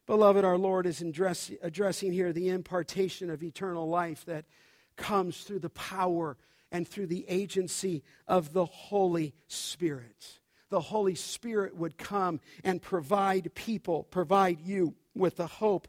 Beloved, 0.06 0.44
our 0.44 0.58
Lord 0.58 0.86
is 0.86 1.00
address, 1.00 1.50
addressing 1.62 2.12
here 2.12 2.32
the 2.32 2.50
impartation 2.50 3.30
of 3.30 3.42
eternal 3.42 3.88
life 3.88 4.24
that 4.26 4.44
comes 4.96 5.42
through 5.42 5.60
the 5.60 5.70
power 5.70 6.36
and 6.70 6.86
through 6.86 7.06
the 7.06 7.24
agency 7.28 8.02
of 8.28 8.52
the 8.52 8.66
Holy 8.66 9.34
Spirit. 9.46 10.40
The 10.68 10.80
Holy 10.80 11.14
Spirit 11.14 11.76
would 11.76 11.96
come 11.96 12.40
and 12.62 12.82
provide 12.82 13.54
people, 13.54 14.04
provide 14.04 14.60
you 14.60 14.94
with 15.14 15.36
the 15.36 15.46
hope 15.46 15.88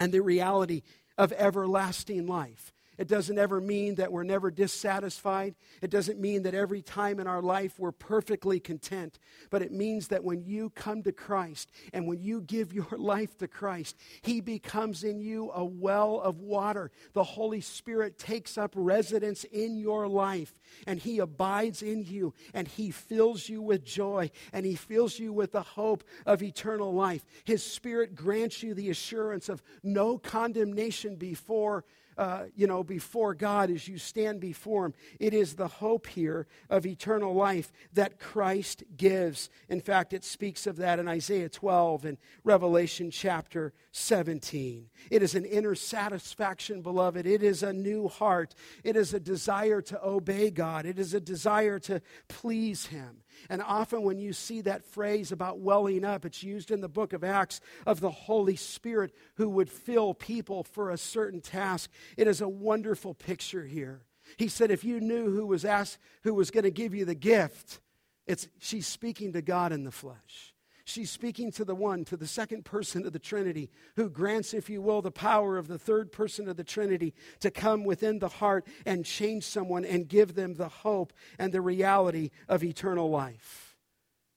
and 0.00 0.12
the 0.12 0.22
reality 0.22 0.82
of 1.18 1.32
everlasting 1.32 2.26
life. 2.26 2.72
It 2.98 3.08
doesn't 3.08 3.38
ever 3.38 3.60
mean 3.60 3.96
that 3.96 4.10
we're 4.10 4.22
never 4.22 4.50
dissatisfied. 4.50 5.54
It 5.82 5.90
doesn't 5.90 6.20
mean 6.20 6.42
that 6.44 6.54
every 6.54 6.82
time 6.82 7.20
in 7.20 7.26
our 7.26 7.42
life 7.42 7.78
we're 7.78 7.92
perfectly 7.92 8.58
content. 8.58 9.18
But 9.50 9.62
it 9.62 9.72
means 9.72 10.08
that 10.08 10.24
when 10.24 10.44
you 10.44 10.70
come 10.70 11.02
to 11.02 11.12
Christ 11.12 11.70
and 11.92 12.06
when 12.06 12.22
you 12.22 12.40
give 12.40 12.72
your 12.72 12.88
life 12.96 13.36
to 13.38 13.48
Christ, 13.48 13.96
He 14.22 14.40
becomes 14.40 15.04
in 15.04 15.20
you 15.20 15.50
a 15.52 15.64
well 15.64 16.20
of 16.20 16.40
water. 16.40 16.90
The 17.12 17.24
Holy 17.24 17.60
Spirit 17.60 18.18
takes 18.18 18.56
up 18.56 18.72
residence 18.74 19.44
in 19.44 19.76
your 19.76 20.08
life 20.08 20.54
and 20.86 20.98
He 20.98 21.18
abides 21.18 21.82
in 21.82 22.04
you 22.04 22.34
and 22.54 22.66
He 22.66 22.90
fills 22.90 23.48
you 23.48 23.60
with 23.60 23.84
joy 23.84 24.30
and 24.52 24.64
He 24.64 24.74
fills 24.74 25.18
you 25.18 25.32
with 25.32 25.52
the 25.52 25.62
hope 25.62 26.02
of 26.24 26.42
eternal 26.42 26.92
life. 26.94 27.24
His 27.44 27.62
Spirit 27.62 28.14
grants 28.14 28.62
you 28.62 28.72
the 28.72 28.90
assurance 28.90 29.48
of 29.48 29.62
no 29.82 30.18
condemnation 30.18 31.16
before 31.16 31.84
uh, 32.16 32.44
you 32.54 32.66
know, 32.66 32.82
before 32.82 33.34
God 33.34 33.70
as 33.70 33.86
you 33.86 33.98
stand 33.98 34.40
before 34.40 34.86
Him. 34.86 34.94
It 35.20 35.34
is 35.34 35.54
the 35.54 35.68
hope 35.68 36.06
here 36.06 36.46
of 36.70 36.86
eternal 36.86 37.34
life 37.34 37.72
that 37.92 38.18
Christ 38.18 38.84
gives. 38.96 39.50
In 39.68 39.80
fact, 39.80 40.12
it 40.12 40.24
speaks 40.24 40.66
of 40.66 40.76
that 40.76 40.98
in 40.98 41.08
Isaiah 41.08 41.48
12 41.48 42.04
and 42.04 42.18
Revelation 42.44 43.10
chapter 43.10 43.72
17. 43.92 44.88
It 45.10 45.22
is 45.22 45.34
an 45.34 45.44
inner 45.44 45.74
satisfaction, 45.74 46.82
beloved. 46.82 47.26
It 47.26 47.42
is 47.42 47.62
a 47.62 47.72
new 47.72 48.08
heart. 48.08 48.54
It 48.84 48.96
is 48.96 49.14
a 49.14 49.20
desire 49.20 49.80
to 49.82 50.04
obey 50.04 50.50
God. 50.50 50.86
It 50.86 50.98
is 50.98 51.14
a 51.14 51.20
desire 51.20 51.78
to 51.80 52.00
please 52.28 52.86
Him. 52.86 53.22
And 53.48 53.62
often, 53.62 54.02
when 54.02 54.18
you 54.18 54.32
see 54.32 54.60
that 54.62 54.84
phrase 54.84 55.32
about 55.32 55.58
welling 55.58 56.04
up, 56.04 56.24
it's 56.24 56.42
used 56.42 56.70
in 56.70 56.80
the 56.80 56.88
book 56.88 57.12
of 57.12 57.24
Acts 57.24 57.60
of 57.86 58.00
the 58.00 58.10
Holy 58.10 58.56
Spirit 58.56 59.12
who 59.36 59.48
would 59.50 59.70
fill 59.70 60.14
people 60.14 60.64
for 60.64 60.90
a 60.90 60.98
certain 60.98 61.40
task. 61.40 61.90
It 62.16 62.26
is 62.26 62.40
a 62.40 62.48
wonderful 62.48 63.14
picture 63.14 63.64
here. 63.64 64.02
He 64.36 64.48
said, 64.48 64.70
if 64.70 64.84
you 64.84 65.00
knew 65.00 65.30
who 65.30 65.46
was 65.46 65.64
asked, 65.64 65.98
who 66.22 66.34
was 66.34 66.50
going 66.50 66.64
to 66.64 66.70
give 66.70 66.94
you 66.94 67.04
the 67.04 67.14
gift, 67.14 67.80
it's, 68.26 68.48
she's 68.58 68.86
speaking 68.86 69.32
to 69.34 69.42
God 69.42 69.72
in 69.72 69.84
the 69.84 69.92
flesh. 69.92 70.54
She's 70.88 71.10
speaking 71.10 71.50
to 71.52 71.64
the 71.64 71.74
one, 71.74 72.04
to 72.04 72.16
the 72.16 72.28
second 72.28 72.64
person 72.64 73.04
of 73.04 73.12
the 73.12 73.18
Trinity, 73.18 73.70
who 73.96 74.08
grants, 74.08 74.54
if 74.54 74.70
you 74.70 74.80
will, 74.80 75.02
the 75.02 75.10
power 75.10 75.58
of 75.58 75.66
the 75.66 75.80
third 75.80 76.12
person 76.12 76.48
of 76.48 76.56
the 76.56 76.62
Trinity 76.62 77.12
to 77.40 77.50
come 77.50 77.82
within 77.82 78.20
the 78.20 78.28
heart 78.28 78.64
and 78.86 79.04
change 79.04 79.42
someone 79.42 79.84
and 79.84 80.06
give 80.06 80.36
them 80.36 80.54
the 80.54 80.68
hope 80.68 81.12
and 81.40 81.52
the 81.52 81.60
reality 81.60 82.30
of 82.48 82.62
eternal 82.62 83.10
life. 83.10 83.74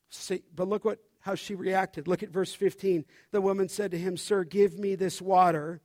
See, 0.10 0.42
but 0.56 0.68
look 0.68 0.84
what 0.84 0.98
how 1.20 1.36
she 1.36 1.54
reacted. 1.54 2.08
Look 2.08 2.24
at 2.24 2.32
verse 2.32 2.56
15. 2.56 3.06
The 3.30 3.42
woman 3.42 3.70
said 3.70 3.92
to 3.92 4.00
him, 4.00 4.18
Sir, 4.18 4.44
give 4.44 4.80
me 4.80 4.96
this 4.96 5.22
water 5.22 5.82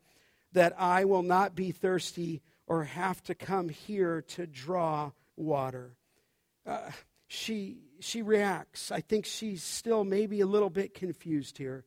that 0.53 0.75
I 0.81 1.05
will 1.05 1.23
not 1.23 1.55
be 1.55 1.73
thirsty 1.73 2.41
or 2.67 2.85
have 2.85 3.23
to 3.25 3.35
come 3.35 3.69
here 3.69 4.23
to 4.29 4.47
draw 4.47 5.11
water. 5.37 5.95
Uh, 6.65 6.91
she, 7.27 7.83
she 8.05 8.22
reacts. 8.22 8.92
I 8.92 9.00
think 9.00 9.26
she's 9.26 9.62
still 9.62 10.05
maybe 10.05 10.40
a 10.40 10.46
little 10.46 10.70
bit 10.70 10.94
confused 10.94 11.59
here. 11.59 11.84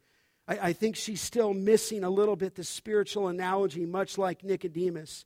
I, 0.48 0.70
I 0.70 0.74
think 0.74 0.96
she's 0.96 1.22
still 1.22 1.54
missing 1.54 2.04
a 2.04 2.10
little 2.10 2.36
bit 2.36 2.56
the 2.56 2.64
spiritual 2.64 3.28
analogy, 3.28 3.86
much 3.86 4.18
like 4.18 4.44
Nicodemus. 4.44 5.26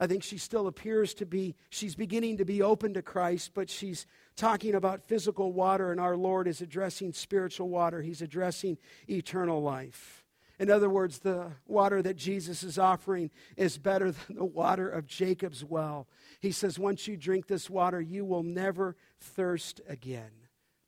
I 0.00 0.08
think 0.08 0.24
she 0.24 0.38
still 0.38 0.66
appears 0.66 1.14
to 1.14 1.26
be, 1.26 1.54
she's 1.70 1.94
beginning 1.94 2.38
to 2.38 2.44
be 2.44 2.60
open 2.60 2.94
to 2.94 3.02
Christ, 3.02 3.52
but 3.54 3.70
she's 3.70 4.06
talking 4.34 4.74
about 4.74 5.04
physical 5.04 5.52
water, 5.52 5.92
and 5.92 6.00
our 6.00 6.16
Lord 6.16 6.48
is 6.48 6.60
addressing 6.60 7.12
spiritual 7.12 7.68
water. 7.68 8.02
He's 8.02 8.20
addressing 8.20 8.78
eternal 9.08 9.62
life. 9.62 10.21
In 10.62 10.70
other 10.70 10.88
words, 10.88 11.18
the 11.18 11.50
water 11.66 12.00
that 12.02 12.14
Jesus 12.14 12.62
is 12.62 12.78
offering 12.78 13.32
is 13.56 13.78
better 13.78 14.12
than 14.12 14.36
the 14.36 14.44
water 14.44 14.88
of 14.88 15.08
Jacob's 15.08 15.64
well. 15.64 16.06
He 16.38 16.52
says, 16.52 16.78
Once 16.78 17.08
you 17.08 17.16
drink 17.16 17.48
this 17.48 17.68
water, 17.68 18.00
you 18.00 18.24
will 18.24 18.44
never 18.44 18.94
thirst 19.18 19.80
again. 19.88 20.30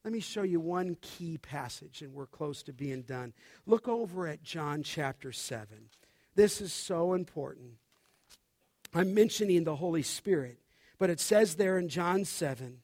Let 0.05 0.12
me 0.12 0.20
show 0.20 0.43
you 0.43 0.61
one 0.61 0.97
key 1.01 1.39
passage, 1.39 2.03
and 2.03 2.14
we're 2.14 2.29
close 2.29 2.62
to 2.62 2.72
being 2.72 3.03
done. 3.03 3.33
Look 3.66 3.89
over 3.89 4.29
at 4.29 4.45
John 4.45 4.85
chapter 4.85 5.33
7. 5.33 5.66
This 6.37 6.61
is 6.61 6.72
so 6.72 7.12
important. 7.12 7.72
I'm 8.95 9.12
mentioning 9.12 9.64
the 9.64 9.75
Holy 9.75 10.05
Spirit, 10.05 10.61
but 11.01 11.11
it 11.11 11.18
says 11.18 11.57
there 11.57 11.79
in 11.79 11.89
John 11.89 12.25
7, 12.25 12.79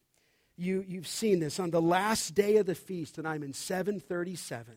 you, 0.56 0.84
you've 0.88 1.06
seen 1.06 1.38
this 1.38 1.60
on 1.60 1.70
the 1.70 1.80
last 1.80 2.34
day 2.34 2.56
of 2.56 2.66
the 2.66 2.74
feast, 2.74 3.16
and 3.16 3.28
I'm 3.28 3.44
in 3.44 3.52
737. 3.52 4.74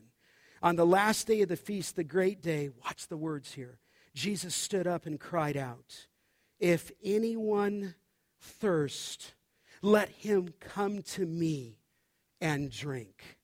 On 0.64 0.76
the 0.76 0.86
last 0.86 1.26
day 1.26 1.42
of 1.42 1.50
the 1.50 1.56
feast, 1.56 1.94
the 1.94 2.02
great 2.02 2.40
day, 2.40 2.70
watch 2.82 3.06
the 3.08 3.18
words 3.18 3.52
here. 3.52 3.80
Jesus 4.14 4.54
stood 4.54 4.86
up 4.86 5.04
and 5.04 5.20
cried 5.20 5.58
out, 5.58 6.06
If 6.58 6.90
anyone 7.04 7.94
thirst, 8.40 9.34
Let 9.82 10.08
him 10.08 10.54
come 10.60 11.02
to 11.02 11.26
me 11.26 11.76
and 12.40 12.70
drink. 12.70 13.36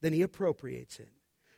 Then 0.00 0.14
he 0.14 0.22
appropriates 0.22 0.98
it. 0.98 1.10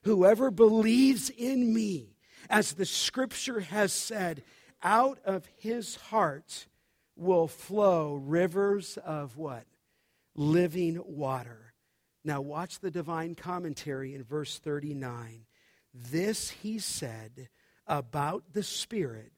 Whoever 0.03 0.51
believes 0.51 1.31
in 1.31 1.73
me, 1.73 2.17
as 2.51 2.73
the 2.73 2.85
scripture 2.85 3.61
has 3.61 3.93
said, 3.93 4.43
out 4.83 5.21
of 5.25 5.47
his 5.57 5.95
heart 5.95 6.67
will 7.15 7.47
flow 7.47 8.15
rivers 8.17 8.99
of 9.05 9.37
what? 9.37 9.67
Living 10.35 11.01
water. 11.07 11.64
Now, 12.25 12.41
watch 12.41 12.81
the 12.81 12.91
divine 12.91 13.35
commentary 13.35 14.15
in 14.15 14.25
verse 14.25 14.59
39. 14.59 15.45
This 15.93 16.51
he 16.51 16.79
said 16.79 17.49
about 17.87 18.45
the 18.53 18.63
Spirit, 18.63 19.33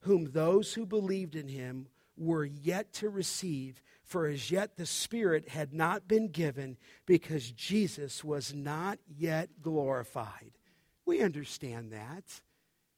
whom 0.00 0.32
those 0.32 0.74
who 0.74 0.84
believed 0.84 1.36
in 1.36 1.48
him 1.48 1.86
were 2.16 2.44
yet 2.44 2.92
to 2.94 3.08
receive, 3.08 3.80
for 4.02 4.26
as 4.26 4.50
yet 4.50 4.76
the 4.76 4.86
Spirit 4.86 5.48
had 5.48 5.72
not 5.72 6.08
been 6.08 6.28
given 6.28 6.76
because 7.06 7.50
Jesus 7.52 8.24
was 8.24 8.52
not 8.52 8.98
yet 9.06 9.62
glorified. 9.62 10.58
We 11.06 11.22
understand 11.22 11.92
that. 11.92 12.42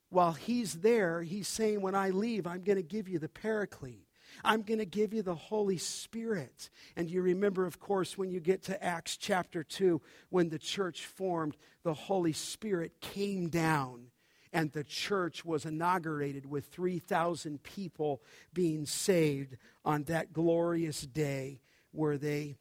While 0.08 0.32
he's 0.32 0.74
there, 0.74 1.22
he's 1.22 1.48
saying, 1.48 1.80
When 1.80 1.94
I 1.94 2.10
leave, 2.10 2.46
I'm 2.46 2.62
going 2.62 2.76
to 2.76 2.82
give 2.82 3.08
you 3.08 3.18
the 3.18 3.28
paraclete. 3.28 4.08
I'm 4.42 4.62
going 4.62 4.78
to 4.78 4.86
give 4.86 5.12
you 5.12 5.22
the 5.22 5.34
Holy 5.34 5.78
Spirit. 5.78 6.70
And 6.96 7.10
you 7.10 7.22
remember, 7.22 7.66
of 7.66 7.78
course, 7.78 8.16
when 8.18 8.30
you 8.30 8.40
get 8.40 8.62
to 8.64 8.82
Acts 8.82 9.16
chapter 9.16 9.62
2, 9.62 10.00
when 10.30 10.48
the 10.48 10.58
church 10.58 11.06
formed, 11.06 11.56
the 11.82 11.94
Holy 11.94 12.32
Spirit 12.32 13.00
came 13.00 13.48
down 13.48 14.06
and 14.52 14.72
the 14.72 14.84
church 14.84 15.44
was 15.44 15.66
inaugurated 15.66 16.46
with 16.46 16.66
3,000 16.66 17.62
people 17.62 18.22
being 18.52 18.86
saved 18.86 19.56
on 19.84 20.04
that 20.04 20.32
glorious 20.32 21.02
day 21.02 21.60
where 21.90 22.16
they 22.16 22.56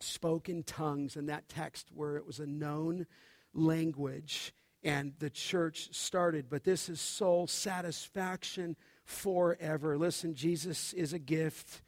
spoke 0.00 0.48
in 0.48 0.62
tongues 0.62 1.16
in 1.16 1.26
that 1.26 1.48
text 1.48 1.88
where 1.92 2.16
it 2.16 2.26
was 2.26 2.38
a 2.38 2.46
known 2.46 3.06
language 3.52 4.54
and 4.84 5.14
the 5.18 5.30
church 5.30 5.88
started. 5.92 6.46
But 6.48 6.62
this 6.62 6.88
is 6.88 7.00
soul 7.00 7.48
satisfaction 7.48 8.76
forever. 9.06 9.96
Listen, 9.96 10.34
Jesus 10.34 10.92
is 10.92 11.12
a 11.12 11.18
gift 11.18 11.80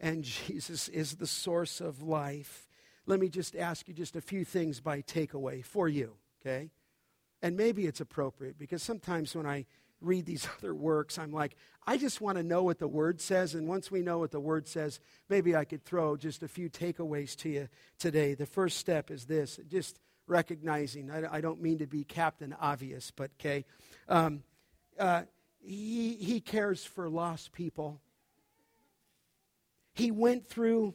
and 0.00 0.24
Jesus 0.46 0.88
is 0.88 1.16
the 1.16 1.26
source 1.26 1.80
of 1.80 2.02
life. 2.02 2.68
Let 3.06 3.20
me 3.20 3.28
just 3.28 3.56
ask 3.56 3.88
you 3.88 3.94
just 3.94 4.16
a 4.16 4.20
few 4.20 4.44
things 4.44 4.80
by 4.80 5.02
takeaway 5.02 5.64
for 5.64 5.88
you, 5.88 6.14
okay? 6.40 6.70
And 7.42 7.56
maybe 7.56 7.86
it's 7.86 8.00
appropriate 8.00 8.58
because 8.58 8.82
sometimes 8.82 9.34
when 9.34 9.46
I 9.46 9.66
read 10.00 10.26
these 10.26 10.48
other 10.58 10.74
works, 10.74 11.18
I'm 11.18 11.32
like, 11.32 11.56
I 11.86 11.96
just 11.96 12.20
want 12.20 12.38
to 12.38 12.42
know 12.42 12.62
what 12.62 12.78
the 12.78 12.88
word 12.88 13.20
says. 13.20 13.54
And 13.54 13.68
once 13.68 13.90
we 13.90 14.02
know 14.02 14.18
what 14.18 14.32
the 14.32 14.40
word 14.40 14.66
says, 14.66 15.00
maybe 15.28 15.54
I 15.54 15.64
could 15.64 15.84
throw 15.84 16.16
just 16.16 16.42
a 16.42 16.48
few 16.48 16.68
takeaways 16.68 17.36
to 17.36 17.48
you 17.48 17.68
today. 17.98 18.34
The 18.34 18.46
first 18.46 18.78
step 18.78 19.10
is 19.10 19.26
this 19.26 19.60
just 19.68 20.00
recognizing, 20.26 21.10
I, 21.10 21.36
I 21.36 21.40
don't 21.40 21.62
mean 21.62 21.78
to 21.78 21.86
be 21.86 22.02
Captain 22.02 22.54
Obvious, 22.58 23.12
but 23.14 23.30
okay. 23.38 23.64
Um, 24.08 24.42
uh, 24.98 25.22
he, 25.64 26.16
he 26.16 26.40
cares 26.40 26.84
for 26.84 27.08
lost 27.08 27.52
people. 27.52 28.00
He 29.94 30.10
went 30.10 30.48
through 30.48 30.94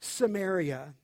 Samaria. 0.00 0.94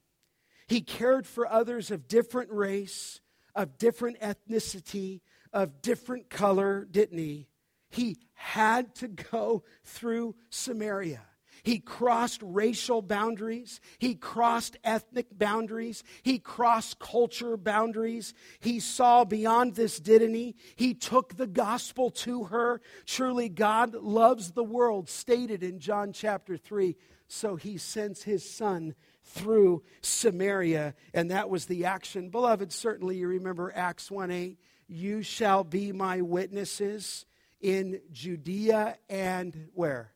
He 0.68 0.80
cared 0.80 1.26
for 1.26 1.46
others 1.46 1.90
of 1.90 2.08
different 2.08 2.50
race, 2.50 3.20
of 3.54 3.78
different 3.78 4.20
ethnicity, 4.20 5.20
of 5.52 5.82
different 5.82 6.30
color, 6.30 6.86
didn't 6.90 7.18
he? 7.18 7.48
He 7.90 8.18
had 8.34 8.94
to 8.96 9.08
go 9.08 9.64
through 9.84 10.34
Samaria. 10.50 11.22
He 11.62 11.78
crossed 11.78 12.40
racial 12.42 13.02
boundaries. 13.02 13.80
He 13.98 14.14
crossed 14.14 14.76
ethnic 14.82 15.26
boundaries. 15.38 16.02
He 16.22 16.38
crossed 16.38 16.98
culture 16.98 17.56
boundaries. 17.56 18.34
He 18.58 18.80
saw 18.80 19.24
beyond 19.24 19.76
this, 19.76 20.00
didn't 20.00 20.34
he? 20.34 20.56
He 20.74 20.94
took 20.94 21.36
the 21.36 21.46
gospel 21.46 22.10
to 22.10 22.44
her. 22.44 22.80
Truly, 23.06 23.48
God 23.48 23.94
loves 23.94 24.52
the 24.52 24.64
world, 24.64 25.08
stated 25.08 25.62
in 25.62 25.78
John 25.78 26.12
chapter 26.12 26.56
3. 26.56 26.96
So 27.28 27.56
he 27.56 27.78
sends 27.78 28.24
his 28.24 28.48
son 28.48 28.94
through 29.24 29.84
Samaria, 30.02 30.94
and 31.14 31.30
that 31.30 31.48
was 31.48 31.66
the 31.66 31.84
action. 31.84 32.28
Beloved, 32.28 32.72
certainly 32.72 33.18
you 33.18 33.28
remember 33.28 33.72
Acts 33.74 34.10
1 34.10 34.30
8. 34.30 34.58
You 34.88 35.22
shall 35.22 35.64
be 35.64 35.92
my 35.92 36.20
witnesses 36.20 37.24
in 37.60 38.00
Judea 38.10 38.98
and 39.08 39.68
where? 39.74 40.11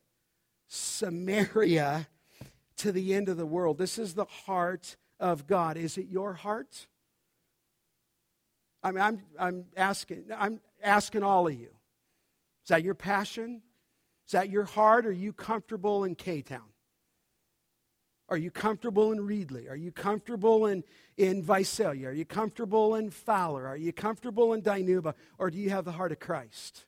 Samaria 0.67 2.09
to 2.77 2.93
the 2.93 3.15
end 3.15 3.29
of 3.29 3.37
the 3.37 3.47
world. 3.47 3.79
This 3.79 3.99
is 3.99 4.15
the 4.15 4.25
heart 4.25 4.97
of 5.19 5.47
God. 5.47 5.77
Is 5.77 5.97
it 5.99 6.09
your 6.09 6.35
heart? 6.35 6.87
I 8.83 8.93
mean, 8.93 9.03
I'm, 9.03 9.23
I'm 9.39 9.65
asking, 9.77 10.25
I'm 10.37 10.61
asking 10.83 11.23
all 11.23 11.47
of 11.47 11.55
you. 11.55 11.71
Is 12.65 12.69
that 12.69 12.83
your 12.83 12.95
passion? 12.95 13.63
Is 14.27 14.33
that 14.33 14.51
your 14.51 14.65
heart? 14.65 15.07
Are 15.07 15.13
you 15.13 15.33
comfortable 15.33 16.05
in 16.05 16.15
K 16.15 16.43
Town? 16.43 16.69
Are 18.29 18.37
you 18.37 18.51
comfortable 18.51 19.13
in 19.13 19.21
Reedley? 19.21 19.71
Are 19.71 19.77
you 19.77 19.93
comfortable 19.93 20.67
in, 20.67 20.83
in 21.17 21.45
Visalia? 21.45 22.09
Are 22.09 22.13
you 22.13 22.25
comfortable 22.25 22.97
in 22.97 23.11
Fowler? 23.11 23.69
Are 23.69 23.77
you 23.77 23.93
comfortable 23.93 24.53
in 24.53 24.63
Dinuba? 24.63 25.15
Or 25.39 25.49
do 25.49 25.59
you 25.59 25.71
have 25.71 25.85
the 25.85 25.93
heart 25.93 26.11
of 26.11 26.19
Christ? 26.19 26.87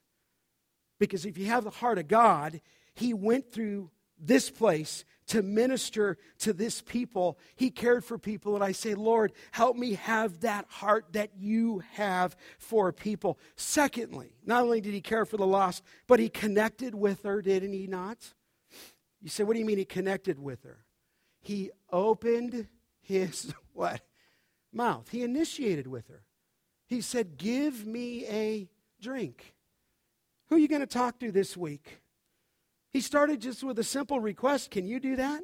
Because 0.99 1.25
if 1.25 1.37
you 1.37 1.45
have 1.45 1.63
the 1.63 1.69
heart 1.69 1.97
of 1.97 2.09
God, 2.09 2.59
he 2.99 3.13
went 3.13 3.51
through 3.51 3.89
this 4.19 4.49
place 4.49 5.05
to 5.27 5.41
minister 5.41 6.17
to 6.39 6.51
this 6.51 6.81
people. 6.81 7.39
He 7.55 7.69
cared 7.69 8.03
for 8.03 8.17
people. 8.17 8.55
And 8.55 8.63
I 8.63 8.73
say, 8.73 8.93
Lord, 8.93 9.31
help 9.51 9.77
me 9.77 9.93
have 9.93 10.41
that 10.41 10.65
heart 10.67 11.05
that 11.13 11.31
you 11.37 11.81
have 11.93 12.35
for 12.57 12.91
people. 12.91 13.39
Secondly, 13.55 14.33
not 14.45 14.63
only 14.63 14.81
did 14.81 14.93
he 14.93 15.01
care 15.01 15.25
for 15.25 15.37
the 15.37 15.47
lost, 15.47 15.83
but 16.07 16.19
he 16.19 16.29
connected 16.29 16.93
with 16.93 17.23
her, 17.23 17.41
didn't 17.41 17.73
he 17.73 17.87
not? 17.87 18.17
You 19.21 19.29
say, 19.29 19.43
what 19.43 19.53
do 19.53 19.59
you 19.59 19.65
mean 19.65 19.77
he 19.77 19.85
connected 19.85 20.39
with 20.39 20.63
her? 20.63 20.79
He 21.41 21.71
opened 21.91 22.67
his 23.01 23.53
what? 23.73 24.01
Mouth. 24.73 25.07
He 25.09 25.23
initiated 25.23 25.87
with 25.87 26.07
her. 26.09 26.23
He 26.85 27.01
said, 27.01 27.37
Give 27.37 27.85
me 27.85 28.25
a 28.27 28.67
drink. 29.01 29.55
Who 30.47 30.55
are 30.55 30.59
you 30.59 30.67
going 30.67 30.81
to 30.81 30.87
talk 30.87 31.19
to 31.19 31.31
this 31.31 31.55
week? 31.55 32.01
He 32.91 33.01
started 33.01 33.39
just 33.39 33.63
with 33.63 33.77
a 33.79 33.83
simple 33.83 34.19
request 34.19 34.71
Can 34.71 34.87
you 34.87 34.99
do 34.99 35.15
that? 35.15 35.41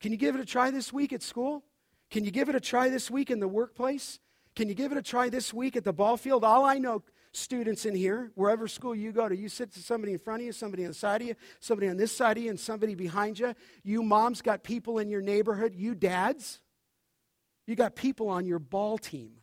Can 0.00 0.10
you 0.10 0.18
give 0.18 0.34
it 0.34 0.40
a 0.40 0.44
try 0.44 0.70
this 0.70 0.92
week 0.92 1.12
at 1.12 1.22
school? 1.22 1.64
Can 2.10 2.24
you 2.24 2.30
give 2.30 2.48
it 2.48 2.54
a 2.54 2.60
try 2.60 2.88
this 2.88 3.10
week 3.10 3.30
in 3.30 3.40
the 3.40 3.48
workplace? 3.48 4.18
Can 4.54 4.68
you 4.68 4.74
give 4.74 4.92
it 4.92 4.98
a 4.98 5.02
try 5.02 5.28
this 5.28 5.54
week 5.54 5.76
at 5.76 5.84
the 5.84 5.92
ball 5.92 6.16
field? 6.16 6.44
All 6.44 6.64
I 6.64 6.78
know, 6.78 7.02
students 7.32 7.86
in 7.86 7.94
here, 7.94 8.30
wherever 8.34 8.68
school 8.68 8.94
you 8.94 9.12
go 9.12 9.28
to, 9.28 9.36
you 9.36 9.48
sit 9.48 9.72
to 9.72 9.80
somebody 9.80 10.12
in 10.12 10.18
front 10.18 10.42
of 10.42 10.46
you, 10.46 10.52
somebody 10.52 10.84
on 10.84 10.88
the 10.88 10.94
side 10.94 11.22
of 11.22 11.28
you, 11.28 11.34
somebody 11.60 11.88
on 11.88 11.96
this 11.96 12.14
side 12.14 12.36
of 12.36 12.42
you, 12.42 12.50
and 12.50 12.60
somebody 12.60 12.94
behind 12.94 13.38
you. 13.38 13.54
You 13.82 14.02
moms 14.02 14.42
got 14.42 14.62
people 14.62 14.98
in 14.98 15.08
your 15.08 15.22
neighborhood. 15.22 15.74
You 15.74 15.94
dads, 15.94 16.60
you 17.66 17.76
got 17.76 17.94
people 17.94 18.28
on 18.28 18.44
your 18.44 18.58
ball 18.58 18.98
team. 18.98 19.41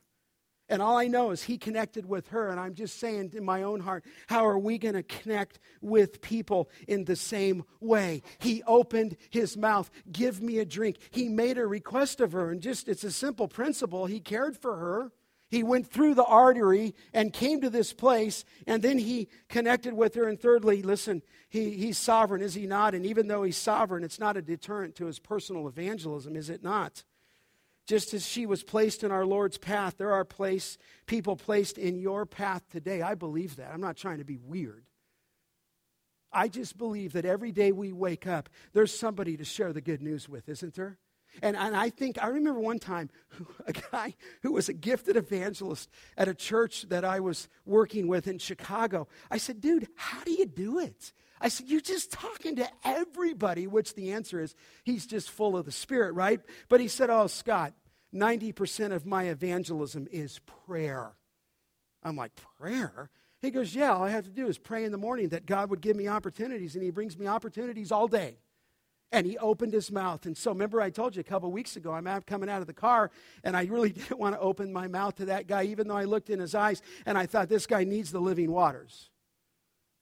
And 0.69 0.81
all 0.81 0.97
I 0.97 1.07
know 1.07 1.31
is 1.31 1.43
he 1.43 1.57
connected 1.57 2.05
with 2.05 2.27
her. 2.29 2.49
And 2.49 2.59
I'm 2.59 2.75
just 2.75 2.99
saying 2.99 3.31
in 3.33 3.43
my 3.43 3.63
own 3.63 3.79
heart, 3.79 4.05
how 4.27 4.45
are 4.45 4.59
we 4.59 4.77
going 4.77 4.93
to 4.93 5.03
connect 5.03 5.59
with 5.81 6.21
people 6.21 6.69
in 6.87 7.05
the 7.05 7.15
same 7.15 7.63
way? 7.79 8.21
He 8.37 8.61
opened 8.67 9.17
his 9.31 9.57
mouth, 9.57 9.89
give 10.11 10.41
me 10.41 10.59
a 10.59 10.65
drink. 10.65 10.97
He 11.11 11.27
made 11.27 11.57
a 11.57 11.65
request 11.65 12.21
of 12.21 12.31
her. 12.33 12.51
And 12.51 12.61
just, 12.61 12.87
it's 12.87 13.03
a 13.03 13.11
simple 13.11 13.47
principle. 13.47 14.05
He 14.05 14.19
cared 14.19 14.55
for 14.57 14.77
her. 14.77 15.11
He 15.49 15.63
went 15.63 15.87
through 15.87 16.13
the 16.13 16.25
artery 16.25 16.93
and 17.11 17.33
came 17.33 17.61
to 17.61 17.71
this 17.71 17.91
place, 17.91 18.45
and 18.67 18.83
then 18.83 18.99
he 18.99 19.29
connected 19.47 19.95
with 19.95 20.13
her. 20.13 20.27
And 20.27 20.39
thirdly, 20.39 20.83
listen, 20.83 21.23
he, 21.49 21.71
he's 21.71 21.97
sovereign, 21.97 22.43
is 22.43 22.53
he 22.53 22.67
not? 22.67 22.93
And 22.93 23.03
even 23.03 23.27
though 23.27 23.41
he's 23.41 23.57
sovereign, 23.57 24.03
it's 24.03 24.19
not 24.19 24.37
a 24.37 24.43
deterrent 24.43 24.95
to 24.97 25.07
his 25.07 25.17
personal 25.17 25.67
evangelism, 25.67 26.35
is 26.35 26.51
it 26.51 26.63
not? 26.63 27.03
Just 27.89 28.13
as 28.13 28.23
she 28.23 28.45
was 28.45 28.61
placed 28.61 29.03
in 29.03 29.11
our 29.11 29.25
Lord's 29.25 29.57
path, 29.57 29.97
there 29.97 30.11
are 30.11 30.23
place, 30.23 30.77
people 31.07 31.35
placed 31.35 31.79
in 31.79 31.97
your 31.97 32.27
path 32.27 32.61
today. 32.69 33.01
I 33.01 33.15
believe 33.15 33.55
that. 33.55 33.71
I'm 33.73 33.81
not 33.81 33.97
trying 33.97 34.19
to 34.19 34.23
be 34.23 34.37
weird. 34.37 34.85
I 36.31 36.49
just 36.49 36.77
believe 36.77 37.13
that 37.13 37.25
every 37.25 37.51
day 37.51 37.71
we 37.71 37.91
wake 37.91 38.27
up, 38.27 38.47
there's 38.73 38.95
somebody 38.95 39.37
to 39.37 39.43
share 39.43 39.73
the 39.73 39.81
good 39.81 40.03
news 40.03 40.29
with, 40.29 40.47
isn't 40.47 40.75
there? 40.75 40.99
And, 41.41 41.57
and 41.57 41.75
I 41.75 41.89
think, 41.89 42.21
I 42.21 42.27
remember 42.27 42.59
one 42.59 42.77
time 42.77 43.09
a 43.65 43.73
guy 43.73 44.13
who 44.43 44.51
was 44.51 44.69
a 44.69 44.73
gifted 44.73 45.17
evangelist 45.17 45.89
at 46.15 46.27
a 46.27 46.35
church 46.35 46.85
that 46.89 47.03
I 47.03 47.19
was 47.19 47.49
working 47.65 48.07
with 48.07 48.27
in 48.27 48.37
Chicago. 48.37 49.07
I 49.31 49.39
said, 49.39 49.61
dude, 49.61 49.87
how 49.95 50.23
do 50.23 50.31
you 50.31 50.45
do 50.45 50.77
it? 50.77 51.11
I 51.41 51.49
said, 51.49 51.67
You're 51.67 51.81
just 51.81 52.11
talking 52.11 52.57
to 52.57 52.67
everybody, 52.83 53.67
which 53.67 53.95
the 53.95 54.11
answer 54.11 54.41
is 54.41 54.55
he's 54.83 55.05
just 55.05 55.29
full 55.29 55.57
of 55.57 55.65
the 55.65 55.71
Spirit, 55.71 56.13
right? 56.13 56.41
But 56.67 56.81
he 56.81 56.87
said, 56.87 57.09
Oh, 57.09 57.27
Scott, 57.27 57.73
90% 58.13 58.91
of 58.91 59.05
my 59.05 59.25
evangelism 59.25 60.07
is 60.11 60.39
prayer. 60.65 61.13
I'm 62.03 62.15
like, 62.15 62.31
prayer? 62.57 63.09
He 63.41 63.51
goes, 63.51 63.73
Yeah, 63.73 63.93
all 63.93 64.03
I 64.03 64.09
have 64.09 64.25
to 64.25 64.29
do 64.29 64.47
is 64.47 64.57
pray 64.57 64.83
in 64.83 64.91
the 64.91 64.97
morning 64.97 65.29
that 65.29 65.45
God 65.45 65.69
would 65.69 65.81
give 65.81 65.95
me 65.95 66.07
opportunities, 66.07 66.75
and 66.75 66.83
He 66.83 66.91
brings 66.91 67.17
me 67.17 67.27
opportunities 67.27 67.91
all 67.91 68.07
day. 68.07 68.37
And 69.11 69.25
he 69.25 69.39
opened 69.39 69.73
his 69.73 69.91
mouth. 69.91 70.27
And 70.27 70.37
so, 70.37 70.51
remember, 70.51 70.79
I 70.79 70.91
told 70.91 71.15
you 71.15 71.21
a 71.21 71.23
couple 71.23 71.51
weeks 71.51 71.75
ago, 71.75 71.91
I'm 71.91 72.05
out, 72.05 72.27
coming 72.27 72.47
out 72.47 72.61
of 72.61 72.67
the 72.67 72.75
car, 72.75 73.09
and 73.43 73.57
I 73.57 73.63
really 73.65 73.89
didn't 73.93 74.19
want 74.19 74.35
to 74.35 74.39
open 74.39 74.71
my 74.71 74.87
mouth 74.87 75.15
to 75.15 75.25
that 75.25 75.47
guy, 75.47 75.63
even 75.63 75.87
though 75.87 75.97
I 75.97 76.03
looked 76.03 76.29
in 76.29 76.39
his 76.39 76.53
eyes 76.53 76.83
and 77.07 77.17
I 77.17 77.25
thought, 77.25 77.49
this 77.49 77.65
guy 77.65 77.85
needs 77.85 78.11
the 78.11 78.19
living 78.19 78.51
waters. 78.51 79.09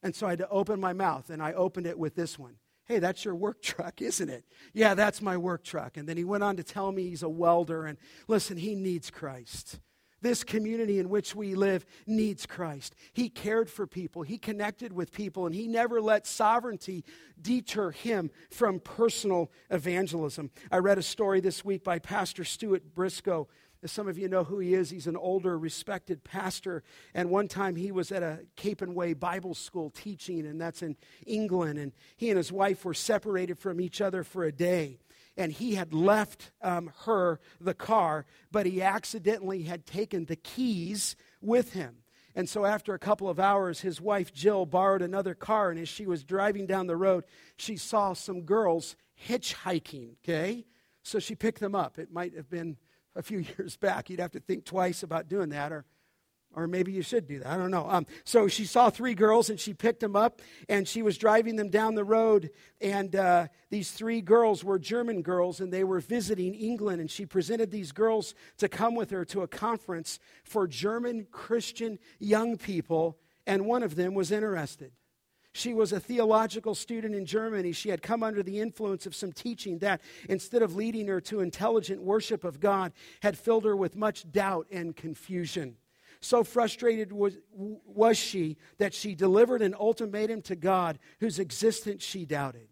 And 0.04 0.16
so 0.16 0.28
I 0.28 0.32
had 0.32 0.40
to 0.40 0.50
open 0.50 0.80
my 0.80 0.94
mouth, 0.94 1.30
and 1.30 1.42
I 1.42 1.54
opened 1.54 1.88
it 1.88 1.98
with 1.98 2.16
this 2.16 2.38
one. 2.38 2.56
Hey, 2.86 3.00
that's 3.00 3.26
your 3.26 3.36
work 3.36 3.62
truck, 3.64 4.02
isn't 4.02 4.30
it? 4.30 4.46
Yeah, 4.74 4.94
that's 4.94 5.22
my 5.22 5.38
work 5.38 5.64
truck. 5.64 5.98
And 5.98 6.08
then 6.08 6.18
he 6.18 6.24
went 6.24 6.44
on 6.44 6.58
to 6.58 6.64
tell 6.64 6.92
me 6.92 7.10
he's 7.10 7.24
a 7.24 7.30
welder, 7.30 7.86
and 7.86 7.98
listen, 8.28 8.58
he 8.58 8.76
needs 8.76 9.10
Christ. 9.10 9.80
This 10.20 10.44
community 10.44 10.98
in 10.98 11.10
which 11.10 11.36
we 11.36 11.54
live 11.54 11.86
needs 12.08 12.48
Christ. 12.48 12.96
He 13.14 13.30
cared 13.30 13.70
for 13.70 13.86
people, 13.86 14.24
he 14.24 14.38
connected 14.38 14.92
with 14.92 15.12
people, 15.12 15.46
and 15.46 15.54
he 15.54 15.68
never 15.68 16.02
let 16.02 16.26
sovereignty 16.26 17.04
deter 17.40 17.92
him 17.92 18.32
from 18.50 18.80
personal 18.80 19.52
evangelism. 19.70 20.50
I 20.72 20.78
read 20.78 20.98
a 20.98 21.04
story 21.04 21.40
this 21.40 21.64
week 21.64 21.84
by 21.84 22.00
Pastor 22.00 22.44
Stuart 22.44 22.96
Briscoe. 22.96 23.48
As 23.84 23.92
some 23.92 24.08
of 24.08 24.18
you 24.18 24.28
know 24.28 24.44
who 24.44 24.60
he 24.60 24.74
is, 24.74 24.90
he's 24.90 25.08
an 25.08 25.16
older, 25.16 25.58
respected 25.58 26.24
pastor. 26.24 26.84
And 27.14 27.30
one 27.30 27.48
time 27.48 27.76
he 27.76 27.92
was 27.92 28.12
at 28.12 28.24
a 28.24 28.40
Capernwray 28.56 29.20
Bible 29.20 29.54
school 29.54 29.90
teaching, 29.90 30.46
and 30.46 30.60
that's 30.60 30.82
in 30.82 30.96
England. 31.26 31.80
And 31.80 31.92
he 32.16 32.30
and 32.30 32.38
his 32.38 32.52
wife 32.52 32.86
were 32.86 32.94
separated 32.94 33.60
from 33.60 33.80
each 33.80 34.02
other 34.02 34.24
for 34.24 34.44
a 34.44 34.52
day 34.52 35.00
and 35.38 35.52
he 35.52 35.76
had 35.76 35.94
left 35.94 36.52
um, 36.64 36.92
her 37.06 37.40
the 37.62 37.76
car, 37.76 38.26
but 38.52 38.66
he 38.66 38.82
accidentally 38.82 39.64
had 39.64 39.86
taken 39.86 40.26
the 40.26 40.36
keys 40.36 41.16
with 41.42 41.74
him. 41.74 41.98
And 42.36 42.50
so, 42.50 42.66
after 42.66 42.94
a 42.94 43.00
couple 43.00 43.30
of 43.30 43.40
hours, 43.40 43.82
his 43.82 44.02
wife 44.02 44.34
Jill 44.34 44.66
borrowed 44.66 45.02
another 45.02 45.34
car, 45.34 45.70
and 45.70 45.80
as 45.80 45.90
she 45.90 46.06
was 46.06 46.24
driving 46.24 46.66
down 46.66 46.88
the 46.88 46.96
road, 46.96 47.24
she 47.56 47.78
saw 47.78 48.14
some 48.14 48.42
girls 48.42 48.96
hitchhiking, 49.28 50.16
okay? 50.24 50.66
So 51.02 51.20
she 51.20 51.36
picked 51.36 51.60
them 51.60 51.74
up. 51.74 51.98
It 51.98 52.12
might 52.12 52.36
have 52.36 52.50
been 52.50 52.78
a 53.18 53.22
few 53.24 53.40
years 53.58 53.76
back. 53.76 54.10
You'd 54.10 54.22
have 54.22 54.32
to 54.32 54.40
think 54.40 54.64
twice 54.64 55.04
about 55.04 55.28
doing 55.28 55.50
that, 55.50 55.72
or 55.74 55.86
or 56.58 56.66
maybe 56.66 56.92
you 56.92 57.04
should 57.04 57.28
do 57.28 57.40
that. 57.40 57.48
I 57.48 57.58
don't 57.58 57.70
know. 57.70 57.88
Um, 57.88 58.08
so 58.24 58.48
she 58.48 58.66
saw 58.66 58.90
three 58.90 59.14
girls 59.14 59.50
and 59.50 59.60
she 59.60 59.76
picked 59.76 60.00
them 60.00 60.16
up 60.16 60.42
and 60.68 60.88
she 60.88 61.04
was 61.04 61.18
driving 61.18 61.56
them 61.56 61.70
down 61.70 61.94
the 61.94 62.04
road. 62.04 62.50
And 62.82 63.16
uh, 63.16 63.48
these 63.70 63.92
three 63.92 64.22
girls 64.22 64.64
were 64.64 64.80
German 64.80 65.22
girls 65.22 65.60
and 65.60 65.72
they 65.72 65.84
were 65.84 66.00
visiting 66.00 66.56
England. 66.56 67.00
And 67.00 67.12
she 67.12 67.28
presented 67.28 67.70
these 67.70 67.92
girls 67.92 68.34
to 68.58 68.68
come 68.68 68.96
with 68.96 69.12
her 69.12 69.24
to 69.26 69.42
a 69.42 69.48
conference 69.48 70.20
for 70.44 70.68
German 70.68 71.28
Christian 71.32 72.00
young 72.18 72.58
people. 72.58 73.20
And 73.46 73.68
one 73.68 73.84
of 73.84 73.96
them 73.96 74.16
was 74.16 74.32
interested. 74.32 74.94
She 75.58 75.74
was 75.74 75.92
a 75.92 76.00
theological 76.00 76.76
student 76.76 77.16
in 77.16 77.26
Germany. 77.26 77.72
She 77.72 77.90
had 77.90 78.04
come 78.04 78.22
under 78.22 78.44
the 78.44 78.60
influence 78.60 79.08
of 79.08 79.16
some 79.16 79.32
teaching 79.32 79.80
that, 79.80 80.02
instead 80.30 80.62
of 80.62 80.76
leading 80.76 81.08
her 81.08 81.20
to 81.22 81.40
intelligent 81.40 82.04
worship 82.04 82.44
of 82.44 82.60
God, 82.60 82.94
had 83.24 83.40
filled 83.40 83.66
her 83.66 83.76
with 83.76 83.96
much 83.96 84.32
doubt 84.32 84.68
and 84.72 84.96
confusion. 84.96 85.78
So 86.22 86.44
frustrated 86.44 87.12
was, 87.12 87.40
was 87.52 88.18
she 88.18 88.58
that 88.78 88.94
she 88.94 89.16
delivered 89.16 89.64
an 89.64 89.74
ultimatum 89.74 90.44
to 90.44 90.56
God 90.56 91.00
whose 91.20 91.40
existence 91.40 92.04
she 92.04 92.24
doubted. 92.24 92.68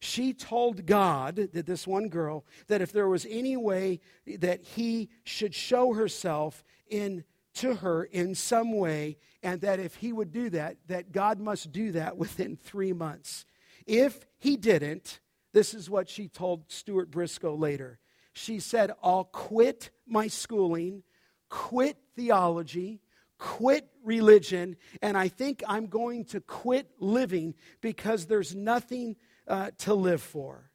She 0.00 0.32
told 0.32 0.86
God, 0.86 1.36
that 1.52 1.66
this 1.66 1.86
one 1.86 2.08
girl, 2.08 2.46
that 2.68 2.80
if 2.80 2.90
there 2.90 3.08
was 3.08 3.26
any 3.28 3.58
way 3.58 4.00
that 4.38 4.64
he 4.64 5.10
should 5.24 5.54
show 5.54 5.92
herself 5.92 6.64
in 6.88 7.24
to 7.54 7.74
her 7.74 8.04
in 8.04 8.34
some 8.34 8.76
way, 8.76 9.16
and 9.42 9.60
that 9.60 9.80
if 9.80 9.96
he 9.96 10.12
would 10.12 10.32
do 10.32 10.50
that, 10.50 10.76
that 10.86 11.12
God 11.12 11.40
must 11.40 11.72
do 11.72 11.92
that 11.92 12.16
within 12.16 12.56
three 12.56 12.92
months. 12.92 13.44
If 13.86 14.26
he 14.38 14.56
didn't, 14.56 15.20
this 15.52 15.74
is 15.74 15.90
what 15.90 16.08
she 16.08 16.28
told 16.28 16.70
Stuart 16.70 17.10
Briscoe 17.10 17.54
later. 17.54 17.98
She 18.32 18.60
said, 18.60 18.92
I'll 19.02 19.24
quit 19.24 19.90
my 20.06 20.28
schooling 20.28 21.02
quit 21.50 21.98
theology, 22.16 23.00
quit 23.36 23.86
religion, 24.02 24.76
and 25.02 25.18
I 25.18 25.28
think 25.28 25.62
I'm 25.66 25.88
going 25.88 26.24
to 26.26 26.40
quit 26.40 26.88
living 26.98 27.54
because 27.82 28.26
there's 28.26 28.54
nothing 28.54 29.16
uh, 29.46 29.72
to 29.78 29.92
live 29.92 30.22
for. 30.22 30.70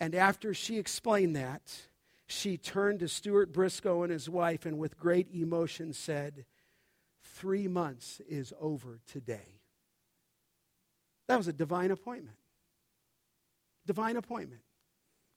And 0.00 0.14
after 0.14 0.54
she 0.54 0.78
explained 0.78 1.36
that, 1.36 1.62
she 2.30 2.56
turned 2.56 3.00
to 3.00 3.08
Stuart 3.08 3.52
Briscoe 3.52 4.02
and 4.02 4.12
his 4.12 4.28
wife 4.28 4.64
and 4.66 4.78
with 4.78 4.98
great 4.98 5.28
emotion 5.34 5.92
said, 5.92 6.44
Three 7.22 7.68
months 7.68 8.20
is 8.28 8.52
over 8.60 9.00
today. 9.06 9.60
That 11.28 11.36
was 11.36 11.48
a 11.48 11.52
divine 11.52 11.90
appointment. 11.90 12.36
Divine 13.86 14.16
appointment. 14.16 14.62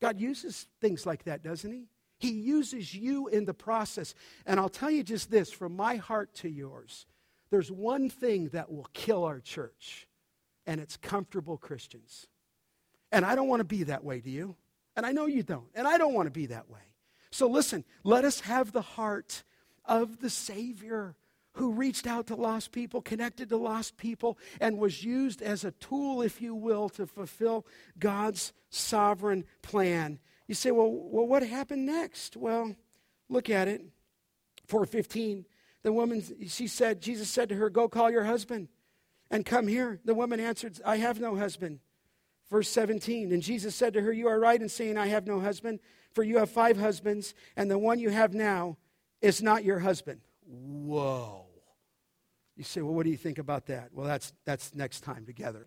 God 0.02 0.20
uses 0.20 0.68
things 0.82 1.06
like 1.06 1.24
that, 1.26 1.44
doesn't 1.44 1.72
He? 1.72 1.88
He 2.20 2.32
uses 2.32 2.94
you 2.94 3.28
in 3.28 3.46
the 3.46 3.54
process. 3.54 4.16
And 4.46 4.60
I'll 4.60 4.70
tell 4.70 4.92
you 4.92 5.04
just 5.04 5.30
this 5.30 5.52
from 5.52 5.76
my 5.76 5.96
heart 5.98 6.34
to 6.36 6.50
yours 6.50 7.06
there's 7.50 7.72
one 7.72 8.10
thing 8.10 8.50
that 8.50 8.72
will 8.72 8.88
kill 8.94 9.26
our 9.26 9.40
church, 9.40 10.08
and 10.66 10.82
it's 10.82 10.98
comfortable 10.98 11.56
Christians. 11.56 12.26
And 13.12 13.24
I 13.24 13.36
don't 13.36 13.48
want 13.48 13.60
to 13.60 13.64
be 13.64 13.84
that 13.84 14.04
way, 14.04 14.22
do 14.22 14.32
you? 14.32 14.56
And 14.96 15.06
I 15.06 15.12
know 15.12 15.26
you 15.26 15.44
don't. 15.44 15.68
And 15.76 15.88
I 15.88 15.98
don't 15.98 16.14
want 16.14 16.28
to 16.28 16.32
be 16.32 16.48
that 16.48 16.70
way. 16.70 16.80
So 17.32 17.48
listen, 17.48 17.84
let 18.04 18.26
us 18.26 18.42
have 18.42 18.72
the 18.72 18.82
heart 18.82 19.44
of 19.86 20.20
the 20.20 20.30
Savior 20.30 21.16
who 21.54 21.72
reached 21.72 22.08
out 22.08 22.28
to 22.28 22.36
lost 22.36 22.72
people, 22.72 23.02
connected 23.02 23.50
to 23.50 23.58
lost 23.58 23.98
people, 23.98 24.38
and 24.60 24.78
was 24.78 25.04
used 25.04 25.42
as 25.42 25.64
a 25.64 25.72
tool, 25.72 26.22
if 26.22 26.42
you 26.42 26.56
will, 26.56 26.90
to 26.90 27.06
fulfill 27.06 27.66
God's 28.00 28.54
sovereign 28.70 29.46
plan 29.62 30.20
you 30.48 30.56
say, 30.56 30.72
well, 30.72 30.92
well, 30.92 31.26
what 31.26 31.44
happened 31.44 31.86
next? 31.86 32.36
Well, 32.36 32.76
look 33.30 33.50
at 33.50 33.68
it. 33.68 33.82
415. 34.68 35.46
The 35.84 35.94
woman, 35.94 36.24
she 36.48 36.68
said, 36.68 37.02
Jesus 37.02 37.30
said 37.30 37.50
to 37.50 37.56
her, 37.56 37.70
Go 37.70 37.88
call 37.88 38.12
your 38.12 38.24
husband 38.24 38.68
and 39.30 39.46
come 39.46 39.68
here. 39.68 40.00
The 40.06 40.14
woman 40.14 40.40
answered, 40.40 40.80
I 40.86 40.98
have 40.98 41.20
no 41.20 41.36
husband. 41.36 41.80
Verse 42.54 42.70
17. 42.70 43.32
And 43.32 43.42
Jesus 43.42 43.74
said 43.74 43.96
to 43.96 44.02
her, 44.02 44.14
You 44.14 44.28
are 44.28 44.40
right 44.40 44.62
in 44.62 44.70
saying, 44.70 44.96
I 44.96 45.08
have 45.08 45.26
no 45.26 45.40
husband, 45.40 45.80
for 46.12 46.22
you 46.22 46.38
have 46.38 46.52
five 46.52 46.78
husbands, 46.78 47.34
and 47.56 47.70
the 47.70 47.80
one 47.80 47.98
you 47.98 48.12
have 48.12 48.36
now 48.36 48.78
is 49.24 49.42
not 49.42 49.64
your 49.64 49.80
husband. 49.80 50.22
Whoa. 50.46 51.48
You 52.56 52.64
say, 52.64 52.84
Well, 52.84 52.94
what 52.94 53.06
do 53.06 53.10
you 53.10 53.18
think 53.18 53.40
about 53.40 53.66
that? 53.66 53.90
Well, 53.92 54.06
that's, 54.06 54.34
that's 54.46 54.76
next 54.76 55.00
time 55.00 55.26
together. 55.26 55.66